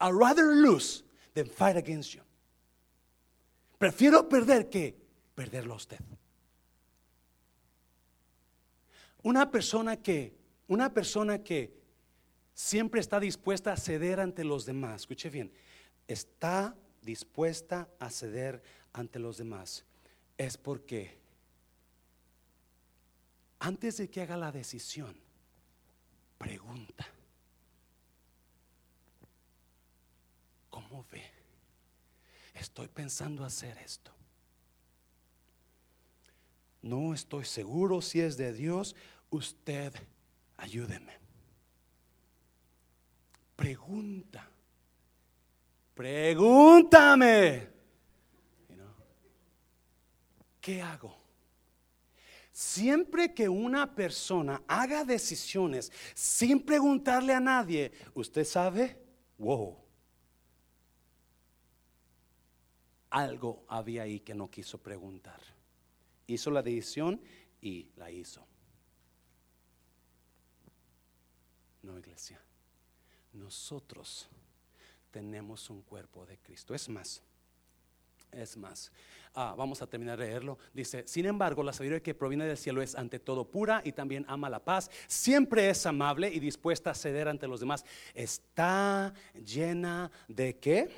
I 0.00 0.10
rather 0.10 0.46
lose 0.46 1.04
than 1.32 1.46
fight 1.46 1.76
against 1.76 2.12
you. 2.12 2.22
Prefiero 3.78 4.28
perder 4.28 4.68
que 4.68 4.96
perderlo 5.36 5.74
a 5.74 5.76
usted. 5.76 6.00
Una 9.22 9.48
persona 9.48 9.96
que, 10.02 10.34
una 10.66 10.92
persona 10.92 11.44
que 11.44 11.72
siempre 12.52 13.00
está 13.00 13.20
dispuesta 13.20 13.74
a 13.74 13.76
ceder 13.76 14.18
ante 14.18 14.42
los 14.42 14.66
demás, 14.66 15.02
escuche 15.02 15.30
bien, 15.30 15.52
está 16.08 16.74
dispuesta 17.00 17.88
a 18.00 18.10
ceder 18.10 18.60
ante 18.92 19.18
los 19.18 19.38
demás 19.38 19.84
es 20.36 20.56
porque 20.56 21.18
antes 23.58 23.96
de 23.96 24.08
que 24.08 24.22
haga 24.22 24.36
la 24.36 24.52
decisión, 24.52 25.16
pregunta, 26.38 27.06
¿cómo 30.70 31.04
ve? 31.10 31.24
Estoy 32.54 32.88
pensando 32.88 33.44
hacer 33.44 33.76
esto. 33.78 34.12
No 36.82 37.12
estoy 37.12 37.44
seguro 37.44 38.00
si 38.00 38.20
es 38.20 38.36
de 38.36 38.52
Dios. 38.52 38.94
Usted 39.30 39.92
ayúdeme. 40.56 41.18
Pregunta. 43.56 44.48
Pregúntame. 45.94 47.77
¿Qué 50.68 50.82
hago? 50.82 51.16
Siempre 52.52 53.32
que 53.32 53.48
una 53.48 53.94
persona 53.94 54.62
haga 54.68 55.02
decisiones 55.02 55.90
sin 56.14 56.60
preguntarle 56.60 57.32
a 57.32 57.40
nadie, 57.40 57.90
usted 58.12 58.44
sabe, 58.44 59.02
wow, 59.38 59.78
algo 63.08 63.64
había 63.66 64.02
ahí 64.02 64.20
que 64.20 64.34
no 64.34 64.50
quiso 64.50 64.76
preguntar. 64.76 65.40
Hizo 66.26 66.50
la 66.50 66.60
decisión 66.60 67.18
y 67.62 67.88
la 67.96 68.10
hizo. 68.10 68.46
No, 71.80 71.98
iglesia. 71.98 72.42
Nosotros 73.32 74.28
tenemos 75.10 75.70
un 75.70 75.80
cuerpo 75.80 76.26
de 76.26 76.36
Cristo. 76.36 76.74
Es 76.74 76.90
más, 76.90 77.22
es 78.32 78.56
más. 78.56 78.92
Ah, 79.34 79.54
vamos 79.56 79.80
a 79.82 79.86
terminar 79.86 80.18
de 80.18 80.26
leerlo. 80.26 80.58
Dice, 80.72 81.04
sin 81.06 81.26
embargo, 81.26 81.62
la 81.62 81.72
sabiduría 81.72 82.02
que 82.02 82.14
proviene 82.14 82.44
del 82.46 82.56
cielo 82.56 82.82
es 82.82 82.94
ante 82.94 83.18
todo 83.18 83.48
pura 83.48 83.82
y 83.84 83.92
también 83.92 84.24
ama 84.28 84.50
la 84.50 84.64
paz. 84.64 84.90
Siempre 85.06 85.70
es 85.70 85.86
amable 85.86 86.32
y 86.32 86.40
dispuesta 86.40 86.90
a 86.90 86.94
ceder 86.94 87.28
ante 87.28 87.46
los 87.46 87.60
demás. 87.60 87.84
Está 88.14 89.14
llena 89.44 90.10
de 90.26 90.56
qué? 90.56 90.88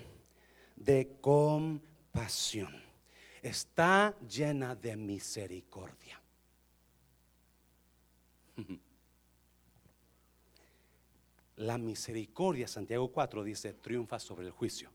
De 0.76 1.18
compasión. 1.20 2.82
Está 3.42 4.14
llena 4.28 4.74
de 4.74 4.96
misericordia. 4.96 6.20
La 11.56 11.76
misericordia, 11.76 12.66
Santiago 12.66 13.12
4 13.12 13.44
dice, 13.44 13.74
triunfa 13.74 14.18
sobre 14.18 14.46
el 14.46 14.52
juicio. 14.52 14.90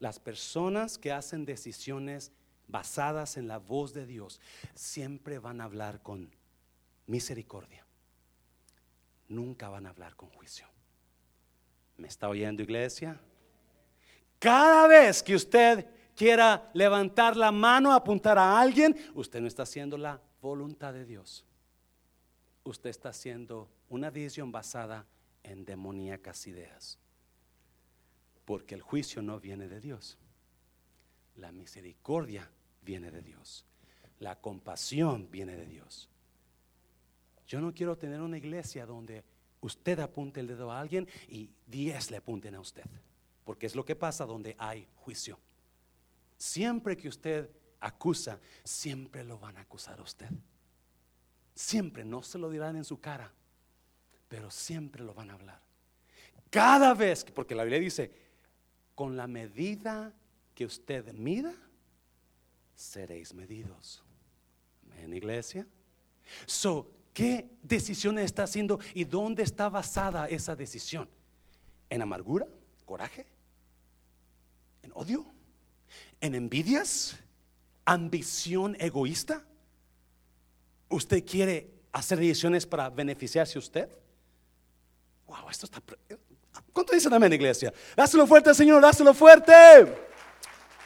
Las 0.00 0.18
personas 0.18 0.98
que 0.98 1.12
hacen 1.12 1.44
decisiones 1.44 2.32
basadas 2.66 3.36
en 3.36 3.46
la 3.46 3.58
voz 3.58 3.92
de 3.92 4.06
Dios 4.06 4.40
siempre 4.74 5.38
van 5.38 5.60
a 5.60 5.64
hablar 5.64 6.02
con 6.02 6.34
misericordia. 7.06 7.86
Nunca 9.28 9.68
van 9.68 9.86
a 9.86 9.90
hablar 9.90 10.16
con 10.16 10.30
juicio. 10.30 10.66
¿Me 11.98 12.08
está 12.08 12.28
oyendo 12.28 12.62
iglesia? 12.62 13.20
Cada 14.38 14.86
vez 14.86 15.22
que 15.22 15.34
usted 15.34 15.86
quiera 16.16 16.70
levantar 16.72 17.36
la 17.36 17.52
mano, 17.52 17.92
apuntar 17.92 18.38
a 18.38 18.58
alguien, 18.58 18.96
usted 19.14 19.40
no 19.40 19.46
está 19.46 19.64
haciendo 19.64 19.98
la 19.98 20.20
voluntad 20.40 20.94
de 20.94 21.04
Dios. 21.04 21.44
Usted 22.64 22.88
está 22.88 23.10
haciendo 23.10 23.70
una 23.90 24.10
decisión 24.10 24.50
basada 24.50 25.06
en 25.42 25.64
demoníacas 25.66 26.46
ideas. 26.46 26.98
Porque 28.50 28.74
el 28.74 28.82
juicio 28.82 29.22
no 29.22 29.38
viene 29.38 29.68
de 29.68 29.80
Dios. 29.80 30.18
La 31.36 31.52
misericordia 31.52 32.50
viene 32.82 33.12
de 33.12 33.22
Dios. 33.22 33.64
La 34.18 34.40
compasión 34.40 35.30
viene 35.30 35.54
de 35.54 35.66
Dios. 35.66 36.08
Yo 37.46 37.60
no 37.60 37.72
quiero 37.72 37.96
tener 37.96 38.20
una 38.20 38.38
iglesia 38.38 38.86
donde 38.86 39.22
usted 39.60 40.00
apunte 40.00 40.40
el 40.40 40.48
dedo 40.48 40.72
a 40.72 40.80
alguien 40.80 41.06
y 41.28 41.48
diez 41.64 42.10
le 42.10 42.16
apunten 42.16 42.56
a 42.56 42.60
usted. 42.60 42.82
Porque 43.44 43.66
es 43.66 43.76
lo 43.76 43.84
que 43.84 43.94
pasa 43.94 44.26
donde 44.26 44.56
hay 44.58 44.88
juicio. 44.96 45.38
Siempre 46.36 46.96
que 46.96 47.06
usted 47.06 47.48
acusa, 47.78 48.40
siempre 48.64 49.22
lo 49.22 49.38
van 49.38 49.58
a 49.58 49.60
acusar 49.60 50.00
a 50.00 50.02
usted. 50.02 50.28
Siempre, 51.54 52.04
no 52.04 52.24
se 52.24 52.36
lo 52.36 52.50
dirán 52.50 52.74
en 52.74 52.84
su 52.84 52.98
cara, 52.98 53.32
pero 54.26 54.50
siempre 54.50 55.04
lo 55.04 55.14
van 55.14 55.30
a 55.30 55.34
hablar. 55.34 55.62
Cada 56.50 56.94
vez, 56.94 57.24
porque 57.32 57.54
la 57.54 57.62
Biblia 57.62 57.78
dice, 57.78 58.29
con 59.00 59.16
la 59.16 59.26
medida 59.26 60.12
que 60.54 60.66
usted 60.66 61.14
mida, 61.14 61.54
seréis 62.74 63.32
medidos. 63.32 64.04
En 64.98 65.14
iglesia. 65.14 65.66
So, 66.44 66.86
¿qué 67.14 67.48
decisión 67.62 68.18
está 68.18 68.42
haciendo 68.42 68.78
y 68.92 69.04
dónde 69.04 69.42
está 69.42 69.70
basada 69.70 70.28
esa 70.28 70.54
decisión? 70.54 71.08
¿En 71.88 72.02
amargura? 72.02 72.46
¿Coraje? 72.84 73.24
¿En 74.82 74.92
odio? 74.92 75.24
¿En 76.20 76.34
envidias? 76.34 77.18
¿Ambición 77.86 78.76
egoísta? 78.78 79.46
¿Usted 80.90 81.24
quiere 81.24 81.72
hacer 81.90 82.18
decisiones 82.18 82.66
para 82.66 82.90
beneficiarse 82.90 83.58
usted? 83.58 83.88
Wow, 85.26 85.48
esto 85.48 85.64
está 85.64 85.80
¿Cuánto 86.72 86.92
dicen 86.92 87.12
amén, 87.12 87.32
iglesia? 87.32 87.72
Dáselo 87.96 88.26
fuerte, 88.26 88.54
Señor, 88.54 88.80
dáselo 88.82 89.14
fuerte. 89.14 89.52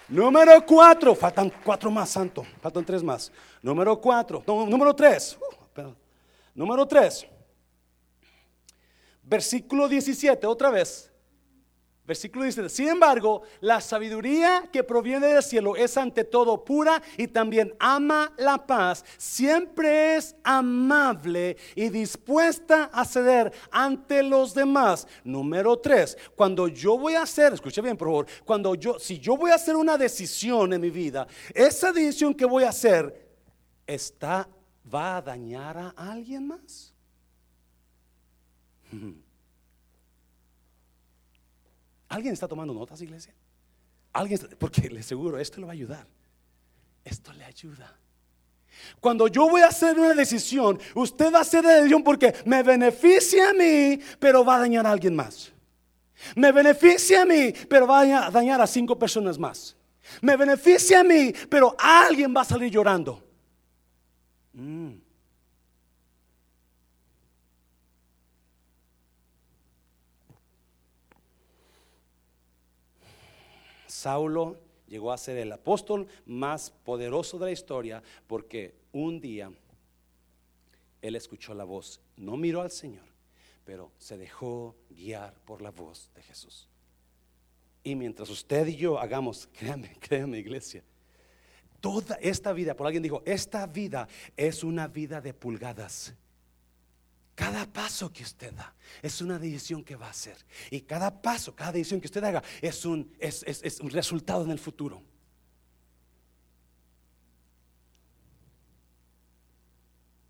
Número 0.09 0.65
cuatro, 0.67 1.15
faltan 1.15 1.51
cuatro 1.65 1.91
más, 1.91 2.11
santo, 2.11 2.45
faltan 2.61 2.85
tres 2.85 3.03
más. 3.03 3.33
Número 3.63 3.99
cuatro, 3.99 4.43
no, 4.47 4.67
número 4.67 4.95
tres, 4.95 5.39
uh, 5.77 5.93
número 6.55 6.87
tres, 6.87 7.27
versículo 9.23 9.89
17, 9.89 10.47
otra 10.47 10.71
vez. 10.71 11.11
Versículo 12.07 12.43
17. 12.43 12.69
Sin 12.69 12.89
embargo, 12.89 13.43
la 13.61 13.81
sabiduría 13.81 14.69
que 14.71 14.85
proviene 14.85 15.29
del 15.29 15.43
cielo 15.43 15.75
es 15.75 15.97
ante 15.97 16.25
todo 16.25 16.63
pura 16.63 17.03
y 17.17 17.29
también 17.29 17.75
ama 17.79 18.31
la 18.37 18.67
paz. 18.67 19.03
Siempre 19.17 20.17
es 20.17 20.37
amable 20.45 21.57
y 21.75 21.89
dispuesta 21.89 22.91
a 22.93 23.07
ceder 23.07 23.55
ante 23.71 24.23
los 24.23 24.53
demás. 24.53 25.09
Número 25.25 25.79
3. 25.79 26.19
Cuando 26.37 26.69
yo 26.69 26.99
voy 26.99 27.15
a 27.15 27.23
hacer, 27.23 27.55
escuche 27.55 27.81
bien 27.81 27.97
por 27.97 28.09
favor, 28.09 28.27
cuando 28.45 28.75
yo, 28.75 28.99
si 28.99 29.19
yo 29.19 29.39
voy 29.39 29.51
a 29.51 29.55
hacer 29.55 29.75
una 29.75 29.97
decisión 29.97 30.75
en 30.75 30.83
mi 30.83 30.91
vida, 30.91 31.27
esa 31.55 31.91
decisión 31.91 32.35
que 32.35 32.45
voy 32.45 32.65
a 32.65 32.69
hacer 32.69 33.29
está, 33.87 34.47
va 34.93 35.17
a 35.17 35.23
dañar 35.23 35.79
a 35.79 35.95
alguien 35.97 36.49
más. 36.49 36.93
¿Alguien 42.15 42.33
está 42.33 42.47
tomando 42.47 42.73
notas, 42.73 43.03
iglesia? 43.03 43.35
¿Alguien 44.13 44.39
porque 44.57 44.89
le 44.89 45.01
aseguro, 45.01 45.37
esto 45.37 45.59
le 45.59 45.67
va 45.67 45.73
a 45.73 45.75
ayudar. 45.75 46.07
Esto 47.05 47.33
le 47.33 47.45
ayuda. 47.45 47.93
Cuando 49.01 49.27
yo 49.27 49.51
voy 49.51 49.63
a 49.63 49.67
hacer 49.67 49.99
una 49.99 50.15
decisión, 50.15 50.79
usted 50.95 51.33
va 51.33 51.39
a 51.39 51.41
hacer 51.41 51.65
la 51.65 51.73
decisión 51.73 52.05
porque 52.05 52.33
me 52.45 52.63
beneficia 52.63 53.51
a 53.51 53.53
mí, 53.53 53.99
pero 54.21 54.45
va 54.45 54.55
a 54.55 54.59
dañar 54.61 54.87
a 54.87 54.93
alguien 54.93 55.17
más. 55.17 55.51
Me 56.37 56.53
beneficia 56.53 57.23
a 57.23 57.25
mí, 57.25 57.53
pero 57.69 57.85
va 57.85 58.03
a 58.03 58.31
dañar 58.31 58.61
a 58.61 58.67
cinco 58.69 58.97
personas 58.97 59.37
más. 59.37 59.77
Me 60.21 60.37
beneficia 60.37 61.01
a 61.01 61.05
mí, 61.05 61.35
pero 61.51 61.75
alguien 61.77 62.33
va 62.33 62.43
a 62.43 62.45
salir 62.45 62.71
llorando. 62.71 63.21
Mm. 64.53 64.93
Saulo 74.05 74.59
llegó 74.87 75.13
a 75.13 75.17
ser 75.17 75.39
el 75.39 75.51
apóstol 75.51 76.07
más 76.27 76.71
poderoso 76.71 77.39
de 77.39 77.47
la 77.47 77.53
historia 77.53 78.03
porque 78.27 78.75
un 78.93 79.19
día 79.19 79.51
él 81.01 81.17
escuchó 81.17 81.55
la 81.55 81.65
voz, 81.65 82.03
no 82.19 82.37
miró 82.37 82.61
al 82.61 82.71
Señor, 82.71 83.07
pero 83.65 83.93
se 83.97 84.19
dejó 84.19 84.77
guiar 84.91 85.33
por 85.47 85.63
la 85.63 85.71
voz 85.71 86.11
de 86.15 86.23
Jesús. 86.23 86.69
Y 87.83 87.95
mientras 87.95 88.29
usted 88.29 88.67
y 88.67 88.77
yo 88.77 88.99
hagamos, 88.99 89.49
créame, 89.59 89.97
créame 89.99 90.39
iglesia, 90.39 90.85
toda 91.81 92.17
esta 92.17 92.53
vida, 92.53 92.77
por 92.77 92.87
alguien 92.87 93.03
dijo, 93.03 93.23
esta 93.25 93.67
vida 93.67 94.07
es 94.37 94.65
una 94.65 94.87
vida 94.87 95.23
de 95.23 95.33
pulgadas. 95.33 96.15
Cada 97.35 97.67
paso 97.67 98.13
que 98.13 98.23
usted 98.23 98.53
da 98.53 98.73
es 99.03 99.21
una 99.21 99.39
decisión 99.39 99.83
que 99.83 99.97
va 99.97 100.07
a 100.07 100.11
hacer. 100.11 100.37
Y 100.71 100.83
cada 100.83 101.21
paso, 101.21 101.55
cada 101.55 101.73
decisión 101.73 102.01
que 102.01 102.07
usted 102.07 102.23
haga 102.23 102.43
es 102.63 102.85
un, 102.85 103.13
es, 103.19 103.81
un 103.81 103.91
resultado 103.91 104.45
en 104.45 104.53
el 104.53 104.59
futuro. 104.59 105.03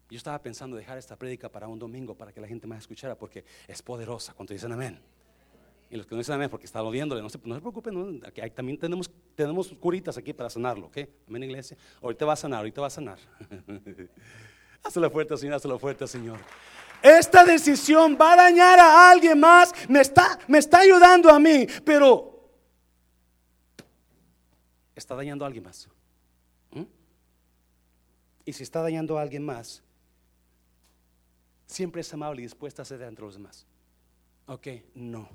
Yo 0.09 0.17
estaba 0.17 0.41
pensando 0.41 0.77
dejar 0.77 0.97
esta 0.97 1.17
prédica 1.17 1.51
para 1.51 1.69
un 1.69 1.79
domingo 1.79 2.17
para 2.17 2.33
que 2.33 2.41
la 2.41 2.47
gente 2.47 2.67
más 2.67 2.79
escuchara 2.79 3.19
porque 3.19 3.45
es 3.67 3.83
poderosa. 3.83 4.33
Cuando 4.33 4.55
dicen 4.55 4.73
amén. 4.73 4.99
Y 5.91 5.97
los 5.97 6.07
que 6.07 6.15
no 6.15 6.21
dicen 6.21 6.37
amén 6.37 6.49
porque 6.49 6.65
están 6.65 6.87
odiándole, 6.87 7.21
no 7.21 7.29
se, 7.29 7.39
no 7.45 7.55
se 7.55 7.61
preocupen, 7.61 8.23
también 8.55 8.79
tenemos, 8.79 9.11
tenemos 9.35 9.69
curitas 9.79 10.17
aquí 10.17 10.33
para 10.33 10.49
sanarlo, 10.49 10.87
¿ok? 10.87 10.99
Amén, 11.29 11.43
iglesia. 11.43 11.77
Ahorita 12.01 12.25
va 12.25 12.33
a 12.33 12.37
sanar, 12.37 12.59
ahorita 12.61 12.81
va 12.81 12.87
a 12.87 12.91
sanar. 12.91 13.19
hazlo 14.83 15.11
fuerte, 15.11 15.37
Señor, 15.37 15.55
hazlo 15.57 15.79
fuerte, 15.79 16.07
Señor 16.07 16.39
esta 17.05 17.45
decisión 17.45 18.17
va 18.19 18.33
a 18.33 18.37
dañar 18.37 18.79
a 18.79 19.11
alguien 19.11 19.39
más, 19.39 19.75
me 19.91 20.01
está, 20.01 20.39
me 20.49 20.57
está 20.57 20.79
ayudando 20.79 21.29
a 21.29 21.39
mí, 21.39 21.67
pero 21.85 22.49
está 24.97 25.15
dañando 25.15 25.45
a 25.45 25.49
alguien 25.49 25.65
más. 25.65 25.87
¿Mm? 26.71 26.85
Y 28.47 28.53
si 28.55 28.63
está 28.63 28.81
dañando 28.81 29.19
a 29.19 29.23
alguien 29.23 29.45
más, 29.45 29.83
siempre 31.67 32.01
es 32.01 32.15
amable 32.15 32.41
y 32.41 32.45
dispuesta 32.45 32.81
a 32.81 32.85
ceder 32.87 33.09
entre 33.09 33.27
los 33.27 33.35
demás. 33.35 33.67
Ok, 34.47 34.69
no. 34.95 35.29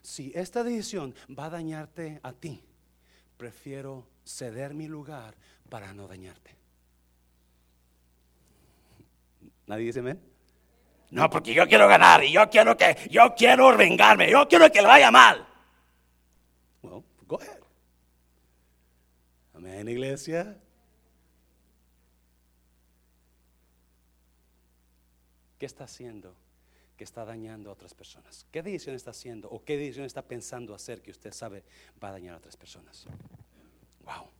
Si 0.00 0.32
esta 0.34 0.64
decisión 0.64 1.14
va 1.38 1.46
a 1.46 1.50
dañarte 1.50 2.20
a 2.22 2.32
ti, 2.32 2.64
prefiero 3.36 4.06
ceder 4.24 4.72
mi 4.72 4.88
lugar 4.88 5.34
para 5.68 5.92
no 5.92 6.08
dañarte. 6.08 6.56
¿Nadie 9.66 9.84
dice 9.84 9.98
amén? 9.98 10.31
No, 11.12 11.28
porque 11.28 11.52
yo 11.52 11.68
quiero 11.68 11.86
ganar 11.86 12.24
y 12.24 12.32
yo 12.32 12.48
quiero 12.48 12.74
que, 12.74 12.96
yo 13.10 13.34
quiero 13.36 13.76
vengarme, 13.76 14.30
yo 14.30 14.48
quiero 14.48 14.72
que 14.72 14.80
le 14.80 14.88
vaya 14.88 15.10
mal. 15.10 15.46
Well, 16.82 17.04
go 17.26 17.38
ahead. 17.38 17.60
Amén, 19.52 19.86
iglesia. 19.90 20.56
¿Qué 25.58 25.66
está 25.66 25.84
haciendo 25.84 26.34
que 26.96 27.04
está 27.04 27.26
dañando 27.26 27.68
a 27.68 27.74
otras 27.74 27.92
personas? 27.92 28.46
¿Qué 28.50 28.62
decisión 28.62 28.96
está 28.96 29.10
haciendo 29.10 29.50
o 29.50 29.62
qué 29.62 29.76
decisión 29.76 30.06
está 30.06 30.22
pensando 30.22 30.74
hacer 30.74 31.02
que 31.02 31.10
usted 31.10 31.34
sabe 31.34 31.62
va 32.02 32.08
a 32.08 32.12
dañar 32.12 32.36
a 32.36 32.38
otras 32.38 32.56
personas? 32.56 33.04
Wow. 34.02 34.30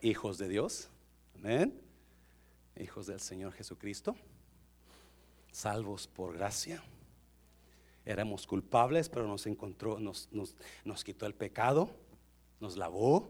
Hijos 0.00 0.38
de 0.38 0.48
Dios. 0.48 0.88
Amén. 1.34 1.78
Hijos 2.78 3.06
del 3.08 3.20
Señor 3.20 3.52
Jesucristo 3.52 4.16
salvos 5.50 6.06
por 6.06 6.34
gracia. 6.34 6.82
Éramos 8.04 8.46
culpables, 8.46 9.08
pero 9.08 9.26
nos 9.26 9.46
encontró, 9.46 9.98
nos, 9.98 10.28
nos, 10.32 11.04
quitó 11.04 11.26
el 11.26 11.34
pecado, 11.34 11.90
nos 12.58 12.76
lavó. 12.76 13.28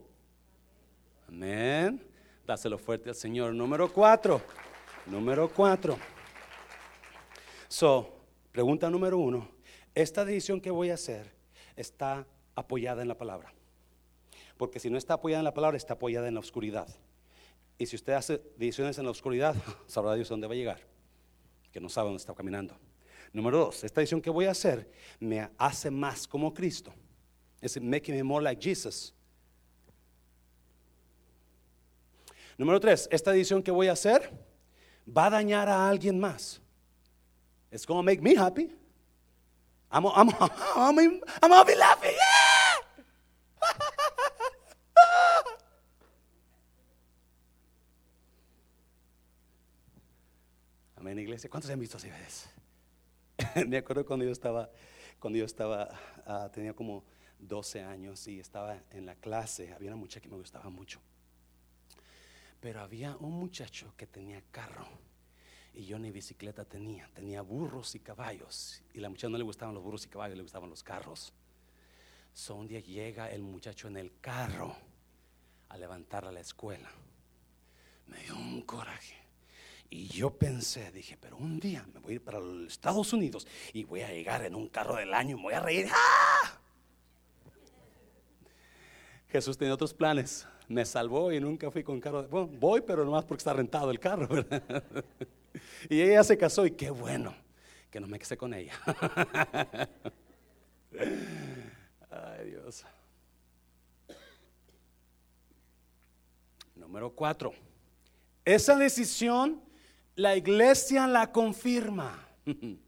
Amén. 1.26 2.00
Dáselo 2.46 2.78
fuerte 2.78 3.08
al 3.08 3.16
Señor. 3.16 3.54
Número 3.54 3.92
cuatro. 3.92 4.40
Número 5.06 5.48
cuatro. 5.48 5.98
So, 7.66 8.08
pregunta 8.52 8.88
número 8.88 9.18
uno. 9.18 9.48
Esta 9.94 10.24
decisión 10.24 10.60
que 10.60 10.70
voy 10.70 10.90
a 10.90 10.94
hacer 10.94 11.32
está 11.74 12.24
apoyada 12.54 13.02
en 13.02 13.08
la 13.08 13.18
palabra. 13.18 13.52
Porque 14.56 14.78
si 14.78 14.90
no 14.90 14.96
está 14.96 15.14
apoyada 15.14 15.40
en 15.40 15.44
la 15.44 15.54
palabra, 15.54 15.76
está 15.76 15.94
apoyada 15.94 16.28
en 16.28 16.34
la 16.34 16.40
oscuridad. 16.40 16.88
Y 17.78 17.86
si 17.86 17.96
usted 17.96 18.12
hace 18.12 18.40
decisiones 18.56 18.98
en 18.98 19.04
la 19.04 19.10
oscuridad, 19.10 19.56
sabrá 19.86 20.14
Dios 20.14 20.28
dónde 20.28 20.46
va 20.46 20.54
a 20.54 20.56
llegar 20.56 20.87
no 21.80 21.88
sabe 21.88 22.08
dónde 22.08 22.20
está 22.20 22.34
caminando. 22.34 22.76
Número 23.32 23.58
dos, 23.58 23.84
esta 23.84 24.00
decisión 24.00 24.22
que 24.22 24.30
voy 24.30 24.46
a 24.46 24.52
hacer 24.52 24.90
me 25.20 25.48
hace 25.58 25.90
más 25.90 26.26
como 26.26 26.52
Cristo. 26.52 26.92
Es 27.60 27.80
making 27.80 28.14
me 28.14 28.22
more 28.22 28.42
like 28.42 28.62
Jesus. 28.62 29.14
Número 32.56 32.80
tres, 32.80 33.08
esta 33.12 33.30
decisión 33.30 33.62
que 33.62 33.70
voy 33.70 33.88
a 33.88 33.92
hacer 33.92 34.30
va 35.06 35.26
a 35.26 35.30
dañar 35.30 35.68
a 35.68 35.88
alguien 35.88 36.18
más. 36.18 36.60
It's 37.70 37.84
to 37.84 38.02
make 38.02 38.22
me 38.22 38.34
happy. 38.34 38.74
I'm, 39.90 40.06
I'm, 40.06 40.28
to 41.50 41.64
be 41.66 41.74
laughing. 41.76 42.16
En 51.18 51.24
iglesia. 51.24 51.50
¿Cuántos 51.50 51.70
han 51.70 51.80
visto 51.80 51.96
así? 51.96 52.08
Me 53.66 53.76
acuerdo 53.76 54.06
cuando 54.06 54.24
yo 54.24 54.32
estaba, 54.32 54.70
cuando 55.18 55.38
yo 55.38 55.44
estaba, 55.44 55.88
ah, 56.26 56.50
tenía 56.52 56.74
como 56.74 57.04
12 57.40 57.82
años 57.82 58.26
y 58.28 58.40
estaba 58.40 58.80
en 58.90 59.06
la 59.06 59.14
clase, 59.16 59.72
había 59.72 59.90
una 59.90 59.96
muchacha 59.96 60.20
que 60.20 60.28
me 60.28 60.36
gustaba 60.36 60.70
mucho. 60.70 61.00
Pero 62.60 62.80
había 62.80 63.16
un 63.16 63.32
muchacho 63.32 63.94
que 63.96 64.06
tenía 64.06 64.42
carro 64.50 64.86
y 65.74 65.84
yo 65.84 65.98
ni 65.98 66.10
bicicleta 66.10 66.64
tenía, 66.64 67.08
tenía 67.14 67.42
burros 67.42 67.94
y 67.94 68.00
caballos. 68.00 68.82
Y 68.94 69.00
la 69.00 69.08
muchacha 69.08 69.28
no 69.28 69.38
le 69.38 69.44
gustaban 69.44 69.74
los 69.74 69.82
burros 69.82 70.04
y 70.06 70.08
caballos, 70.08 70.36
le 70.36 70.42
gustaban 70.42 70.70
los 70.70 70.82
carros. 70.82 71.32
So 72.32 72.56
un 72.56 72.66
día 72.66 72.80
llega 72.80 73.30
el 73.30 73.42
muchacho 73.42 73.88
en 73.88 73.96
el 73.96 74.18
carro 74.20 74.74
a 75.68 75.76
levantar 75.76 76.24
a 76.24 76.32
la 76.32 76.40
escuela. 76.40 76.90
Me 78.06 78.18
dio 78.22 78.36
un 78.36 78.62
coraje. 78.62 79.27
Y 79.90 80.08
yo 80.08 80.30
pensé, 80.30 80.92
dije, 80.92 81.16
pero 81.18 81.36
un 81.36 81.58
día 81.58 81.86
me 81.94 82.00
voy 82.00 82.12
a 82.12 82.14
ir 82.16 82.22
para 82.22 82.38
los 82.38 82.72
Estados 82.72 83.12
Unidos 83.12 83.46
y 83.72 83.84
voy 83.84 84.02
a 84.02 84.12
llegar 84.12 84.44
en 84.44 84.54
un 84.54 84.68
carro 84.68 84.96
del 84.96 85.14
año 85.14 85.32
y 85.32 85.36
me 85.36 85.42
voy 85.44 85.54
a 85.54 85.60
reír. 85.60 85.88
¡Ah! 85.90 86.60
Jesús 89.28 89.56
tenía 89.56 89.74
otros 89.74 89.94
planes. 89.94 90.46
Me 90.68 90.84
salvó 90.84 91.32
y 91.32 91.40
nunca 91.40 91.70
fui 91.70 91.82
con 91.82 92.00
carro. 92.00 92.28
Bueno, 92.28 92.48
voy, 92.58 92.82
pero 92.82 93.04
nomás 93.04 93.24
porque 93.24 93.40
está 93.40 93.54
rentado 93.54 93.90
el 93.90 93.98
carro, 93.98 94.28
Y 95.88 96.02
ella 96.02 96.22
se 96.22 96.36
casó 96.36 96.66
y 96.66 96.72
qué 96.72 96.90
bueno 96.90 97.34
que 97.90 97.98
no 97.98 98.06
me 98.06 98.18
casé 98.18 98.36
con 98.36 98.52
ella. 98.52 98.74
Ay, 102.10 102.50
Dios. 102.50 102.84
Número 106.74 107.10
cuatro. 107.10 107.54
Esa 108.44 108.76
decisión 108.76 109.62
la 110.18 110.36
iglesia 110.36 111.06
la 111.06 111.30
confirma. 111.30 112.28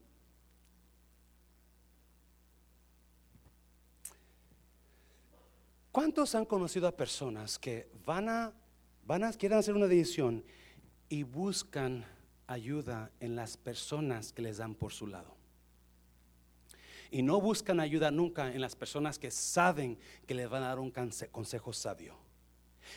¿Cuántos 5.91 6.35
han 6.35 6.45
conocido 6.45 6.87
a 6.89 6.95
personas 6.95 7.57
que 7.57 7.89
van 8.05 8.27
a, 8.27 8.53
van 9.05 9.31
quieren 9.33 9.57
hacer 9.57 9.75
una 9.75 9.87
decisión 9.87 10.43
y 11.07 11.23
buscan 11.23 12.05
ayuda 12.47 13.11
en 13.21 13.37
las 13.37 13.55
personas 13.55 14.33
que 14.33 14.41
les 14.41 14.57
dan 14.57 14.75
por 14.75 14.91
su 14.91 15.07
lado? 15.07 15.33
Y 17.11 17.21
no 17.23 17.39
buscan 17.39 17.79
ayuda 17.79 18.11
nunca 18.11 18.53
en 18.53 18.59
las 18.59 18.75
personas 18.75 19.17
que 19.17 19.31
saben 19.31 19.97
que 20.27 20.33
les 20.33 20.49
van 20.49 20.63
a 20.63 20.67
dar 20.67 20.79
un 20.79 20.91
consejo 21.31 21.71
sabio. 21.71 22.30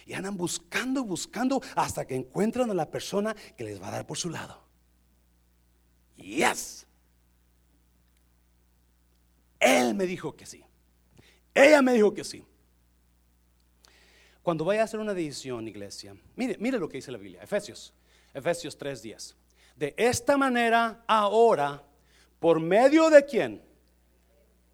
Y 0.07 0.15
andan 0.15 0.37
buscando, 0.37 1.05
buscando 1.05 1.61
hasta 1.75 2.07
que 2.07 2.15
encuentran 2.15 2.71
a 2.71 2.75
la 2.75 2.91
persona 2.91 3.35
que 3.57 3.65
les 3.65 3.81
va 3.81 3.89
a 3.89 3.93
dar 3.93 4.07
por 4.07 4.17
su 4.17 4.31
lado. 4.31 4.63
Yes. 6.17 6.87
Él 9.59 9.95
me 9.95 10.07
dijo 10.07 10.37
que 10.37 10.47
sí. 10.47 10.65
Ella 11.55 11.83
me 11.83 11.95
dijo 11.95 12.13
que 12.13 12.25
sí. 12.25 12.45
Cuando 14.43 14.65
vaya 14.65 14.83
a 14.83 14.85
hacer 14.85 15.01
una 15.01 15.15
decisión, 15.15 15.67
iglesia, 15.67 16.15
mire, 16.37 16.59
mire 16.59 16.79
lo 16.79 16.89
que 16.89 16.99
dice 16.99 17.11
la 17.11 17.17
Biblia, 17.17 17.43
Efesios, 17.43 17.95
Efesios 18.35 18.79
3:10. 18.79 19.35
De 19.75 19.95
esta 19.97 20.37
manera, 20.37 21.03
ahora, 21.07 21.83
por 22.39 22.61
medio 22.61 23.09
de 23.09 23.25
quién? 23.25 23.63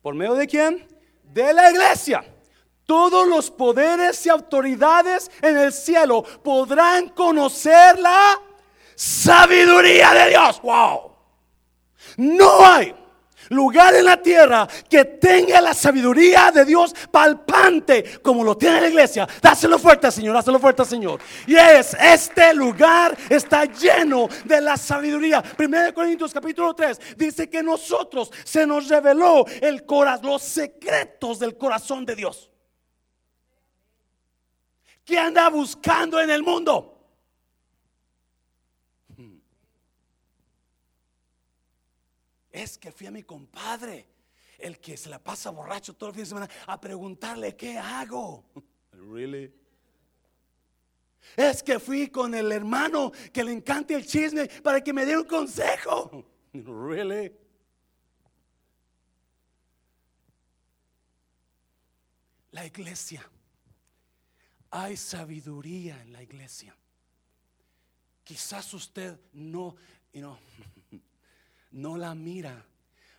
¿Por 0.03 0.15
medio 0.15 0.35
de 0.35 0.47
quién? 0.47 0.89
De 1.23 1.53
la 1.53 1.71
iglesia. 1.71 2.25
Todos 2.91 3.29
los 3.29 3.53
poderes 3.53 4.27
y 4.27 4.31
autoridades 4.31 5.31
en 5.43 5.57
el 5.57 5.73
cielo 5.73 6.25
podrán 6.43 7.11
conocer 7.11 7.97
la 8.01 8.37
sabiduría 8.97 10.13
de 10.13 10.31
Dios. 10.31 10.61
Wow. 10.61 11.13
No 12.17 12.67
hay 12.67 12.93
lugar 13.51 13.95
en 13.95 14.07
la 14.07 14.21
tierra 14.21 14.67
que 14.89 15.05
tenga 15.05 15.61
la 15.61 15.73
sabiduría 15.73 16.51
de 16.51 16.65
Dios 16.65 16.93
palpante 17.13 18.21
como 18.21 18.43
lo 18.43 18.57
tiene 18.57 18.81
la 18.81 18.89
iglesia. 18.89 19.29
Dáselo 19.41 19.79
fuerte, 19.79 20.11
Señor, 20.11 20.35
dáselo 20.35 20.59
fuerte, 20.59 20.85
Señor. 20.85 21.21
Y 21.47 21.55
es, 21.55 21.95
este 21.95 22.53
lugar 22.55 23.17
está 23.29 23.67
lleno 23.67 24.29
de 24.45 24.61
la 24.61 24.77
sabiduría. 24.77 25.45
1 25.57 25.95
Corintios 25.95 26.35
capítulo 26.35 26.75
3 26.75 27.17
dice 27.17 27.49
que 27.49 27.63
nosotros 27.63 28.33
se 28.43 28.67
nos 28.67 28.89
reveló 28.89 29.45
el 29.61 29.87
corazón, 29.87 30.27
los 30.27 30.43
secretos 30.43 31.39
del 31.39 31.57
corazón 31.57 32.05
de 32.05 32.17
Dios. 32.17 32.50
¿Qué 35.11 35.19
anda 35.19 35.49
buscando 35.49 36.21
en 36.21 36.31
el 36.31 36.41
mundo? 36.41 36.97
Es 42.53 42.79
que 42.79 42.93
fui 42.93 43.09
a 43.09 43.11
mi 43.11 43.25
compadre, 43.25 44.07
el 44.57 44.79
que 44.79 44.97
se 44.97 45.09
la 45.09 45.19
pasa 45.19 45.51
borracho 45.51 45.95
todo 45.95 46.11
el 46.11 46.15
fin 46.15 46.23
de 46.23 46.29
semana, 46.29 46.49
a 46.65 46.81
preguntarle 46.81 47.57
qué 47.57 47.77
hago. 47.77 48.45
Really? 48.93 49.53
Es 51.37 51.61
que 51.65 51.81
fui 51.81 52.07
con 52.07 52.33
el 52.33 52.53
hermano 52.53 53.11
que 53.33 53.43
le 53.43 53.51
encanta 53.51 53.97
el 53.97 54.07
chisme 54.07 54.47
para 54.63 54.81
que 54.81 54.93
me 54.93 55.05
dé 55.05 55.17
un 55.17 55.25
consejo. 55.25 56.25
Really? 56.53 57.33
La 62.53 62.65
iglesia. 62.65 63.29
Hay 64.71 64.97
sabiduría 64.97 66.01
en 66.03 66.13
la 66.13 66.23
iglesia. 66.23 66.75
Quizás 68.23 68.73
usted 68.75 69.19
no, 69.33 69.77
no 71.73 71.97
la 71.97 72.15
mira 72.15 72.65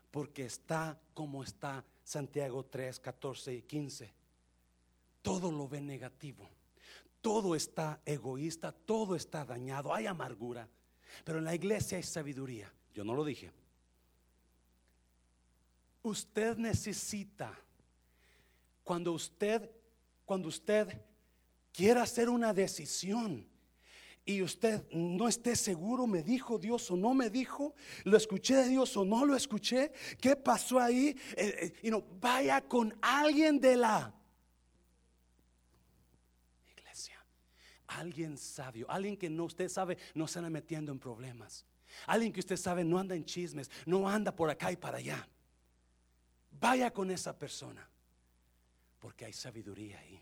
porque 0.10 0.46
está 0.46 1.00
como 1.14 1.44
está 1.44 1.84
Santiago 2.04 2.66
3, 2.66 3.00
14 3.00 3.54
y 3.54 3.62
15. 3.64 4.14
Todo 5.22 5.52
lo 5.52 5.68
ve 5.68 5.82
negativo. 5.82 6.50
Todo 7.22 7.56
está 7.56 8.02
egoísta, 8.06 8.72
todo 8.72 9.16
está 9.16 9.46
dañado, 9.46 9.94
hay 9.94 10.08
amargura. 10.08 10.68
Pero 11.24 11.40
en 11.40 11.46
la 11.46 11.54
iglesia 11.54 11.98
hay 11.98 12.04
sabiduría. 12.04 12.72
Yo 12.94 13.04
no 13.04 13.14
lo 13.14 13.24
dije. 13.24 13.52
Usted 16.04 16.58
necesita 16.58 17.58
cuando 18.84 19.12
usted 19.12 19.70
cuando 20.26 20.48
usted 20.48 20.98
quiera 21.72 22.04
hacer 22.04 22.30
una 22.30 22.54
decisión 22.54 23.48
y 24.24 24.42
usted 24.42 24.86
no 24.92 25.28
esté 25.28 25.56
seguro, 25.56 26.06
me 26.06 26.22
dijo 26.22 26.60
Dios 26.60 26.90
o 26.92 26.96
no 26.96 27.14
me 27.14 27.30
dijo, 27.30 27.74
lo 28.04 28.18
escuché 28.18 28.56
de 28.56 28.70
Dios 28.70 28.96
o 28.96 29.04
no 29.04 29.26
lo 29.26 29.36
escuché, 29.36 29.92
¿qué 30.20 30.36
pasó 30.36 30.80
ahí? 30.80 31.16
Eh, 31.36 31.74
eh, 31.82 31.90
no, 31.90 32.04
vaya 32.20 32.62
con 32.62 32.96
alguien 33.02 33.60
de 33.60 33.78
la 33.78 34.14
iglesia, 36.78 37.26
alguien 37.88 38.38
sabio, 38.38 38.90
alguien 38.90 39.18
que 39.18 39.30
no 39.30 39.46
usted 39.46 39.70
sabe 39.70 39.98
no 40.14 40.28
se 40.28 40.38
anda 40.38 40.52
metiendo 40.52 40.92
en 40.92 41.00
problemas, 41.00 41.66
alguien 42.06 42.32
que 42.32 42.42
usted 42.42 42.58
sabe 42.58 42.84
no 42.84 43.00
anda 43.00 43.16
en 43.16 43.26
chismes, 43.26 43.72
no 43.88 44.08
anda 44.08 44.36
por 44.36 44.50
acá 44.50 44.72
y 44.72 44.78
para 44.78 45.00
allá. 45.00 45.28
Vaya 46.60 46.92
con 46.92 47.10
esa 47.10 47.38
persona, 47.38 47.90
porque 49.00 49.26
hay 49.26 49.34
sabiduría 49.34 50.00
ahí. 50.00 50.22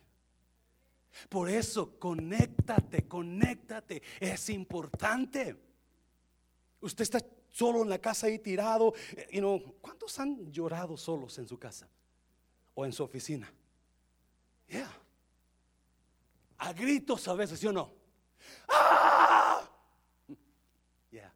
Por 1.28 1.50
eso, 1.50 1.98
conéctate, 2.00 3.08
conéctate. 3.08 4.02
Es 4.20 4.50
importante. 4.50 5.56
Usted 6.82 7.04
está 7.04 7.20
solo 7.52 7.84
en 7.84 7.90
la 7.90 8.00
casa 8.00 8.28
ahí 8.28 8.40
tirado. 8.40 8.94
You 9.32 9.40
know, 9.40 9.76
¿Cuántos 9.82 10.18
han 10.20 10.52
llorado 10.52 10.98
solos 10.98 11.38
en 11.38 11.48
su 11.48 11.58
casa 11.58 11.88
o 12.74 12.86
en 12.86 12.94
su 12.94 13.04
oficina? 13.04 13.52
Yeah. 14.68 14.92
A 16.60 16.74
gritos 16.74 17.28
a 17.28 17.34
veces, 17.34 17.60
¿sí 17.60 17.68
o 17.68 17.72
no? 17.72 17.92
¡Ah! 18.68 19.68
Yeah. 21.12 21.34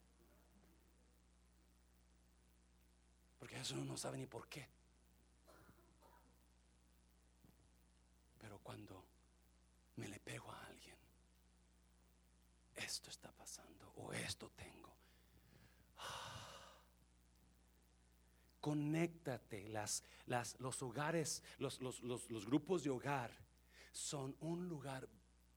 Porque 3.39 3.59
eso 3.59 3.75
no 3.75 3.97
sabe 3.97 4.17
ni 4.17 4.27
por 4.27 4.47
qué. 4.47 4.67
Pero 8.39 8.59
cuando 8.59 9.03
me 9.95 10.07
le 10.07 10.19
pego 10.19 10.51
a 10.51 10.65
alguien. 10.65 10.97
Esto 12.75 13.09
está 13.09 13.31
pasando 13.31 13.91
o 13.97 14.11
esto 14.13 14.49
tengo. 14.55 14.93
Conéctate, 18.59 19.67
las, 19.67 20.03
los 20.59 20.81
hogares, 20.81 21.43
los, 21.57 21.81
los, 21.81 22.01
los, 22.01 22.45
grupos 22.45 22.83
de 22.83 22.89
hogar 22.89 23.29
son 23.91 24.35
un 24.39 24.69
lugar 24.69 25.07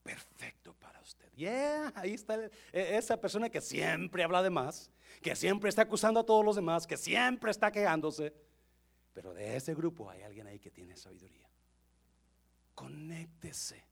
perfecto 0.03 0.73
para 0.73 0.99
usted. 0.99 1.31
Yeah, 1.33 1.93
ahí 1.95 2.13
está 2.13 2.37
e, 2.45 2.51
esa 2.97 3.19
persona 3.19 3.49
que 3.49 3.61
siempre 3.61 4.23
habla 4.23 4.43
de 4.43 4.49
más, 4.49 4.91
que 5.21 5.35
siempre 5.37 5.69
está 5.69 5.83
acusando 5.83 6.19
a 6.19 6.25
todos 6.25 6.43
los 6.43 6.57
demás, 6.57 6.85
que 6.85 6.97
siempre 6.97 7.49
está 7.49 7.71
quejándose. 7.71 8.33
Pero 9.13 9.33
de 9.33 9.55
ese 9.55 9.73
grupo 9.73 10.09
hay 10.09 10.23
alguien 10.23 10.45
ahí 10.45 10.59
que 10.59 10.69
tiene 10.69 10.95
sabiduría. 10.95 11.49
Conéctese. 12.75 13.83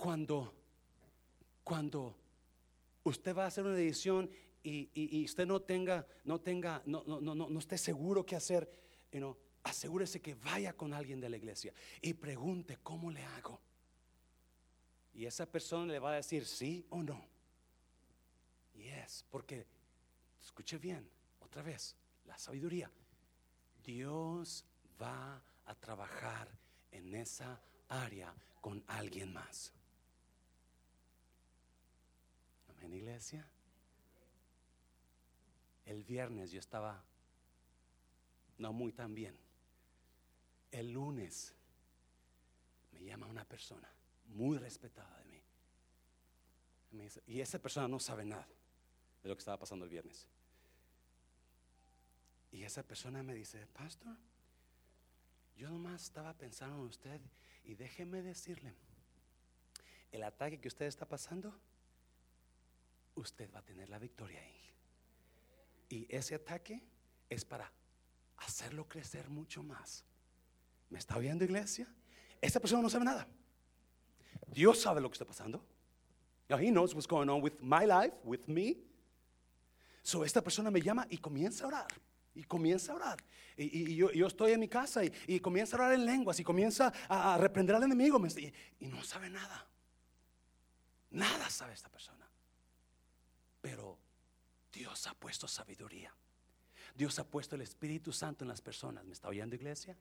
Cuando, 0.00 0.50
cuando 1.62 2.16
usted 3.04 3.36
va 3.36 3.44
a 3.44 3.48
hacer 3.48 3.64
una 3.64 3.74
decisión 3.74 4.30
y, 4.62 5.22
usted 5.26 5.46
no 5.46 5.60
tenga, 5.60 6.06
no 6.24 6.40
tenga, 6.40 6.82
no, 6.86 7.04
no, 7.06 7.20
no, 7.20 7.34
no 7.34 7.58
esté 7.58 7.76
seguro 7.76 8.24
qué 8.24 8.34
hacer, 8.34 8.70
asegúrese 9.62 10.22
que 10.22 10.34
vaya 10.36 10.72
con 10.72 10.94
alguien 10.94 11.20
de 11.20 11.28
la 11.28 11.36
iglesia 11.36 11.74
y 12.00 12.14
pregunte 12.14 12.78
cómo 12.82 13.10
le 13.10 13.22
hago. 13.24 13.60
Y 15.12 15.26
esa 15.26 15.44
persona 15.44 15.92
le 15.92 15.98
va 15.98 16.12
a 16.12 16.16
decir 16.16 16.46
sí 16.46 16.86
o 16.88 17.02
no. 17.02 17.22
Yes, 18.76 19.26
porque 19.28 19.66
escuche 20.40 20.78
bien, 20.78 21.06
otra 21.40 21.60
vez, 21.60 21.94
la 22.24 22.38
sabiduría. 22.38 22.90
Dios 23.84 24.64
va 25.00 25.42
a 25.66 25.74
trabajar 25.74 26.48
en 26.90 27.14
esa 27.14 27.60
área 27.88 28.34
con 28.62 28.82
alguien 28.86 29.30
más. 29.34 29.74
En 32.82 32.94
iglesia. 32.94 33.46
El 35.86 36.04
viernes 36.04 36.50
yo 36.50 36.60
estaba 36.60 37.02
no 38.58 38.72
muy 38.72 38.92
tan 38.92 39.14
bien. 39.14 39.36
El 40.70 40.92
lunes 40.92 41.54
me 42.92 43.02
llama 43.02 43.26
una 43.26 43.44
persona 43.44 43.88
muy 44.26 44.58
respetada 44.58 45.18
de 45.18 45.24
mí. 45.24 45.42
y 47.26 47.40
esa 47.40 47.58
persona 47.58 47.88
no 47.88 47.98
sabe 47.98 48.24
nada 48.24 48.46
de 49.22 49.28
lo 49.28 49.34
que 49.34 49.40
estaba 49.40 49.58
pasando 49.58 49.84
el 49.84 49.90
viernes. 49.90 50.26
Y 52.52 52.64
esa 52.64 52.82
persona 52.82 53.22
me 53.22 53.34
dice, 53.34 53.66
pastor, 53.66 54.16
yo 55.56 55.70
nomás 55.70 56.04
estaba 56.04 56.32
pensando 56.34 56.76
en 56.76 56.82
usted 56.82 57.20
Y 57.64 57.74
déjeme 57.74 58.22
decirle, 58.22 58.74
el 60.10 60.22
ataque 60.22 60.58
que 60.58 60.68
usted 60.68 60.86
está 60.86 61.06
pasando, 61.06 61.54
usted 63.14 63.50
va 63.52 63.60
a 63.60 63.64
tener 63.64 63.88
la 63.88 63.98
victoria 63.98 64.40
ahí. 64.40 64.60
Y 65.88 66.06
ese 66.08 66.36
ataque 66.36 66.82
es 67.28 67.44
para 67.44 67.70
hacerlo 68.38 68.88
crecer 68.88 69.28
mucho 69.28 69.62
más. 69.62 70.04
¿Me 70.88 70.98
está 70.98 71.16
oyendo, 71.16 71.44
iglesia? 71.44 71.86
Esta 72.40 72.60
persona 72.60 72.82
no 72.82 72.90
sabe 72.90 73.04
nada. 73.04 73.26
Dios 74.46 74.80
sabe 74.80 75.00
lo 75.00 75.08
que 75.08 75.14
está 75.14 75.24
pasando. 75.24 75.64
Now, 76.48 76.58
he 76.58 76.70
knows 76.70 76.94
what's 76.94 77.06
going 77.06 77.28
on 77.28 77.42
with 77.42 77.60
my 77.60 77.86
life, 77.86 78.14
with 78.24 78.48
me. 78.48 78.76
So, 80.02 80.24
esta 80.24 80.42
persona 80.42 80.70
me 80.70 80.80
llama 80.80 81.06
y 81.08 81.18
comienza 81.18 81.64
a 81.64 81.68
orar. 81.68 81.88
Y 82.34 82.42
comienza 82.44 82.92
a 82.92 82.96
orar. 82.96 83.18
Y, 83.56 83.94
yo, 83.94 84.26
estoy 84.26 84.52
en 84.52 84.60
mi 84.60 84.68
casa 84.68 85.02
y, 85.04 85.40
comienza 85.40 85.76
a 85.76 85.80
orar 85.80 85.92
en 85.92 86.06
lenguas 86.06 86.40
y 86.40 86.44
comienza 86.44 86.92
a, 87.08 87.36
reprender 87.38 87.76
al 87.76 87.84
enemigo. 87.84 88.20
Y 88.80 88.86
no 88.86 89.04
sabe 89.04 89.30
nada. 89.30 89.66
Nada 91.10 91.50
sabe 91.50 91.74
esta 91.74 91.88
persona. 91.88 92.29
Pero 93.60 93.98
Dios 94.72 95.06
ha 95.06 95.14
puesto 95.14 95.46
sabiduría. 95.46 96.14
Dios 96.94 97.18
ha 97.18 97.24
puesto 97.24 97.54
el 97.54 97.62
Espíritu 97.62 98.12
Santo 98.12 98.44
en 98.44 98.48
las 98.48 98.60
personas. 98.60 99.04
¿Me 99.04 99.12
está 99.12 99.28
oyendo, 99.28 99.54
iglesia? 99.54 99.96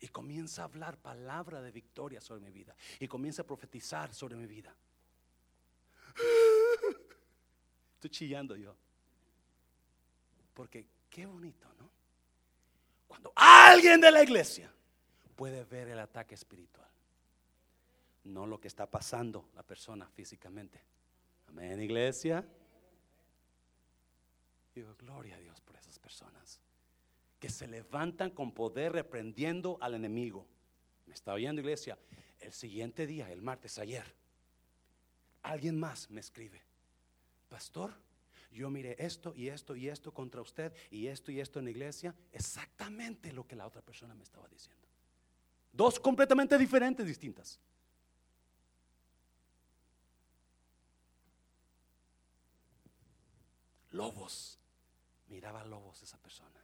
Y 0.00 0.08
comienza 0.08 0.62
a 0.62 0.64
hablar 0.66 0.98
palabra 0.98 1.62
de 1.62 1.70
victoria 1.70 2.20
sobre 2.20 2.40
mi 2.40 2.50
vida. 2.50 2.74
Y 3.00 3.08
comienza 3.08 3.42
a 3.42 3.46
profetizar 3.46 4.12
sobre 4.12 4.36
mi 4.36 4.46
vida. 4.46 4.74
Estoy 7.94 8.10
chillando 8.10 8.56
yo. 8.56 8.76
Porque 10.54 10.86
qué 11.08 11.26
bonito, 11.26 11.68
¿no? 11.78 11.90
Cuando 13.06 13.32
alguien 13.34 14.00
de 14.00 14.10
la 14.10 14.22
iglesia 14.22 14.70
puede 15.34 15.64
ver 15.64 15.88
el 15.88 15.98
ataque 15.98 16.34
espiritual. 16.34 16.88
No 18.24 18.46
lo 18.46 18.60
que 18.60 18.68
está 18.68 18.90
pasando 18.90 19.50
la 19.54 19.62
persona 19.62 20.08
físicamente. 20.08 20.95
Amén, 21.56 21.80
iglesia. 21.80 22.44
Digo, 24.74 24.94
gloria 24.98 25.36
a 25.36 25.38
Dios 25.38 25.58
por 25.62 25.74
esas 25.74 25.98
personas 25.98 26.60
que 27.38 27.48
se 27.48 27.66
levantan 27.66 28.28
con 28.28 28.52
poder 28.52 28.92
reprendiendo 28.92 29.78
al 29.80 29.94
enemigo. 29.94 30.46
¿Me 31.06 31.14
está 31.14 31.32
oyendo, 31.32 31.62
iglesia? 31.62 31.98
El 32.40 32.52
siguiente 32.52 33.06
día, 33.06 33.32
el 33.32 33.40
martes, 33.40 33.78
ayer, 33.78 34.04
alguien 35.44 35.80
más 35.80 36.10
me 36.10 36.20
escribe, 36.20 36.60
Pastor, 37.48 37.94
yo 38.52 38.68
miré 38.68 38.94
esto 38.98 39.32
y 39.34 39.48
esto 39.48 39.74
y 39.74 39.88
esto 39.88 40.12
contra 40.12 40.42
usted 40.42 40.74
y 40.90 41.06
esto 41.06 41.32
y 41.32 41.40
esto 41.40 41.58
en 41.58 41.64
la 41.64 41.70
iglesia, 41.70 42.14
exactamente 42.32 43.32
lo 43.32 43.46
que 43.46 43.56
la 43.56 43.66
otra 43.66 43.80
persona 43.80 44.14
me 44.14 44.24
estaba 44.24 44.46
diciendo. 44.48 44.86
Dos 45.72 45.98
completamente 45.98 46.58
diferentes, 46.58 47.06
distintas. 47.06 47.58
Lobos, 54.06 54.60
miraba 55.26 55.64
lobos 55.64 56.00
esa 56.00 56.16
persona 56.18 56.60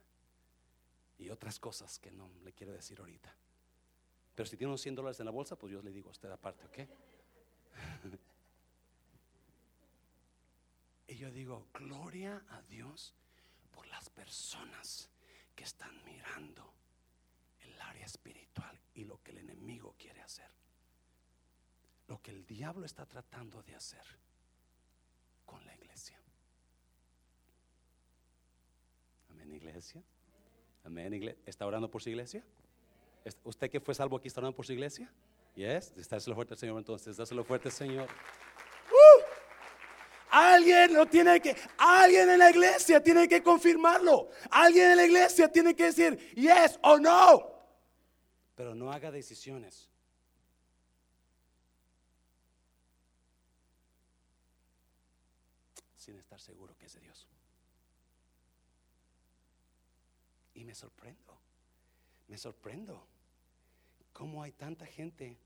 y 1.17 1.29
otras 1.29 1.59
cosas 1.59 1.99
que 1.99 2.09
no 2.09 2.31
le 2.41 2.53
quiero 2.53 2.71
decir 2.71 2.97
ahorita. 2.99 3.35
Pero 4.33 4.47
si 4.47 4.55
tiene 4.55 4.69
unos 4.69 4.81
100 4.81 4.95
dólares 4.95 5.19
en 5.19 5.25
la 5.25 5.31
bolsa, 5.31 5.57
pues 5.57 5.73
yo 5.73 5.81
le 5.81 5.91
digo 5.91 6.07
a 6.07 6.11
usted 6.11 6.31
aparte, 6.31 6.65
¿ok? 6.65 6.89
y 11.07 11.15
yo 11.15 11.29
digo, 11.31 11.67
gloria 11.73 12.45
a 12.49 12.61
Dios 12.61 13.13
por 13.73 13.87
las 13.87 14.09
personas 14.09 15.09
que 15.53 15.65
están 15.65 16.01
mirando 16.05 16.73
el 17.59 17.81
área 17.81 18.05
espiritual 18.05 18.79
y 18.93 19.03
lo 19.03 19.21
que 19.21 19.31
el 19.31 19.39
enemigo 19.39 19.95
quiere 19.97 20.21
hacer. 20.21 20.49
Lo 22.07 22.21
que 22.21 22.31
el 22.31 22.45
diablo 22.45 22.85
está 22.85 23.05
tratando 23.05 23.61
de 23.63 23.75
hacer 23.75 24.05
con 25.45 25.65
la 25.65 25.75
iglesia. 25.75 26.22
Amén, 29.43 29.55
iglesia. 29.57 30.01
Amén, 30.85 31.13
iglesia. 31.13 31.41
¿Está 31.45 31.65
orando 31.65 31.91
por 31.91 32.01
su 32.01 32.09
iglesia? 32.09 32.43
¿Usted 33.43 33.69
que 33.69 33.81
fue 33.81 33.93
salvo 33.93 34.15
aquí 34.15 34.29
está 34.29 34.39
orando 34.39 34.55
por 34.55 34.65
su 34.65 34.71
iglesia? 34.71 35.11
Yes, 35.55 35.93
lo 36.27 36.35
fuerte, 36.35 36.55
Señor. 36.55 36.77
Entonces, 36.77 37.17
dáselo 37.17 37.43
fuerte, 37.43 37.69
Señor. 37.69 38.07
Uh, 38.89 39.21
alguien 40.31 40.93
lo 40.93 41.05
tiene 41.05 41.41
que, 41.41 41.55
alguien 41.77 42.29
en 42.29 42.39
la 42.39 42.49
iglesia 42.51 43.03
tiene 43.03 43.27
que 43.27 43.43
confirmarlo. 43.43 44.29
Alguien 44.49 44.91
en 44.91 44.97
la 44.97 45.05
iglesia 45.05 45.51
tiene 45.51 45.75
que 45.75 45.85
decir 45.85 46.17
yes 46.35 46.79
o 46.81 46.97
no. 46.97 47.51
Pero 48.55 48.73
no 48.73 48.91
haga 48.91 49.11
decisiones. 49.11 49.89
Sin 55.97 56.17
estar 56.17 56.39
seguro 56.39 56.75
que 56.77 56.85
es 56.85 56.93
de 56.93 57.01
Dios. 57.01 57.27
Me 60.63 60.73
sorprendo, 60.73 61.37
me 62.27 62.37
sorprendo 62.37 63.05
cómo 64.13 64.41
hay 64.41 64.53
tanta 64.53 64.85
gente 64.85 65.37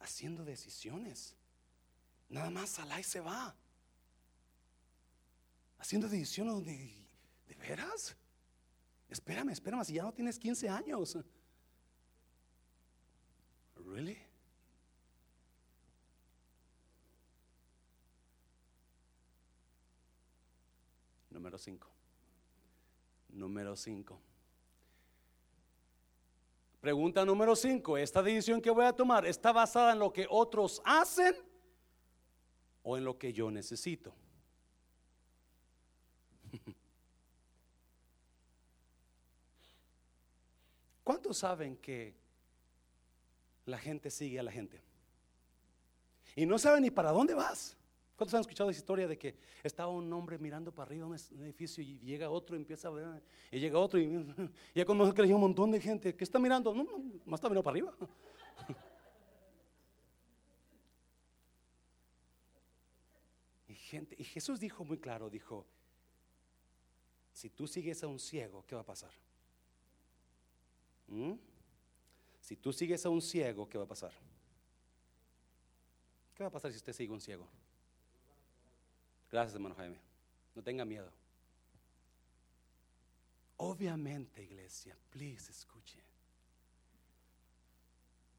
haciendo 0.00 0.44
decisiones. 0.44 1.34
Nada 2.28 2.50
más 2.50 2.78
al 2.78 3.00
y 3.00 3.02
se 3.02 3.20
va. 3.20 3.56
Haciendo 5.78 6.08
decisiones 6.08 6.64
de, 6.64 7.06
¿de 7.48 7.54
veras? 7.56 8.14
Espérame, 9.08 9.50
espérame, 9.50 9.84
si 9.84 9.94
ya 9.94 10.02
no 10.02 10.12
tienes 10.12 10.38
15 10.38 10.68
años. 10.68 11.18
¿Really? 13.76 14.18
Número 21.30 21.58
5. 21.58 21.88
Número 23.30 23.74
5. 23.74 24.29
Pregunta 26.80 27.24
número 27.26 27.54
5. 27.54 27.98
¿Esta 27.98 28.22
decisión 28.22 28.62
que 28.62 28.70
voy 28.70 28.86
a 28.86 28.92
tomar 28.94 29.26
está 29.26 29.52
basada 29.52 29.92
en 29.92 29.98
lo 29.98 30.12
que 30.12 30.26
otros 30.30 30.80
hacen 30.84 31.34
o 32.82 32.96
en 32.96 33.04
lo 33.04 33.18
que 33.18 33.34
yo 33.34 33.50
necesito? 33.50 34.14
¿Cuántos 41.04 41.36
saben 41.38 41.76
que 41.76 42.14
la 43.66 43.76
gente 43.78 44.10
sigue 44.10 44.40
a 44.40 44.42
la 44.42 44.52
gente? 44.52 44.80
Y 46.34 46.46
no 46.46 46.58
saben 46.58 46.82
ni 46.82 46.90
para 46.90 47.12
dónde 47.12 47.34
vas. 47.34 47.76
¿Cuántos 48.20 48.34
han 48.34 48.42
escuchado 48.42 48.68
esa 48.68 48.80
historia 48.80 49.08
de 49.08 49.16
que 49.16 49.34
estaba 49.62 49.88
un 49.88 50.12
hombre 50.12 50.36
mirando 50.36 50.70
para 50.70 50.90
arriba 50.90 51.06
un 51.06 51.14
edificio 51.14 51.82
y 51.82 51.98
llega 52.00 52.28
otro 52.28 52.54
y 52.54 52.58
empieza 52.58 52.88
a 52.88 52.90
ver, 52.90 53.22
y 53.50 53.58
llega 53.58 53.78
otro 53.78 53.98
y 53.98 54.10
ya 54.74 54.84
cuando 54.84 55.10
hay 55.22 55.32
un 55.32 55.40
montón 55.40 55.70
de 55.70 55.80
gente 55.80 56.14
que 56.14 56.24
está 56.24 56.38
mirando, 56.38 56.74
no, 56.74 56.84
más 57.24 57.38
está 57.38 57.48
mirando 57.48 57.62
para 57.62 57.72
arriba. 57.72 57.96
Y, 63.68 63.74
gente, 63.74 64.14
y 64.18 64.24
Jesús 64.24 64.60
dijo 64.60 64.84
muy 64.84 64.98
claro, 64.98 65.30
dijo, 65.30 65.64
si 67.32 67.48
tú 67.48 67.66
sigues 67.66 68.02
a 68.02 68.06
un 68.06 68.18
ciego, 68.18 68.66
¿qué 68.66 68.74
va 68.74 68.82
a 68.82 68.84
pasar? 68.84 69.12
¿Mm? 71.06 71.32
Si 72.38 72.54
tú 72.56 72.70
sigues 72.70 73.06
a 73.06 73.08
un 73.08 73.22
ciego, 73.22 73.66
¿qué 73.66 73.78
va 73.78 73.84
a 73.84 73.88
pasar? 73.88 74.12
¿Qué 76.34 76.42
va 76.42 76.48
a 76.48 76.52
pasar 76.52 76.70
si 76.70 76.76
usted 76.76 76.92
sigue 76.92 77.14
un 77.14 77.20
ciego? 77.22 77.48
Gracias, 79.30 79.54
hermano 79.54 79.74
Jaime. 79.76 79.98
No 80.54 80.62
tenga 80.62 80.84
miedo. 80.84 81.10
Obviamente, 83.58 84.42
iglesia, 84.42 84.96
please 85.10 85.52
escuche. 85.52 86.02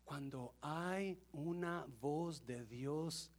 Cuando 0.04 0.56
hay 0.62 1.18
una 1.32 1.86
voz 2.02 2.46
de 2.46 2.66
Dios 2.66 3.32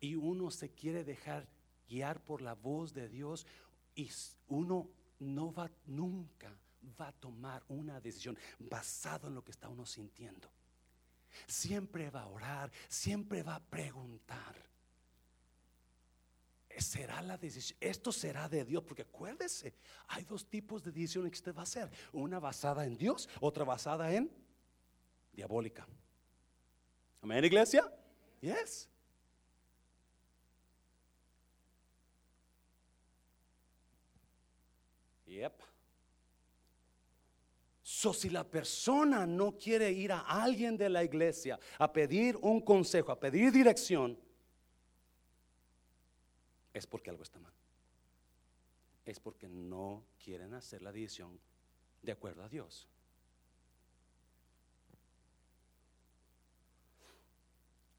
y 0.00 0.14
uno 0.14 0.50
se 0.50 0.70
quiere 0.70 1.04
dejar 1.04 1.48
guiar 1.88 2.20
por 2.20 2.42
la 2.42 2.54
voz 2.54 2.92
de 2.92 3.08
Dios 3.08 3.46
y 3.94 4.10
uno 4.48 4.90
no 5.20 5.52
va 5.52 5.70
nunca 5.86 6.52
va 7.00 7.08
a 7.08 7.12
tomar 7.12 7.64
una 7.68 8.00
decisión 8.00 8.36
basado 8.58 9.28
en 9.28 9.34
lo 9.34 9.42
que 9.42 9.52
está 9.52 9.68
uno 9.68 9.86
sintiendo. 9.86 10.48
Siempre 11.46 12.10
va 12.10 12.22
a 12.22 12.26
orar, 12.26 12.70
siempre 12.88 13.42
va 13.42 13.56
a 13.56 13.64
preguntar 13.64 14.56
será 16.80 17.22
la 17.22 17.36
decisión, 17.36 17.78
esto 17.80 18.12
será 18.12 18.48
de 18.48 18.64
Dios, 18.64 18.82
porque 18.82 19.02
acuérdese, 19.02 19.74
hay 20.08 20.24
dos 20.24 20.48
tipos 20.48 20.82
de 20.82 20.92
decisiones 20.92 21.30
que 21.30 21.36
usted 21.36 21.54
va 21.54 21.60
a 21.60 21.64
hacer, 21.64 21.90
una 22.12 22.38
basada 22.38 22.84
en 22.84 22.96
Dios, 22.96 23.28
otra 23.40 23.64
basada 23.64 24.12
en 24.12 24.30
diabólica. 25.32 25.86
Amén, 27.22 27.44
iglesia? 27.44 27.90
Yes. 28.40 28.88
Yep. 35.26 35.62
So, 37.82 38.12
si 38.12 38.30
la 38.30 38.44
persona 38.44 39.26
no 39.26 39.56
quiere 39.56 39.90
ir 39.90 40.12
a 40.12 40.20
alguien 40.20 40.76
de 40.76 40.88
la 40.88 41.02
iglesia 41.04 41.58
a 41.78 41.92
pedir 41.92 42.36
un 42.36 42.60
consejo, 42.60 43.12
a 43.12 43.18
pedir 43.18 43.52
dirección, 43.52 44.18
es 46.76 46.86
porque 46.86 47.08
algo 47.08 47.22
está 47.22 47.38
mal. 47.38 47.54
Es 49.06 49.18
porque 49.18 49.48
no 49.48 50.04
quieren 50.22 50.52
hacer 50.52 50.82
la 50.82 50.92
decisión 50.92 51.40
de 52.02 52.12
acuerdo 52.12 52.42
a 52.44 52.50
Dios. 52.50 52.86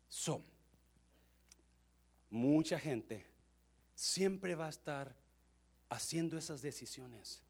So, 0.07 0.43
mucha 2.29 2.79
gente 2.79 3.25
siempre 3.95 4.53
va 4.53 4.67
a 4.67 4.69
estar 4.69 5.15
haciendo 5.89 6.37
esas 6.37 6.61
decisiones, 6.61 7.41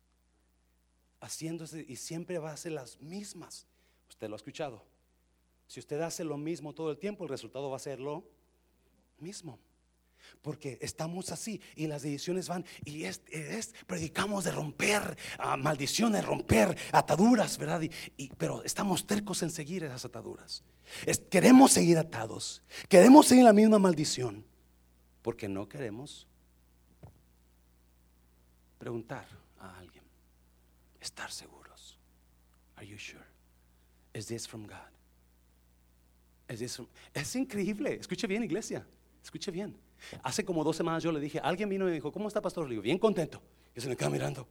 haciéndose 1.20 1.86
y 1.90 1.98
siempre 1.98 2.38
va 2.38 2.54
a 2.54 2.58
ser 2.58 2.72
las 2.72 3.02
mismas. 3.02 3.68
Usted 4.08 4.30
lo 4.30 4.36
ha 4.36 4.38
escuchado. 4.38 4.82
Si 5.68 5.82
usted 5.82 6.00
hace 6.00 6.24
lo 6.24 6.38
mismo 6.38 6.74
todo 6.74 6.90
el 6.90 6.98
tiempo, 6.98 7.26
el 7.26 7.30
resultado 7.30 7.70
va 7.70 7.76
a 7.76 7.80
ser 7.80 8.00
lo 8.00 8.24
mismo. 9.20 9.60
Porque 10.42 10.78
estamos 10.82 11.32
así 11.32 11.62
y 11.76 11.88
las 11.88 12.02
decisiones 12.02 12.48
van 12.48 12.66
y 12.86 13.04
es, 13.04 13.22
predicamos 13.86 14.44
de 14.44 14.52
romper 14.52 15.18
ah, 15.40 15.58
maldiciones, 15.58 16.26
romper 16.26 16.78
ataduras, 16.92 17.58
¿verdad? 17.58 17.82
Y, 18.18 18.30
pero 18.38 18.64
estamos 18.64 19.06
tercos 19.06 19.44
en 19.44 19.50
seguir 19.50 19.84
esas 19.84 20.06
ataduras. 20.06 20.64
queremos 21.30 21.72
seguir 21.72 21.98
atados, 21.98 22.62
queremos 22.88 23.28
seguir 23.28 23.44
la 23.44 23.54
misma 23.54 23.80
maldición 23.80 24.46
porque 25.22 25.50
no 25.50 25.68
queremos 25.68 26.26
preguntar 28.78 29.28
a 29.60 29.78
alguien, 29.78 30.04
estar 31.02 31.32
seguros. 31.32 32.00
Are 32.78 32.88
you 32.88 32.98
sure? 32.98 33.26
Is 34.14 34.28
this 34.28 34.48
from 34.48 34.66
God? 34.66 34.92
Is 36.50 36.60
this 36.60 36.80
Es 37.14 37.36
increíble. 37.36 37.96
Escuche 38.00 38.28
bien, 38.28 38.44
iglesia. 38.44 38.86
Escuche 39.22 39.52
bien. 39.52 39.76
Hace 40.24 40.46
como 40.46 40.64
dos 40.64 40.76
semanas 40.76 41.04
yo 41.04 41.12
le 41.12 41.20
dije, 41.20 41.40
alguien 41.40 41.70
vino 41.70 41.86
y 41.86 41.90
me 41.90 41.94
dijo, 41.94 42.12
¿cómo 42.12 42.28
está 42.28 42.42
pastor? 42.42 42.66
Le 42.66 42.72
digo, 42.72 42.82
bien 42.82 42.98
contento. 42.98 43.42
Y 43.76 43.82
se 43.82 43.90
me 43.90 43.96
queda 43.96 44.10
mirando. 44.10 44.48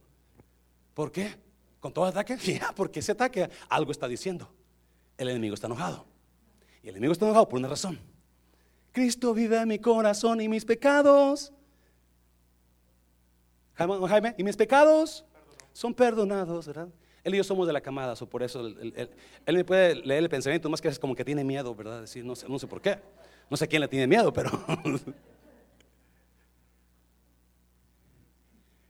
¿Por 0.93 1.11
qué? 1.11 1.35
¿Con 1.79 1.93
todo 1.93 2.05
ataque? 2.05 2.37
Ya, 2.43 2.73
porque 2.75 2.99
ese 2.99 3.11
ataque 3.11 3.49
algo 3.69 3.91
está 3.91 4.07
diciendo. 4.07 4.49
El 5.17 5.29
enemigo 5.29 5.53
está 5.53 5.67
enojado. 5.67 6.05
Y 6.83 6.89
el 6.89 6.95
enemigo 6.95 7.13
está 7.13 7.25
enojado 7.25 7.47
por 7.49 7.59
una 7.59 7.67
razón. 7.67 7.99
Cristo 8.91 9.33
vive 9.33 9.57
en 9.57 9.67
mi 9.67 9.79
corazón 9.79 10.41
y 10.41 10.49
mis 10.49 10.65
pecados. 10.65 11.53
Jaime, 13.75 14.33
¿y 14.37 14.43
mis 14.43 14.57
pecados? 14.57 15.23
Son 15.71 15.93
perdonados, 15.93 16.65
¿verdad? 16.65 16.87
Él 17.23 17.35
y 17.35 17.37
yo 17.37 17.43
somos 17.43 17.67
de 17.67 17.73
la 17.73 17.81
camada, 17.81 18.13
o 18.19 18.25
por 18.25 18.41
eso 18.41 18.65
él, 18.65 19.09
me 19.45 19.65
puede 19.65 19.95
leer 19.95 20.23
el 20.23 20.29
pensamiento, 20.29 20.69
más 20.69 20.81
que 20.81 20.87
es 20.87 20.97
como 20.97 21.13
que 21.13 21.25
tiene 21.25 21.43
miedo, 21.43 21.75
¿verdad? 21.75 22.01
Decir, 22.01 22.23
no 22.23 22.35
sé, 22.35 22.47
no 22.47 22.57
sé 22.57 22.67
por 22.67 22.81
qué. 22.81 22.97
No 23.49 23.57
sé 23.57 23.67
quién 23.67 23.81
le 23.81 23.87
tiene 23.87 24.07
miedo, 24.07 24.31
pero 24.33 24.49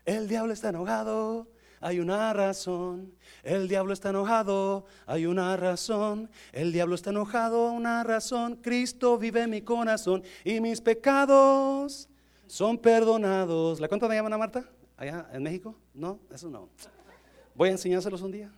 El 0.07 0.27
diablo 0.29 0.53
está 0.53 0.69
enojado, 0.69 1.47
hay 1.81 1.99
una 1.99 2.31
razón. 2.31 3.13
El 3.43 3.67
diablo 3.67 3.91
está 3.91 4.11
enojado, 4.11 4.85
hay 5.05 5.25
una 5.25 5.57
razón. 5.57 6.29
El 6.53 6.71
diablo 6.71 6.95
está 6.95 7.09
enojado, 7.09 7.73
una 7.73 8.05
razón. 8.05 8.55
Cristo 8.55 9.17
vive 9.17 9.41
en 9.43 9.49
mi 9.49 9.61
corazón 9.61 10.23
y 10.45 10.61
mis 10.61 10.79
pecados 10.79 12.07
son 12.47 12.77
perdonados. 12.77 13.81
¿La 13.81 13.89
cuenta 13.89 14.07
me 14.07 14.15
llaman 14.15 14.31
a 14.31 14.37
Marta? 14.37 14.63
¿Allá 14.95 15.29
en 15.33 15.43
México? 15.43 15.75
No, 15.93 16.21
eso 16.33 16.49
no. 16.49 16.69
Voy 17.53 17.67
a 17.67 17.73
enseñárselos 17.73 18.21
un 18.21 18.31
día. 18.31 18.49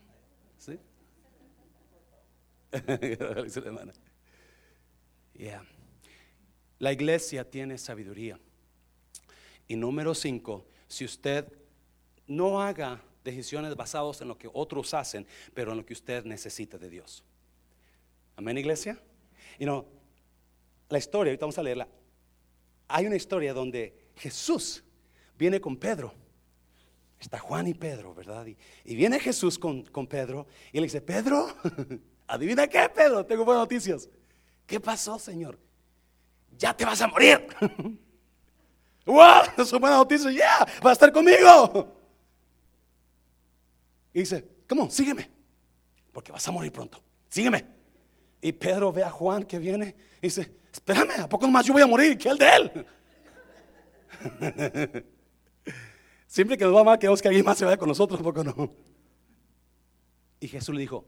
¿Sí? 0.60 0.78
La 6.78 6.94
iglesia 6.94 7.50
tiene 7.50 7.80
sabiduría. 7.80 8.40
Y 9.68 9.76
número 9.76 10.14
cinco, 10.14 10.68
si 10.90 11.06
usted 11.06 11.48
no 12.28 12.62
haga 12.62 13.02
decisiones 13.24 13.76
basadas 13.76 14.22
en 14.22 14.28
lo 14.28 14.38
que 14.38 14.50
otros 14.52 14.94
hacen, 14.94 15.26
pero 15.54 15.72
en 15.72 15.78
lo 15.78 15.86
que 15.86 15.94
usted 15.94 16.26
necesita 16.26 16.78
de 16.78 16.90
Dios. 16.90 17.24
Amén, 18.36 18.58
iglesia. 18.58 19.00
Y 19.58 19.66
no, 19.66 19.86
la 20.90 20.98
historia, 20.98 21.32
ahorita 21.32 21.46
vamos 21.46 21.58
a 21.58 21.64
leerla. 21.64 21.88
Hay 22.88 23.06
una 23.06 23.16
historia 23.16 23.54
donde 23.54 24.10
Jesús 24.16 24.84
viene 25.38 25.62
con 25.62 25.78
Pedro. 25.78 26.14
Está 27.20 27.38
Juan 27.38 27.68
y 27.68 27.74
Pedro, 27.74 28.16
¿verdad? 28.16 28.48
Y, 28.48 28.96
viene 28.96 29.20
Jesús 29.20 29.60
con, 29.60 29.84
con, 29.84 30.08
Pedro 30.08 30.48
y 30.72 30.78
le 30.78 30.84
dice, 30.84 31.02
Pedro, 31.02 31.48
adivina 32.28 32.68
qué, 32.68 32.90
Pedro, 32.90 33.26
tengo 33.26 33.46
buenas 33.46 33.64
noticias. 33.64 34.10
¿Qué 34.66 34.80
pasó, 34.80 35.20
Señor? 35.20 35.60
Ya 36.58 36.76
te 36.76 36.86
vas 36.86 37.02
a 37.02 37.08
morir. 37.08 37.46
¡Wow! 39.06 39.44
Es 39.58 39.72
una 39.72 39.80
buena 39.80 39.96
noticia, 39.98 40.32
ya, 40.32 40.68
va 40.86 40.92
a 40.92 40.94
estar 40.94 41.12
conmigo. 41.12 41.96
Y 44.14 44.20
dice, 44.20 44.48
¿cómo? 44.68 44.90
Sígueme, 44.90 45.30
porque 46.12 46.32
vas 46.32 46.48
a 46.48 46.52
morir 46.52 46.72
pronto. 46.72 47.02
Sígueme. 47.30 47.66
Y 48.42 48.52
Pedro 48.52 48.92
ve 48.92 49.04
a 49.04 49.10
Juan 49.10 49.44
que 49.44 49.60
viene 49.60 49.96
y 50.18 50.28
dice, 50.28 50.52
espérame, 50.72 51.22
¿a 51.22 51.30
poco 51.30 51.48
más 51.48 51.66
yo 51.66 51.74
voy 51.74 51.82
a 51.82 51.88
morir 51.88 52.18
que 52.18 52.30
el 52.30 52.38
de 52.38 52.50
él? 52.56 52.86
Siempre 56.28 56.58
que 56.58 56.66
nos 56.66 56.76
va 56.76 56.84
mal, 56.84 57.00
queremos 57.00 57.22
que 57.22 57.28
alguien 57.28 57.46
más 57.46 57.58
se 57.58 57.66
vaya 57.66 57.78
con 57.78 57.88
nosotros, 57.88 58.22
poco 58.22 58.44
no? 58.44 58.72
Y 60.40 60.48
Jesús 60.48 60.74
le 60.74 60.82
dijo, 60.82 61.06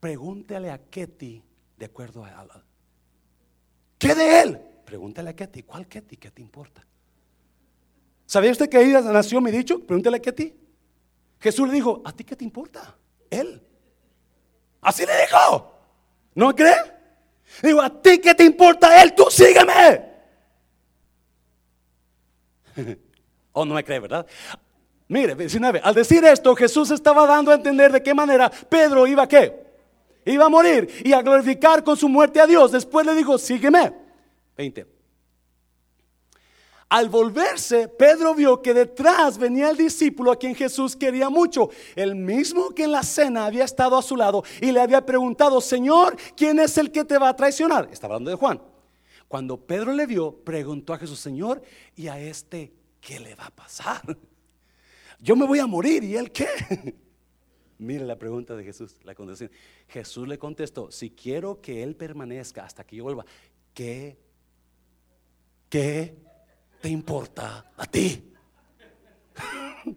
pregúntale 0.00 0.70
a 0.70 0.78
Ketty 0.78 1.42
de 1.76 1.84
acuerdo 1.84 2.24
a... 2.24 2.64
¿Qué 3.98 4.14
de 4.14 4.40
él? 4.40 4.60
Pregúntale 4.92 5.30
a 5.30 5.32
Ketty, 5.34 5.62
¿cuál 5.62 5.86
Ketty? 5.86 6.18
¿Qué 6.18 6.30
te 6.30 6.42
importa? 6.42 6.84
¿Sabía 8.26 8.50
usted 8.50 8.68
que 8.68 8.76
ahí 8.76 8.92
nació 8.92 9.40
mi 9.40 9.50
dicho? 9.50 9.80
Pregúntale 9.80 10.18
a 10.18 10.20
Ketty. 10.20 10.54
Jesús 11.40 11.66
le 11.66 11.72
dijo, 11.72 12.02
¿a 12.04 12.12
ti 12.12 12.24
qué 12.24 12.36
te 12.36 12.44
importa? 12.44 12.94
Él. 13.30 13.62
Así 14.82 15.06
le 15.06 15.12
dijo. 15.22 15.72
¿No 16.34 16.54
cree? 16.54 16.74
Digo, 17.62 17.80
¿a 17.80 18.02
ti 18.02 18.18
qué 18.18 18.34
te 18.34 18.44
importa 18.44 19.02
él? 19.02 19.14
Tú 19.14 19.24
sígueme. 19.30 20.12
oh, 23.52 23.64
no 23.64 23.74
me 23.74 23.82
cree, 23.82 23.98
¿verdad? 23.98 24.26
Mire, 25.08 25.34
19. 25.34 25.80
Al 25.82 25.94
decir 25.94 26.22
esto, 26.22 26.54
Jesús 26.54 26.90
estaba 26.90 27.26
dando 27.26 27.50
a 27.50 27.54
entender 27.54 27.92
de 27.92 28.02
qué 28.02 28.12
manera 28.12 28.50
Pedro 28.50 29.06
iba 29.06 29.22
a 29.22 29.26
qué. 29.26 29.58
Iba 30.26 30.44
a 30.44 30.50
morir 30.50 30.86
y 31.02 31.14
a 31.14 31.22
glorificar 31.22 31.82
con 31.82 31.96
su 31.96 32.10
muerte 32.10 32.42
a 32.42 32.46
Dios. 32.46 32.72
Después 32.72 33.06
le 33.06 33.14
dijo, 33.14 33.38
sígueme. 33.38 34.01
20. 34.56 34.86
Al 36.92 37.08
volverse, 37.08 37.88
Pedro 37.88 38.34
vio 38.34 38.60
que 38.60 38.74
detrás 38.74 39.38
venía 39.38 39.70
el 39.70 39.78
discípulo 39.78 40.30
a 40.30 40.36
quien 40.36 40.54
Jesús 40.54 40.94
quería 40.94 41.30
mucho, 41.30 41.70
el 41.96 42.14
mismo 42.14 42.68
que 42.74 42.84
en 42.84 42.92
la 42.92 43.02
cena 43.02 43.46
había 43.46 43.64
estado 43.64 43.96
a 43.96 44.02
su 44.02 44.14
lado 44.14 44.44
y 44.60 44.72
le 44.72 44.80
había 44.80 45.06
preguntado, 45.06 45.62
Señor, 45.62 46.16
¿quién 46.36 46.58
es 46.58 46.76
el 46.76 46.92
que 46.92 47.06
te 47.06 47.16
va 47.16 47.30
a 47.30 47.36
traicionar? 47.36 47.88
Estaba 47.90 48.16
hablando 48.16 48.30
de 48.30 48.36
Juan. 48.36 48.60
Cuando 49.26 49.56
Pedro 49.58 49.94
le 49.94 50.04
vio, 50.04 50.44
preguntó 50.44 50.92
a 50.92 50.98
Jesús, 50.98 51.18
Señor, 51.18 51.62
¿y 51.96 52.08
a 52.08 52.20
este 52.20 52.74
qué 53.00 53.18
le 53.18 53.34
va 53.36 53.46
a 53.46 53.50
pasar? 53.50 54.02
Yo 55.18 55.34
me 55.34 55.46
voy 55.46 55.60
a 55.60 55.66
morir, 55.66 56.04
¿y 56.04 56.16
él 56.16 56.30
qué? 56.30 56.46
Mire 57.78 58.04
la 58.04 58.18
pregunta 58.18 58.54
de 58.54 58.64
Jesús, 58.64 58.98
la 59.02 59.14
contestación. 59.14 59.50
Jesús 59.88 60.28
le 60.28 60.36
contestó, 60.36 60.90
si 60.90 61.08
quiero 61.08 61.62
que 61.62 61.82
él 61.82 61.96
permanezca 61.96 62.66
hasta 62.66 62.84
que 62.84 62.96
yo 62.96 63.04
vuelva, 63.04 63.24
¿qué 63.72 64.18
¿Qué 65.72 66.14
te 66.82 66.90
importa 66.90 67.72
a 67.78 67.86
ti? 67.86 68.30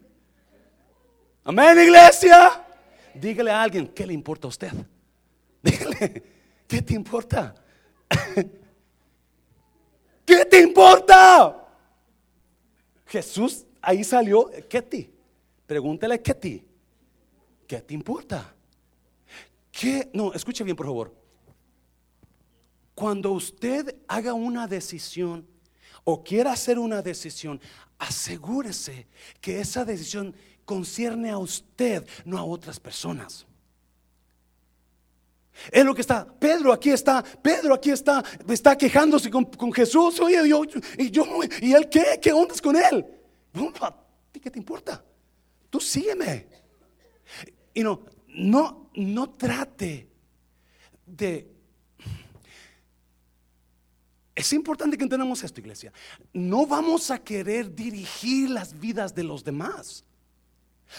Amén, 1.44 1.80
iglesia. 1.82 2.66
Dígale 3.14 3.52
a 3.52 3.62
alguien, 3.62 3.90
¿qué 3.90 4.08
le 4.08 4.14
importa 4.14 4.48
a 4.48 4.52
usted? 4.52 4.72
Dígale, 5.62 6.24
¿qué 6.66 6.82
te 6.82 6.94
importa? 6.94 7.54
¿Qué 10.26 10.46
te 10.46 10.62
importa? 10.62 11.68
Jesús 13.08 13.66
ahí 13.82 14.06
salió, 14.06 14.50
¿qué 14.70 14.82
ti? 14.82 15.14
Pregúntale, 15.68 16.22
¿qué 16.22 16.36
ti? 16.36 16.66
¿Qué 17.68 17.82
te 17.82 17.94
importa? 17.94 18.56
¿Qué? 19.74 20.10
No, 20.14 20.32
escuche 20.34 20.64
bien, 20.64 20.78
por 20.78 20.86
favor. 20.86 21.14
Cuando 22.94 23.34
usted 23.34 23.94
haga 24.08 24.34
una 24.34 24.68
decisión 24.68 25.54
o 26.06 26.24
quiera 26.24 26.54
hacer 26.54 26.80
una 26.80 27.02
decisión, 27.02 27.60
asegúrese 28.00 29.08
que 29.42 29.60
esa 29.60 29.84
decisión 29.84 30.34
concierne 30.64 31.30
a 31.30 31.38
usted, 31.38 32.08
no 32.24 32.38
a 32.38 32.46
otras 32.46 32.80
personas. 32.80 33.46
Es 35.72 35.84
lo 35.84 35.94
que 35.94 36.02
está. 36.02 36.26
Pedro 36.26 36.72
aquí 36.72 36.92
está. 36.92 37.24
Pedro 37.24 37.74
aquí 37.74 37.92
está. 37.92 38.24
Está 38.48 38.78
quejándose 38.78 39.30
con, 39.30 39.74
Jesús. 39.74 40.20
Oye, 40.20 40.48
yo, 40.48 40.64
y 40.98 41.12
yo, 41.12 41.26
y 41.62 41.74
él 41.74 41.90
qué? 41.90 42.20
¿Qué 42.22 42.32
ondas 42.34 42.62
con 42.62 42.76
él? 42.76 43.06
¿A 43.82 43.96
ti 44.32 44.40
qué 44.40 44.52
te 44.52 44.60
importa? 44.60 45.04
tú 45.76 45.82
sígueme. 45.82 46.48
Y 47.74 47.84
no, 47.84 48.06
no, 48.30 48.90
no 48.96 49.30
trate 49.32 50.08
de... 51.06 51.55
Es 54.36 54.52
importante 54.52 54.98
que 54.98 55.04
entendamos 55.04 55.42
esto, 55.44 55.62
iglesia. 55.62 55.94
No 56.34 56.66
vamos 56.66 57.10
a 57.10 57.18
querer 57.18 57.74
dirigir 57.74 58.50
las 58.50 58.78
vidas 58.78 59.16
de 59.16 59.24
los 59.24 59.46
demás. 59.46 60.04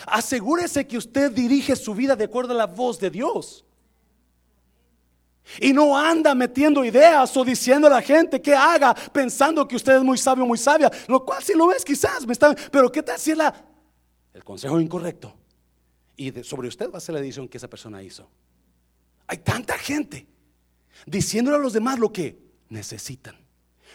Asegúrese 0.06 0.86
que 0.86 0.96
usted 0.96 1.30
dirige 1.30 1.76
su 1.76 1.94
vida 1.94 2.16
de 2.16 2.24
acuerdo 2.24 2.54
a 2.54 2.56
la 2.56 2.66
voz 2.66 2.98
de 2.98 3.10
Dios. 3.10 3.62
Y 5.60 5.72
no 5.74 5.96
anda 5.96 6.34
metiendo 6.34 6.82
ideas 6.82 7.36
o 7.36 7.44
diciendo 7.44 7.86
a 7.86 7.90
la 7.90 8.02
gente 8.02 8.40
que 8.40 8.54
haga 8.54 8.94
pensando 8.94 9.68
que 9.68 9.76
usted 9.76 9.96
es 9.96 10.02
muy 10.02 10.16
sabio, 10.16 10.46
muy 10.46 10.58
sabia. 10.58 10.90
Lo 11.06 11.22
cual 11.24 11.42
si 11.42 11.54
lo 11.54 11.66
ves 11.66 11.84
quizás 11.84 12.26
me 12.26 12.32
está... 12.32 12.54
Pero 12.72 12.90
¿qué 12.90 13.02
tal 13.02 13.18
si 13.18 13.32
es 13.32 13.36
la, 13.36 13.54
el 14.32 14.42
consejo 14.42 14.80
incorrecto? 14.80 15.36
Y 16.16 16.32
sobre 16.42 16.68
usted 16.68 16.90
va 16.90 16.98
a 16.98 17.00
ser 17.02 17.14
la 17.14 17.20
decisión 17.20 17.46
que 17.48 17.58
esa 17.58 17.68
persona 17.68 18.02
hizo. 18.02 18.28
Hay 19.26 19.38
tanta 19.38 19.76
gente 19.76 20.26
diciéndole 21.04 21.58
a 21.58 21.60
los 21.60 21.74
demás 21.74 21.98
lo 21.98 22.10
que 22.10 22.45
necesitan, 22.68 23.36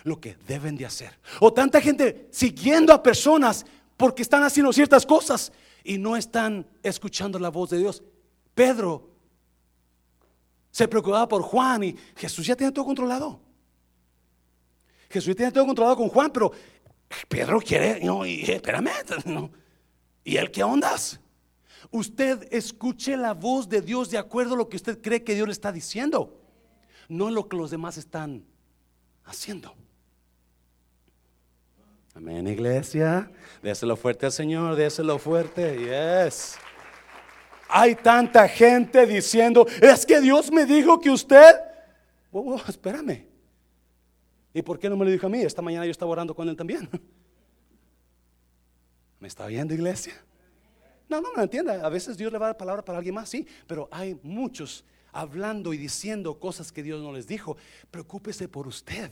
lo 0.03 0.19
que 0.19 0.35
deben 0.47 0.75
de 0.75 0.85
hacer. 0.85 1.17
O 1.39 1.53
tanta 1.53 1.81
gente 1.81 2.27
siguiendo 2.31 2.93
a 2.93 3.03
personas 3.03 3.65
porque 3.97 4.21
están 4.21 4.43
haciendo 4.43 4.73
ciertas 4.73 5.05
cosas 5.05 5.51
y 5.83 5.97
no 5.97 6.17
están 6.17 6.65
escuchando 6.83 7.39
la 7.39 7.49
voz 7.49 7.69
de 7.69 7.77
Dios. 7.79 8.03
Pedro 8.53 9.09
se 10.71 10.87
preocupaba 10.87 11.27
por 11.27 11.41
Juan 11.41 11.83
y 11.83 11.95
Jesús 12.15 12.45
ya 12.45 12.55
tiene 12.55 12.71
todo 12.71 12.85
controlado. 12.85 13.39
Jesús 15.09 15.27
ya 15.27 15.35
tiene 15.35 15.51
todo 15.51 15.65
controlado 15.65 15.97
con 15.97 16.07
Juan, 16.07 16.31
pero 16.31 16.51
Pedro 17.27 17.59
quiere, 17.59 18.03
no, 18.03 18.25
y, 18.25 18.41
espérame. 18.41 18.91
¿y 20.23 20.37
él 20.37 20.49
qué 20.51 20.63
ondas? 20.63 21.19
Usted 21.89 22.47
escuche 22.51 23.17
la 23.17 23.33
voz 23.33 23.67
de 23.67 23.81
Dios 23.81 24.09
de 24.09 24.17
acuerdo 24.17 24.53
a 24.53 24.57
lo 24.57 24.69
que 24.69 24.77
usted 24.77 25.01
cree 25.01 25.23
que 25.23 25.35
Dios 25.35 25.47
le 25.47 25.51
está 25.51 25.71
diciendo, 25.71 26.39
no 27.09 27.29
lo 27.29 27.49
que 27.49 27.57
los 27.57 27.71
demás 27.71 27.97
están 27.97 28.45
haciendo. 29.31 29.73
Amén, 32.13 32.47
iglesia. 32.47 33.31
Déselo 33.63 33.95
fuerte 33.95 34.25
al 34.25 34.31
Señor, 34.31 34.75
déselo 34.75 35.17
fuerte. 35.17 35.77
Yes. 35.79 36.57
Hay 37.69 37.95
tanta 37.95 38.47
gente 38.47 39.05
diciendo, 39.05 39.65
es 39.81 40.05
que 40.05 40.19
Dios 40.19 40.51
me 40.51 40.65
dijo 40.65 40.99
que 40.99 41.09
usted... 41.09 41.55
Oh, 42.31 42.55
oh, 42.55 42.61
espérame. 42.67 43.25
¿Y 44.53 44.61
por 44.61 44.77
qué 44.77 44.89
no 44.89 44.97
me 44.97 45.05
lo 45.05 45.11
dijo 45.11 45.27
a 45.27 45.29
mí? 45.29 45.41
Esta 45.41 45.61
mañana 45.61 45.85
yo 45.85 45.91
estaba 45.91 46.11
orando 46.11 46.35
con 46.35 46.49
él 46.49 46.57
también. 46.57 46.89
¿Me 49.19 49.27
está 49.27 49.47
viendo, 49.47 49.73
iglesia? 49.73 50.13
No, 51.07 51.21
no, 51.21 51.29
no 51.33 51.43
entienda. 51.43 51.85
A 51.85 51.89
veces 51.89 52.17
Dios 52.17 52.31
le 52.31 52.37
va 52.37 52.47
a 52.47 52.49
dar 52.49 52.57
palabra 52.57 52.83
para 52.83 52.97
alguien 52.97 53.15
más, 53.15 53.29
sí. 53.29 53.47
Pero 53.67 53.87
hay 53.91 54.19
muchos 54.21 54.83
hablando 55.11 55.73
y 55.73 55.77
diciendo 55.77 56.39
cosas 56.39 56.71
que 56.71 56.83
Dios 56.83 57.01
no 57.01 57.11
les 57.11 57.27
dijo. 57.27 57.57
Preocúpese 57.89 58.47
por 58.47 58.67
usted. 58.67 59.11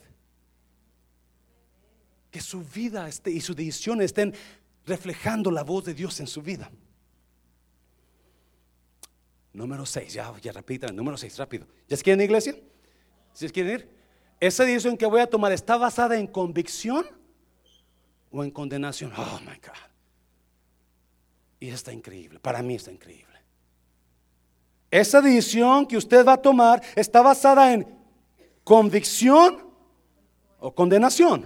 Que 2.31 2.41
su 2.41 2.63
vida 2.63 3.07
esté, 3.07 3.31
y 3.31 3.41
su 3.41 3.55
decisión 3.55 4.01
estén 4.01 4.33
reflejando 4.85 5.51
la 5.51 5.63
voz 5.63 5.85
de 5.85 5.93
Dios 5.93 6.19
en 6.19 6.27
su 6.27 6.41
vida. 6.41 6.71
Número 9.53 9.85
6, 9.85 10.13
ya, 10.13 10.33
ya 10.39 10.51
repitan, 10.51 10.95
número 10.95 11.17
6, 11.17 11.37
rápido. 11.37 11.67
¿Ya 11.87 11.97
se 11.97 12.03
quieren 12.03 12.23
iglesia? 12.23 12.55
¿Sí 13.33 13.49
quieren 13.49 13.79
ir? 13.79 13.89
Esa 14.39 14.63
decisión 14.63 14.95
que 14.95 15.05
voy 15.05 15.21
a 15.21 15.27
tomar 15.27 15.51
está 15.51 15.75
basada 15.75 16.17
en 16.17 16.27
convicción 16.27 17.05
o 18.31 18.43
en 18.43 18.51
condenación. 18.51 19.11
Oh 19.17 19.39
my 19.41 19.57
God. 19.57 19.89
Y 21.59 21.69
está 21.69 21.91
increíble, 21.91 22.39
para 22.39 22.61
mí 22.61 22.75
está 22.75 22.91
increíble. 22.91 23.28
Esa 24.91 25.21
decisión 25.21 25.85
que 25.85 25.97
usted 25.97 26.25
va 26.25 26.33
a 26.33 26.41
tomar 26.41 26.81
está 26.95 27.21
basada 27.21 27.71
en 27.73 27.87
convicción 28.63 29.67
o 30.59 30.73
condenación. 30.73 31.45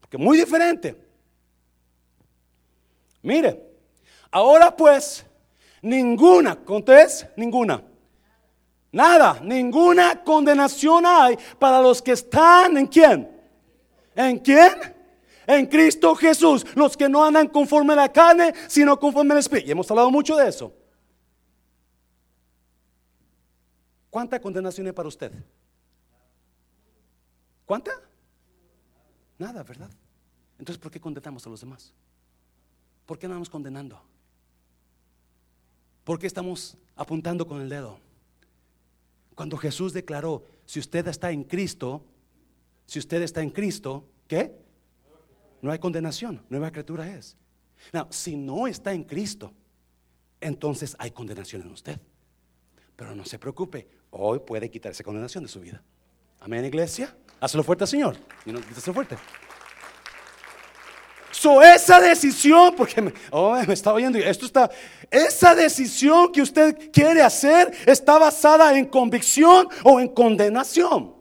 Porque 0.00 0.18
muy 0.18 0.38
diferente. 0.38 0.96
Mire, 3.22 3.62
ahora 4.30 4.74
pues 4.74 5.26
Ninguna, 5.86 6.58
es? 6.88 7.26
Ninguna. 7.36 7.80
Nada, 8.90 9.38
ninguna 9.40 10.24
condenación 10.24 11.04
hay 11.06 11.38
para 11.60 11.80
los 11.80 12.02
que 12.02 12.10
están 12.10 12.76
en 12.76 12.86
quién. 12.86 13.30
¿En 14.16 14.38
quién? 14.40 14.72
En 15.46 15.66
Cristo 15.66 16.16
Jesús. 16.16 16.66
Los 16.74 16.96
que 16.96 17.08
no 17.08 17.24
andan 17.24 17.46
conforme 17.46 17.92
a 17.92 17.96
la 17.96 18.08
carne, 18.08 18.52
sino 18.66 18.98
conforme 18.98 19.34
al 19.34 19.38
Espíritu. 19.38 19.68
Y 19.68 19.70
hemos 19.70 19.88
hablado 19.88 20.10
mucho 20.10 20.34
de 20.34 20.48
eso. 20.48 20.72
¿Cuánta 24.16 24.40
condenación 24.40 24.86
hay 24.86 24.94
para 24.94 25.08
usted? 25.08 25.30
¿Cuánta? 27.66 27.90
Nada, 29.36 29.62
¿verdad? 29.62 29.90
Entonces, 30.58 30.78
¿por 30.78 30.90
qué 30.90 30.98
condenamos 30.98 31.46
a 31.46 31.50
los 31.50 31.60
demás? 31.60 31.92
¿Por 33.04 33.18
qué 33.18 33.28
no 33.28 33.34
vamos 33.34 33.50
condenando? 33.50 34.00
¿Por 36.02 36.18
qué 36.18 36.26
estamos 36.26 36.78
apuntando 36.94 37.46
con 37.46 37.60
el 37.60 37.68
dedo? 37.68 37.98
Cuando 39.34 39.58
Jesús 39.58 39.92
declaró, 39.92 40.46
si 40.64 40.80
usted 40.80 41.06
está 41.08 41.30
en 41.30 41.44
Cristo, 41.44 42.02
si 42.86 42.98
usted 42.98 43.20
está 43.20 43.42
en 43.42 43.50
Cristo, 43.50 44.08
¿qué? 44.26 44.50
No 45.60 45.70
hay 45.70 45.78
condenación, 45.78 46.42
nueva 46.48 46.70
criatura 46.70 47.06
es. 47.14 47.36
Si 48.08 48.34
no 48.34 48.66
está 48.66 48.94
en 48.94 49.04
Cristo, 49.04 49.52
entonces 50.40 50.96
hay 50.98 51.10
condenación 51.10 51.60
en 51.60 51.70
usted. 51.70 52.00
Pero 52.96 53.14
no 53.14 53.26
se 53.26 53.38
preocupe, 53.38 53.86
hoy 54.18 54.38
puede 54.40 54.70
quitarse 54.70 55.04
condenación 55.04 55.44
de 55.44 55.48
su 55.48 55.60
vida. 55.60 55.82
Amén, 56.40 56.64
iglesia. 56.64 57.14
Hazlo 57.40 57.62
fuerte, 57.62 57.86
Señor. 57.86 58.16
Y 58.44 58.52
no 58.52 58.60
fuerte 58.60 59.16
esa 61.62 62.00
decisión, 62.00 62.74
porque 62.76 63.00
me, 63.00 63.12
oh, 63.30 63.56
me 63.66 63.74
está 63.74 63.92
oyendo, 63.92 64.18
esto 64.18 64.46
está, 64.46 64.70
esa 65.10 65.54
decisión 65.54 66.32
que 66.32 66.42
usted 66.42 66.90
quiere 66.90 67.22
hacer 67.22 67.72
está 67.86 68.18
basada 68.18 68.76
en 68.76 68.86
convicción 68.86 69.68
o 69.84 70.00
en 70.00 70.08
condenación. 70.08 71.14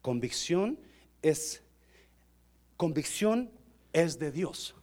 Convicción 0.00 0.78
es, 1.22 1.62
convicción 2.76 3.50
es 3.92 4.18
de 4.18 4.30
Dios. 4.30 4.74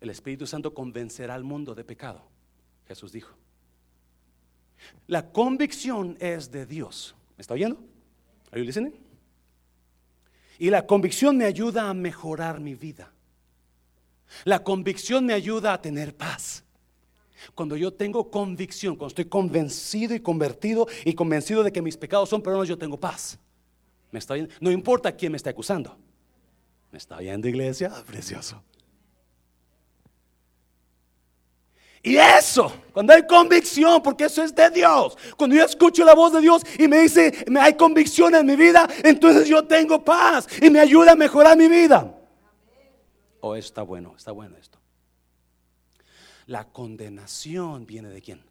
El 0.00 0.08
Espíritu 0.08 0.46
Santo 0.46 0.72
convencerá 0.72 1.34
al 1.34 1.44
mundo 1.44 1.74
de 1.74 1.84
pecado, 1.84 2.26
Jesús 2.90 3.12
dijo. 3.12 3.36
La 5.06 5.30
convicción 5.30 6.16
es 6.18 6.50
de 6.50 6.66
Dios. 6.66 7.14
¿Me 7.36 7.42
está 7.42 7.54
oyendo? 7.54 7.78
¿Are 8.50 8.60
you 8.60 8.66
listening? 8.66 8.94
Y 10.58 10.70
la 10.70 10.84
convicción 10.84 11.36
me 11.36 11.44
ayuda 11.44 11.88
a 11.88 11.94
mejorar 11.94 12.58
mi 12.58 12.74
vida. 12.74 13.12
La 14.42 14.64
convicción 14.64 15.24
me 15.24 15.34
ayuda 15.34 15.72
a 15.72 15.80
tener 15.80 16.16
paz. 16.16 16.64
Cuando 17.54 17.76
yo 17.76 17.92
tengo 17.92 18.28
convicción, 18.28 18.96
cuando 18.96 19.12
estoy 19.12 19.26
convencido 19.26 20.12
y 20.12 20.18
convertido 20.20 20.88
y 21.04 21.14
convencido 21.14 21.62
de 21.62 21.70
que 21.70 21.82
mis 21.82 21.96
pecados 21.96 22.28
son 22.28 22.42
perdonados, 22.42 22.68
yo 22.68 22.76
tengo 22.76 22.98
paz. 22.98 23.38
¿Me 24.10 24.18
está 24.18 24.34
No 24.60 24.72
importa 24.72 25.12
quién 25.12 25.30
me 25.30 25.36
está 25.36 25.50
acusando. 25.50 25.96
¿Me 26.90 26.98
está 26.98 27.18
oyendo, 27.18 27.46
iglesia? 27.46 27.92
Precioso. 28.06 28.60
Y 32.02 32.16
eso, 32.16 32.72
cuando 32.92 33.12
hay 33.12 33.26
convicción, 33.26 34.02
porque 34.02 34.24
eso 34.24 34.42
es 34.42 34.54
de 34.54 34.70
Dios, 34.70 35.18
cuando 35.36 35.54
yo 35.54 35.64
escucho 35.64 36.02
la 36.02 36.14
voz 36.14 36.32
de 36.32 36.40
Dios 36.40 36.62
y 36.78 36.88
me 36.88 37.02
dice, 37.02 37.44
hay 37.60 37.74
convicción 37.74 38.34
en 38.34 38.46
mi 38.46 38.56
vida, 38.56 38.88
entonces 39.04 39.46
yo 39.46 39.66
tengo 39.66 40.02
paz 40.02 40.46
y 40.62 40.70
me 40.70 40.80
ayuda 40.80 41.12
a 41.12 41.16
mejorar 41.16 41.58
mi 41.58 41.68
vida. 41.68 42.16
Oh, 43.40 43.54
está 43.54 43.82
bueno, 43.82 44.14
está 44.16 44.32
bueno 44.32 44.56
esto. 44.56 44.78
La 46.46 46.64
condenación 46.64 47.86
viene 47.86 48.08
de 48.08 48.22
quién? 48.22 48.42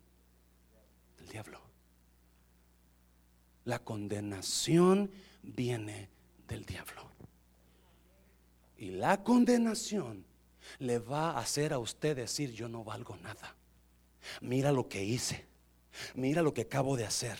Del 1.18 1.28
diablo. 1.30 1.60
La 3.66 3.80
condenación 3.80 5.12
viene 5.42 6.10
del 6.48 6.66
diablo. 6.66 7.10
Y 8.78 8.92
la 8.92 9.24
condenación 9.24 10.29
le 10.78 11.00
va 11.00 11.32
a 11.32 11.40
hacer 11.40 11.74
a 11.74 11.80
usted 11.80 12.16
decir, 12.16 12.52
yo 12.54 12.70
no 12.70 12.84
valgo 12.84 13.18
nada. 13.18 13.56
Mira 14.42 14.72
lo 14.72 14.88
que 14.88 15.04
hice. 15.04 15.48
Mira 16.16 16.42
lo 16.42 16.54
que 16.54 16.62
acabo 16.62 16.96
de 16.96 17.06
hacer. 17.06 17.38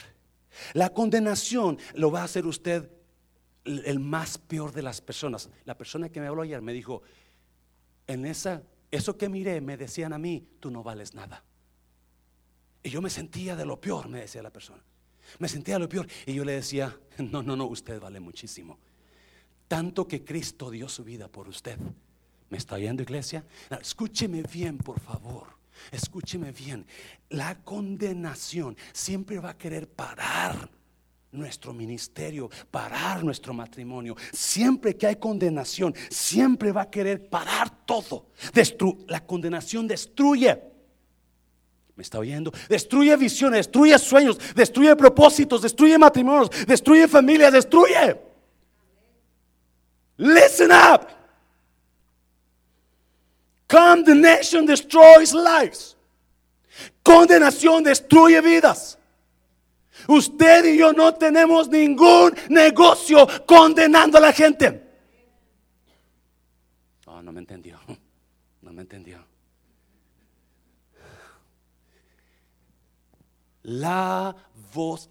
La 0.74 0.90
condenación 0.90 1.78
lo 1.94 2.12
va 2.12 2.22
a 2.22 2.26
hacer 2.26 2.46
usted 2.46 2.90
el 3.64 4.00
más 4.00 4.38
peor 4.38 4.72
de 4.72 4.82
las 4.82 5.02
personas. 5.02 5.50
La 5.66 5.78
persona 5.78 6.10
que 6.10 6.20
me 6.20 6.28
habló 6.28 6.42
ayer 6.42 6.62
me 6.62 6.74
dijo, 6.74 7.04
en 8.08 8.26
esa, 8.26 8.64
eso 8.92 9.18
que 9.18 9.30
miré 9.30 9.62
me 9.62 9.78
decían 9.78 10.14
a 10.14 10.18
mí, 10.18 10.48
tú 10.60 10.72
no 10.72 10.84
vales 10.84 11.14
nada. 11.14 11.44
Y 12.82 12.90
yo 12.90 13.02
me 13.02 13.10
sentía 13.10 13.56
de 13.56 13.66
lo 13.66 13.80
peor, 13.80 14.10
me 14.10 14.22
decía 14.22 14.42
la 14.42 14.52
persona. 14.52 14.84
Me 15.38 15.48
sentía 15.48 15.76
de 15.76 15.82
lo 15.82 15.90
peor. 15.90 16.08
Y 16.26 16.34
yo 16.34 16.44
le 16.44 16.54
decía, 16.54 16.98
no, 17.20 17.44
no, 17.44 17.56
no, 17.56 17.66
usted 17.66 18.00
vale 18.00 18.20
muchísimo. 18.20 18.80
Tanto 19.68 20.08
que 20.08 20.24
Cristo 20.24 20.72
dio 20.72 20.90
su 20.90 21.04
vida 21.04 21.28
por 21.28 21.48
usted 21.48 21.78
¿Me 22.50 22.58
está 22.58 22.76
oyendo, 22.76 23.04
iglesia? 23.04 23.44
escúcheme 23.82 24.42
bien, 24.44 24.78
por 24.78 25.00
favor. 25.00 25.48
Escúcheme 25.92 26.52
bien. 26.52 26.86
La 27.30 27.56
condenación 27.64 28.76
siempre 28.92 29.40
va 29.40 29.52
a 29.52 29.58
querer 29.58 29.88
parar 29.88 30.70
nuestro 31.32 31.74
ministerio, 31.74 32.50
parar 32.72 33.24
nuestro 33.24 33.54
matrimonio. 33.54 34.16
Siempre 34.34 34.98
que 34.98 35.08
hay 35.08 35.16
condenación, 35.18 35.94
siempre 36.10 36.72
va 36.72 36.84
a 36.84 36.90
querer 36.90 37.30
parar 37.30 37.86
todo. 37.86 38.28
la 39.08 39.26
condenación 39.26 39.88
destruye. 39.88 40.60
¿Me 41.96 42.04
está 42.04 42.18
oyendo? 42.18 42.52
Destruye 42.70 43.16
visiones, 43.18 43.58
destruye 43.58 44.00
sueños, 44.00 44.40
destruye 44.56 44.96
propósitos, 44.96 45.62
destruye 45.62 45.98
matrimonios, 45.98 46.50
destruye 46.66 47.08
familias, 47.08 47.52
destruye. 47.52 48.18
Listen 50.18 50.72
up. 50.72 51.19
Condemnation 53.70 54.66
destroys 54.66 55.32
lives. 55.32 55.96
Condenación 57.04 57.84
destruye 57.84 58.42
vidas. 58.42 58.98
Usted 60.08 60.66
y 60.66 60.78
yo 60.80 60.92
no 60.92 61.14
tenemos 61.14 61.70
ningún 61.70 62.34
negocio 62.50 63.28
condenando 63.46 64.18
a 64.18 64.22
la 64.22 64.34
gente. 64.34 64.84
Oh, 67.06 67.22
no 67.22 67.32
me 67.32 67.40
entendió. 67.40 67.80
No 68.62 68.74
me 68.74 68.82
entendió. 68.82 69.26
La 73.64 74.36
voz. 74.74 75.10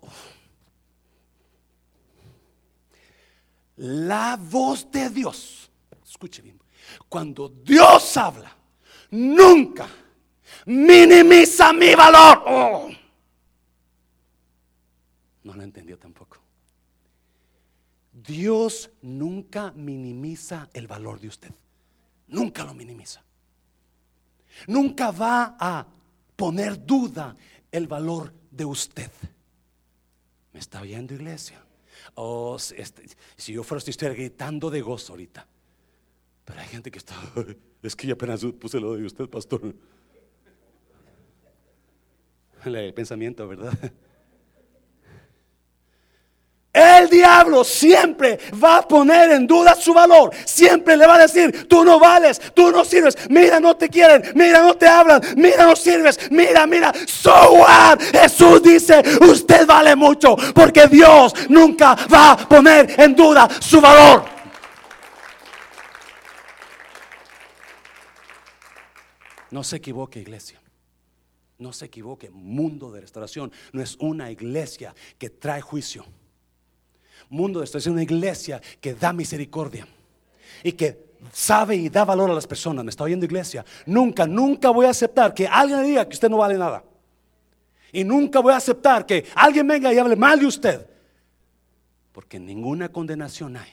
La 3.76 4.36
voz 4.38 4.88
de 4.92 5.08
Dios. 5.08 5.70
Escuche 6.04 6.42
bien. 6.42 6.57
Cuando 7.08 7.48
Dios 7.48 8.16
habla, 8.16 8.54
nunca 9.10 9.88
minimiza 10.66 11.72
mi 11.72 11.94
valor. 11.94 12.42
Oh. 12.46 12.88
No 15.44 15.54
lo 15.54 15.62
entendió 15.62 15.98
tampoco. 15.98 16.38
Dios 18.12 18.90
nunca 19.02 19.72
minimiza 19.72 20.68
el 20.72 20.86
valor 20.86 21.20
de 21.20 21.28
usted. 21.28 21.52
Nunca 22.28 22.64
lo 22.64 22.74
minimiza. 22.74 23.22
Nunca 24.66 25.10
va 25.10 25.56
a 25.58 25.86
poner 26.36 26.84
duda 26.84 27.36
el 27.70 27.86
valor 27.86 28.34
de 28.50 28.64
usted. 28.64 29.10
¿Me 30.52 30.60
está 30.60 30.80
oyendo, 30.80 31.14
iglesia? 31.14 31.64
Oh, 32.14 32.56
este, 32.76 33.08
si 33.36 33.52
yo 33.52 33.62
fuera, 33.62 33.82
estoy 33.84 34.08
gritando 34.08 34.70
de 34.70 34.80
gozo 34.80 35.12
ahorita. 35.12 35.46
Pero 36.48 36.60
hay 36.60 36.66
gente 36.66 36.90
que 36.90 36.98
está, 36.98 37.14
es 37.82 37.94
que 37.94 38.10
apenas 38.10 38.42
puse 38.58 38.80
lo 38.80 38.96
de 38.96 39.04
usted, 39.04 39.28
pastor. 39.28 39.60
El 42.64 42.94
pensamiento, 42.94 43.46
¿verdad? 43.46 43.72
El 46.72 47.10
diablo 47.10 47.64
siempre 47.64 48.38
va 48.62 48.78
a 48.78 48.88
poner 48.88 49.32
en 49.32 49.46
duda 49.46 49.74
su 49.74 49.92
valor. 49.92 50.30
Siempre 50.44 50.96
le 50.96 51.06
va 51.06 51.16
a 51.16 51.22
decir, 51.22 51.66
tú 51.68 51.84
no 51.84 51.98
vales, 51.98 52.40
tú 52.54 52.70
no 52.70 52.84
sirves. 52.84 53.16
Mira, 53.28 53.58
no 53.58 53.76
te 53.76 53.88
quieren, 53.88 54.22
mira, 54.34 54.62
no 54.62 54.74
te 54.74 54.86
hablan, 54.86 55.20
mira, 55.36 55.66
no 55.66 55.74
sirves, 55.74 56.30
mira, 56.30 56.66
mira. 56.66 56.92
So 57.06 57.54
what? 57.54 58.00
Jesús 58.00 58.62
dice, 58.62 59.02
usted 59.20 59.66
vale 59.66 59.96
mucho 59.96 60.36
porque 60.54 60.86
Dios 60.86 61.34
nunca 61.48 61.96
va 62.12 62.32
a 62.32 62.48
poner 62.48 62.94
en 63.00 63.14
duda 63.14 63.48
su 63.60 63.80
valor. 63.80 64.37
No 69.50 69.64
se 69.64 69.76
equivoque, 69.76 70.20
iglesia. 70.20 70.60
No 71.58 71.72
se 71.72 71.86
equivoque. 71.86 72.30
Mundo 72.30 72.90
de 72.92 73.00
restauración 73.00 73.52
no 73.72 73.82
es 73.82 73.96
una 73.96 74.30
iglesia 74.30 74.94
que 75.18 75.30
trae 75.30 75.60
juicio 75.60 76.04
mundo 77.30 77.62
esto 77.62 77.78
es 77.78 77.86
una 77.86 78.02
iglesia 78.02 78.60
que 78.80 78.94
da 78.94 79.12
misericordia 79.12 79.86
y 80.62 80.72
que 80.72 81.08
sabe 81.32 81.76
y 81.76 81.88
da 81.88 82.04
valor 82.04 82.30
a 82.30 82.34
las 82.34 82.46
personas. 82.46 82.84
¿Me 82.84 82.90
está 82.90 83.04
oyendo 83.04 83.26
iglesia? 83.26 83.64
Nunca, 83.86 84.26
nunca 84.26 84.70
voy 84.70 84.86
a 84.86 84.90
aceptar 84.90 85.34
que 85.34 85.46
alguien 85.46 85.82
diga 85.84 86.08
que 86.08 86.14
usted 86.14 86.30
no 86.30 86.38
vale 86.38 86.56
nada. 86.56 86.84
Y 87.92 88.04
nunca 88.04 88.40
voy 88.40 88.52
a 88.52 88.56
aceptar 88.56 89.06
que 89.06 89.26
alguien 89.34 89.66
venga 89.66 89.92
y 89.92 89.98
hable 89.98 90.16
mal 90.16 90.38
de 90.38 90.46
usted. 90.46 90.86
Porque 92.12 92.38
ninguna 92.38 92.90
condenación 92.90 93.56
hay 93.56 93.70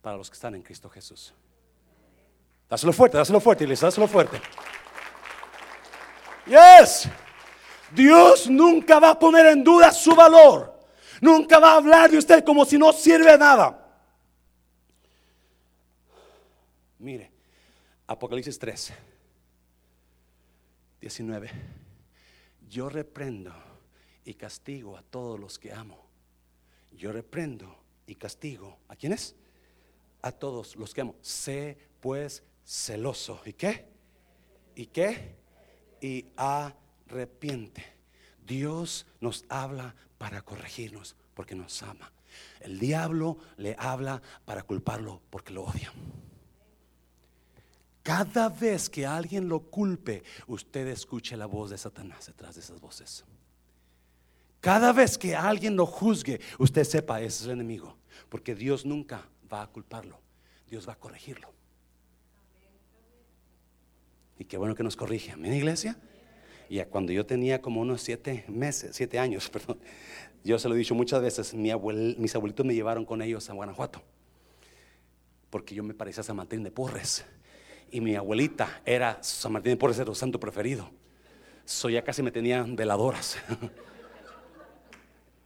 para 0.00 0.16
los 0.16 0.28
que 0.28 0.34
están 0.34 0.54
en 0.54 0.62
Cristo 0.62 0.88
Jesús. 0.88 1.34
Dáselo 2.74 2.92
fuerte, 2.92 3.16
dáselo 3.16 3.38
fuerte, 3.38 3.62
iglesia, 3.62 3.86
dáselo 3.86 4.08
fuerte. 4.08 4.40
Yes. 6.44 7.08
Dios 7.92 8.50
nunca 8.50 8.98
va 8.98 9.10
a 9.10 9.18
poner 9.20 9.46
en 9.46 9.62
duda 9.62 9.92
su 9.92 10.12
valor. 10.12 10.76
Nunca 11.20 11.60
va 11.60 11.74
a 11.74 11.76
hablar 11.76 12.10
de 12.10 12.18
usted 12.18 12.42
como 12.42 12.64
si 12.64 12.76
no 12.76 12.92
sirve 12.92 13.38
nada. 13.38 13.80
Mire, 16.98 17.30
Apocalipsis 18.08 18.58
3, 18.58 18.92
19. 21.00 21.50
Yo 22.68 22.88
reprendo 22.88 23.54
y 24.24 24.34
castigo 24.34 24.96
a 24.96 25.02
todos 25.02 25.38
los 25.38 25.60
que 25.60 25.72
amo. 25.72 26.04
Yo 26.90 27.12
reprendo 27.12 27.84
y 28.04 28.16
castigo. 28.16 28.80
¿A 28.88 28.96
quiénes? 28.96 29.36
A 30.22 30.32
todos 30.32 30.74
los 30.74 30.92
que 30.92 31.02
amo. 31.02 31.14
Sé 31.20 31.78
pues 32.00 32.42
celoso. 32.64 33.40
¿Y 33.44 33.52
qué? 33.52 33.88
¿Y 34.74 34.86
qué? 34.86 35.36
Y 36.00 36.26
arrepiente. 36.36 37.84
Dios 38.44 39.06
nos 39.20 39.44
habla 39.48 39.94
para 40.18 40.42
corregirnos 40.42 41.16
porque 41.34 41.54
nos 41.54 41.82
ama. 41.82 42.12
El 42.60 42.78
diablo 42.78 43.38
le 43.56 43.76
habla 43.78 44.20
para 44.44 44.62
culparlo 44.62 45.22
porque 45.30 45.52
lo 45.52 45.64
odia. 45.64 45.92
Cada 48.02 48.50
vez 48.50 48.90
que 48.90 49.06
alguien 49.06 49.48
lo 49.48 49.60
culpe, 49.60 50.22
usted 50.46 50.86
escuche 50.88 51.36
la 51.36 51.46
voz 51.46 51.70
de 51.70 51.78
Satanás 51.78 52.26
detrás 52.26 52.54
de 52.54 52.60
esas 52.60 52.80
voces. 52.80 53.24
Cada 54.60 54.92
vez 54.92 55.16
que 55.16 55.34
alguien 55.34 55.76
lo 55.76 55.86
juzgue, 55.86 56.40
usted 56.58 56.84
sepa, 56.84 57.20
ese 57.20 57.44
es 57.44 57.44
el 57.44 57.52
enemigo. 57.52 57.96
Porque 58.28 58.54
Dios 58.54 58.84
nunca 58.84 59.26
va 59.50 59.62
a 59.62 59.66
culparlo. 59.68 60.20
Dios 60.68 60.88
va 60.88 60.94
a 60.94 60.98
corregirlo. 60.98 61.52
Y 64.38 64.44
qué 64.44 64.56
bueno 64.56 64.74
que 64.74 64.82
nos 64.82 64.96
corrige. 64.96 65.32
Amén, 65.32 65.52
iglesia. 65.52 65.96
Y 66.68 66.82
cuando 66.84 67.12
yo 67.12 67.24
tenía 67.26 67.60
como 67.60 67.80
unos 67.80 68.02
siete 68.02 68.44
meses, 68.48 68.96
siete 68.96 69.18
años, 69.18 69.48
perdón, 69.52 69.78
yo 70.42 70.58
se 70.58 70.68
lo 70.68 70.74
he 70.74 70.78
dicho 70.78 70.94
muchas 70.94 71.22
veces, 71.22 71.54
mis 71.54 71.72
abuelitos 72.34 72.66
me 72.66 72.74
llevaron 72.74 73.04
con 73.04 73.22
ellos 73.22 73.48
a 73.48 73.52
Guanajuato, 73.52 74.02
porque 75.50 75.74
yo 75.74 75.82
me 75.82 75.94
parecía 75.94 76.22
San 76.22 76.36
Martín 76.36 76.62
de 76.62 76.70
Porres. 76.70 77.24
Y 77.90 78.00
mi 78.00 78.16
abuelita 78.16 78.82
era, 78.84 79.22
San 79.22 79.52
Martín 79.52 79.72
de 79.72 79.76
Porres 79.76 79.98
era 79.98 80.06
su 80.06 80.14
santo 80.14 80.40
preferido. 80.40 80.90
So 81.64 81.88
ya 81.88 82.02
casi 82.02 82.22
me 82.22 82.30
tenían 82.30 82.76
veladoras. 82.76 83.38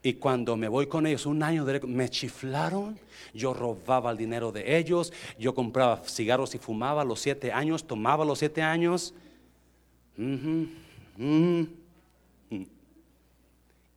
Y 0.03 0.15
cuando 0.15 0.57
me 0.57 0.69
voy 0.69 0.87
con 0.87 1.07
ellos, 1.07 1.27
un 1.27 1.43
año 1.43 1.65
de, 1.65 1.81
me 1.81 2.09
chiflaron, 2.09 2.99
yo 3.35 3.53
robaba 3.53 4.13
el 4.13 4.17
dinero 4.17 4.53
de 4.53 4.79
ellos, 4.79 5.13
yo 5.39 5.55
compraba 5.55 6.03
cigarros 6.05 6.55
y 6.55 6.59
fumaba 6.59 7.05
los 7.05 7.21
siete 7.21 7.53
años, 7.53 7.85
tomaba 7.85 8.25
los 8.25 8.39
siete 8.39 8.63
años. 8.63 9.13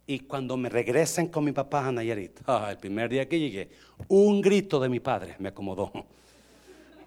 Y 0.07 0.19
cuando 0.21 0.57
me 0.57 0.69
regresan 0.69 1.27
con 1.27 1.45
mi 1.45 1.51
papá 1.51 1.87
a 1.87 1.91
Nayarit, 1.91 2.41
ah, 2.47 2.69
el 2.71 2.77
primer 2.77 3.09
día 3.09 3.29
que 3.29 3.39
llegué, 3.39 3.69
un 4.07 4.41
grito 4.41 4.79
de 4.79 4.89
mi 4.89 4.99
padre 4.99 5.35
me 5.37 5.49
acomodó. 5.49 5.91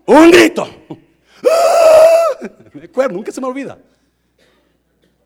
¡Un 0.06 0.30
grito! 0.30 0.66
Me 2.74 2.84
acuerdo, 2.84 3.14
nunca 3.14 3.32
se 3.32 3.40
me 3.40 3.46
olvida. 3.46 3.78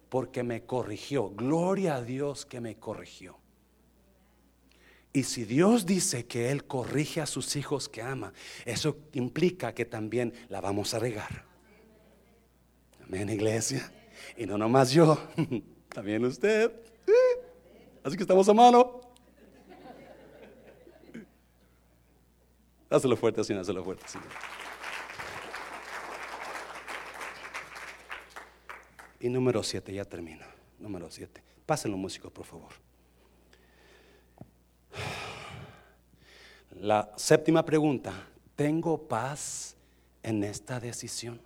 Porque 0.09 0.43
me 0.43 0.63
corrigió. 0.63 1.31
Gloria 1.31 1.97
a 1.97 2.03
Dios 2.03 2.47
que 2.47 2.61
me 2.61 2.77
corrigió. 2.77 3.37
Y 5.13 5.25
si 5.25 5.45
Dios 5.45 5.87
dice 5.87 6.27
que 6.27 6.51
Él 6.51 6.65
corrige 6.65 7.21
a 7.21 7.27
sus 7.27 7.57
hijos 7.57 7.89
que 7.89 8.03
ama, 8.03 8.33
eso 8.65 8.99
implica 9.13 9.75
que 9.75 9.85
también 9.85 10.33
la 10.49 10.61
vamos 10.61 10.95
a 10.95 10.99
regar. 10.99 11.45
Amén, 13.05 13.29
iglesia. 13.31 13.91
Y 14.37 14.45
no 14.47 14.59
nomás 14.59 14.91
yo, 14.91 15.19
también 15.89 16.25
usted. 16.25 16.71
Así 18.05 18.17
que 18.17 18.23
estamos 18.23 18.49
a 18.49 18.55
mano. 18.55 19.01
Hazlo 22.91 23.17
fuerte, 23.17 23.41
así, 23.41 23.53
hazlo 23.53 23.85
fuerte. 23.85 24.05
Y 29.21 29.29
número 29.29 29.63
siete, 29.63 29.93
ya 29.93 30.05
termino. 30.05 30.47
Número 30.79 31.11
siete. 31.11 31.43
Pásenlo, 31.67 31.97
músicos, 31.97 32.31
por 32.31 32.47
favor. 32.47 32.88
La 36.77 37.13
séptima 37.17 37.65
pregunta. 37.65 38.13
¿Tengo 38.55 39.09
paz 39.09 39.77
en 40.23 40.45
esta 40.45 40.81
decisión? 40.81 41.41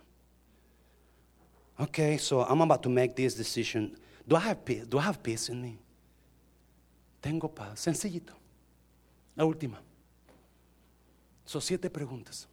Okay, 1.77 2.17
so 2.19 2.45
I'm 2.47 2.61
about 2.61 2.81
to 2.83 2.89
make 2.89 3.15
this 3.15 3.35
decision. 3.35 3.97
Do 4.27 4.35
I 4.35 4.39
have 4.39 4.63
peace? 4.63 4.85
Do 4.85 4.99
I 4.99 5.03
have 5.03 5.21
peace 5.21 5.51
in 5.51 5.61
me? 5.61 5.77
Tengo 7.19 7.47
paz. 7.49 7.79
Sencillito. 7.79 8.33
La 9.35 9.45
última. 9.45 9.81
Son 11.45 11.61
siete 11.61 11.89
preguntas. 11.89 12.47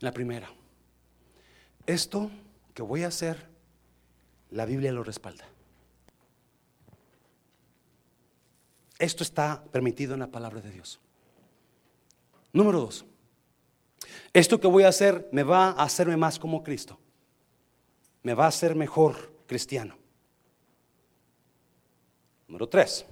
La 0.00 0.12
primera. 0.12 0.48
Esto 1.86 2.30
que 2.72 2.82
voy 2.82 3.04
a 3.04 3.08
hacer, 3.08 3.46
la 4.50 4.64
Biblia 4.64 4.92
lo 4.92 5.04
respalda. 5.04 5.44
Esto 8.98 9.22
está 9.22 9.62
permitido 9.64 10.14
en 10.14 10.20
la 10.20 10.28
palabra 10.28 10.60
de 10.60 10.70
Dios. 10.70 11.00
Número 12.54 12.80
dos. 12.80 13.04
Esto 14.32 14.60
que 14.60 14.68
voy 14.68 14.84
a 14.84 14.88
hacer 14.88 15.28
me 15.32 15.42
va 15.42 15.70
a 15.70 15.82
hacerme 15.82 16.16
más 16.16 16.38
como 16.38 16.62
Cristo. 16.62 16.98
Me 18.22 18.32
va 18.32 18.44
a 18.44 18.48
hacer 18.48 18.76
mejor 18.76 19.32
cristiano. 19.46 19.98
Número 22.46 22.68
tres. 22.68 23.04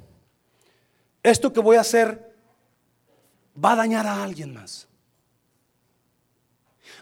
Esto 1.24 1.52
que 1.52 1.58
voy 1.58 1.76
a 1.76 1.80
hacer 1.80 2.34
va 3.62 3.72
a 3.72 3.76
dañar 3.76 4.06
a 4.06 4.22
alguien 4.22 4.54
más. 4.54 4.86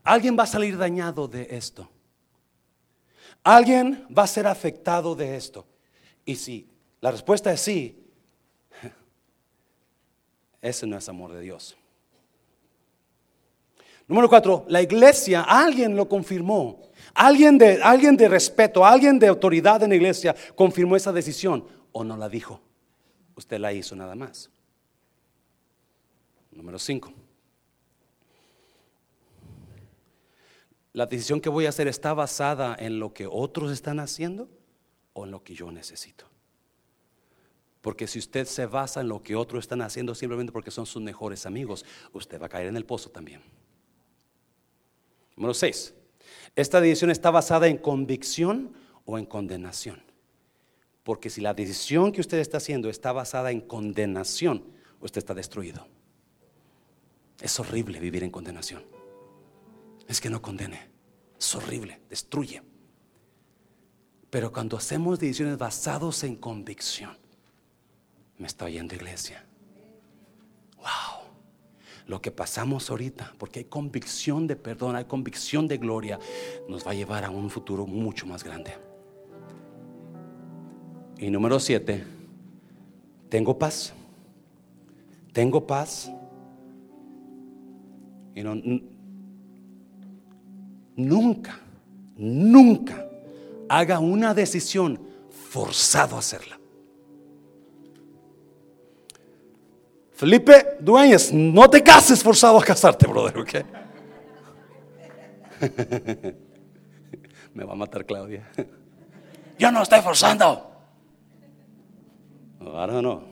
Alguien 0.03 0.37
va 0.39 0.45
a 0.45 0.47
salir 0.47 0.79
dañado 0.79 1.29
de 1.29 1.47
esto. 1.51 1.91
Alguien 3.43 4.07
va 4.17 4.23
a 4.23 4.27
ser 4.27 4.47
afectado 4.47 5.15
de 5.15 5.37
esto. 5.37 5.67
Y 6.25 6.37
si 6.37 6.71
la 7.03 7.11
respuesta 7.11 7.53
es 7.53 7.61
sí, 7.61 8.03
ese 10.63 10.87
no 10.87 10.97
es 10.97 11.07
amor 11.07 11.33
de 11.33 11.41
Dios. 11.41 11.77
Número 14.11 14.29
cuatro, 14.29 14.65
la 14.67 14.83
iglesia, 14.83 15.43
alguien 15.43 15.95
lo 15.95 16.09
confirmó. 16.09 16.81
Alguien 17.15 17.57
de, 17.57 17.81
alguien 17.81 18.17
de 18.17 18.29
respeto, 18.29 18.85
alguien 18.85 19.21
de 19.21 19.29
autoridad 19.29 19.85
en 19.85 19.91
la 19.91 19.95
iglesia 19.95 20.35
confirmó 20.57 20.97
esa 20.97 21.13
decisión 21.13 21.65
o 21.93 22.03
no 22.03 22.17
la 22.17 22.29
dijo. 22.29 22.61
Usted 23.37 23.61
la 23.61 23.73
hizo 23.73 23.95
nada 23.95 24.17
más. 24.17 24.51
Número 26.51 26.77
cinco. 26.81 27.13
La 30.93 31.07
decisión 31.07 31.41
que 31.41 31.49
voy 31.49 31.67
a 31.67 31.69
hacer 31.69 31.87
está 31.87 32.13
basada 32.13 32.75
en 32.81 32.99
lo 32.99 33.15
que 33.15 33.29
otros 33.29 33.71
están 33.71 34.01
haciendo 34.01 34.49
o 35.13 35.25
en 35.25 35.31
lo 35.31 35.45
que 35.45 35.55
yo 35.55 35.71
necesito. 35.71 36.25
Porque 37.81 38.09
si 38.09 38.19
usted 38.19 38.45
se 38.47 38.67
basa 38.67 39.03
en 39.03 39.09
lo 39.09 39.23
que 39.23 39.37
otros 39.37 39.63
están 39.63 39.83
haciendo 39.83 40.17
simplemente 40.17 40.51
porque 40.51 40.73
son 40.73 40.85
sus 40.85 41.01
mejores 41.01 41.47
amigos, 41.47 41.85
usted 42.13 42.43
va 42.43 42.47
a 42.47 42.49
caer 42.49 42.67
en 42.67 42.77
el 42.77 42.85
pozo 42.85 43.09
también. 43.09 43.60
Número 45.41 45.55
6. 45.55 45.95
Esta 46.55 46.83
decisión 46.83 47.11
está 47.11 47.31
basada 47.31 47.67
en 47.67 47.79
convicción 47.79 48.75
o 49.07 49.17
en 49.17 49.25
condenación. 49.25 50.03
Porque 51.03 51.31
si 51.31 51.41
la 51.41 51.55
decisión 51.55 52.13
que 52.13 52.21
usted 52.21 52.41
está 52.41 52.59
haciendo 52.59 52.91
está 52.91 53.13
basada 53.13 53.51
en 53.51 53.63
condenación, 53.63 54.63
usted 55.01 55.17
está 55.17 55.33
destruido. 55.33 55.87
Es 57.41 57.59
horrible 57.59 58.01
vivir 58.01 58.23
en 58.23 58.31
condenación. 58.31 58.85
Es 60.07 60.21
que 60.21 60.29
no 60.29 60.43
condene. 60.43 60.91
Es 61.39 61.55
horrible, 61.55 62.03
destruye. 62.11 62.63
Pero 64.29 64.53
cuando 64.53 64.77
hacemos 64.77 65.19
decisiones 65.19 65.57
basadas 65.57 66.23
en 66.23 66.37
convicción, 66.37 67.17
me 68.37 68.47
está 68.47 68.67
oyendo 68.67 68.95
iglesia. 68.95 69.47
Wow. 70.77 71.20
Lo 72.07 72.21
que 72.21 72.31
pasamos 72.31 72.91
ahorita, 72.91 73.35
porque 73.39 73.61
hay 73.61 73.65
convicción 73.67 74.47
de 74.47 74.57
perdón, 74.57 74.97
hay 74.97 75.05
convicción 75.05 75.69
de 75.69 75.79
gloria, 75.79 76.19
nos 76.69 76.87
va 76.87 76.93
a 76.93 76.95
llevar 76.95 77.25
a 77.25 77.31
un 77.31 77.51
futuro 77.51 77.87
mucho 77.87 78.27
más 78.27 78.45
grande. 78.45 78.73
Y 81.19 81.31
número 81.31 81.61
siete, 81.61 82.05
tengo 83.29 83.59
paz. 83.59 83.93
Tengo 85.33 85.67
paz. 85.67 86.11
Y 88.35 88.43
no, 88.43 88.55
nunca, 90.97 91.61
nunca 92.17 93.07
haga 93.69 93.99
una 93.99 94.35
decisión 94.35 95.01
forzado 95.31 96.17
a 96.17 96.21
hacerla. 96.21 96.60
Felipe 100.21 100.77
Dueñas, 100.79 101.33
no 101.33 101.71
te 101.71 101.83
cases 101.83 102.23
forzado 102.23 102.59
a 102.59 102.63
casarte, 102.63 103.07
brother, 103.07 103.39
¿ok? 103.39 103.55
Me 107.55 107.65
va 107.65 107.73
a 107.73 107.75
matar 107.75 108.05
Claudia. 108.05 108.47
Yo 109.59 109.73
no 109.73 109.83
estoy 109.83 110.03
forzando. 110.03 110.73
Ahora 112.61 113.01
no. 113.01 113.25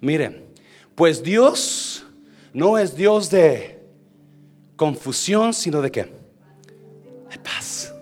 Mire, 0.00 0.48
pues 0.96 1.22
Dios 1.22 2.04
no 2.52 2.76
es 2.76 2.96
Dios 2.96 3.30
de 3.30 3.86
confusión, 4.74 5.54
sino 5.54 5.80
de 5.80 5.92
qué? 5.92 6.12
De 7.30 7.38
paz. 7.38 7.94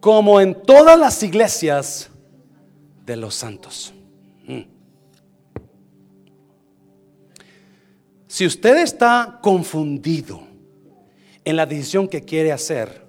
Como 0.00 0.40
en 0.40 0.60
todas 0.60 0.98
las 0.98 1.22
iglesias 1.22 2.10
de 3.06 3.14
los 3.14 3.36
santos. 3.36 3.94
Si 8.38 8.46
usted 8.46 8.76
está 8.76 9.40
confundido 9.42 10.40
en 11.44 11.56
la 11.56 11.66
decisión 11.66 12.06
que 12.06 12.22
quiere 12.22 12.52
hacer, 12.52 13.04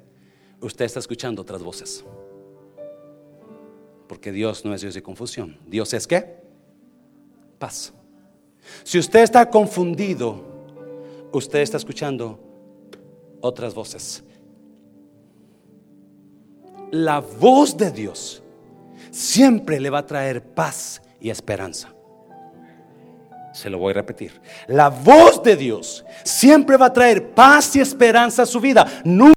usted 0.60 0.86
está 0.86 0.98
escuchando 0.98 1.44
otras 1.44 1.62
voces. 1.62 2.04
Porque 4.08 4.32
Dios 4.32 4.66
no 4.66 4.74
es 4.74 4.82
Dios 4.82 4.96
de 4.96 5.04
confusión. 5.04 5.60
Dios 5.68 5.94
es 5.94 6.08
qué? 6.08 6.42
Paz. 7.60 7.94
Si 8.84 8.98
usted 8.98 9.20
está 9.20 9.48
confundido, 9.52 10.44
usted 11.32 11.60
está 11.60 11.78
escuchando 11.78 12.40
otras 13.40 13.76
voces. 13.76 14.24
La 16.90 17.20
voz 17.20 17.78
de 17.78 17.92
Dios 17.92 18.42
siempre 19.12 19.80
le 19.80 19.92
va 19.92 20.00
a 20.00 20.08
traer 20.08 20.44
paz 20.44 21.04
y 21.22 21.30
esperanza. 21.30 21.94
Se 23.60 23.70
lo 23.70 23.78
voy 23.78 23.92
a 23.92 23.96
repetir. 23.96 24.40
La 24.68 24.88
voz 24.88 25.44
de 25.44 25.58
Dios 25.58 26.06
siempre 26.24 26.78
va 26.78 26.86
a 26.86 26.94
traer 26.94 27.32
paz 27.32 27.76
y 27.76 27.82
esperanza 27.82 28.44
a 28.44 28.46
su 28.46 28.62
vida. 28.62 28.88
Nunca 29.04 29.28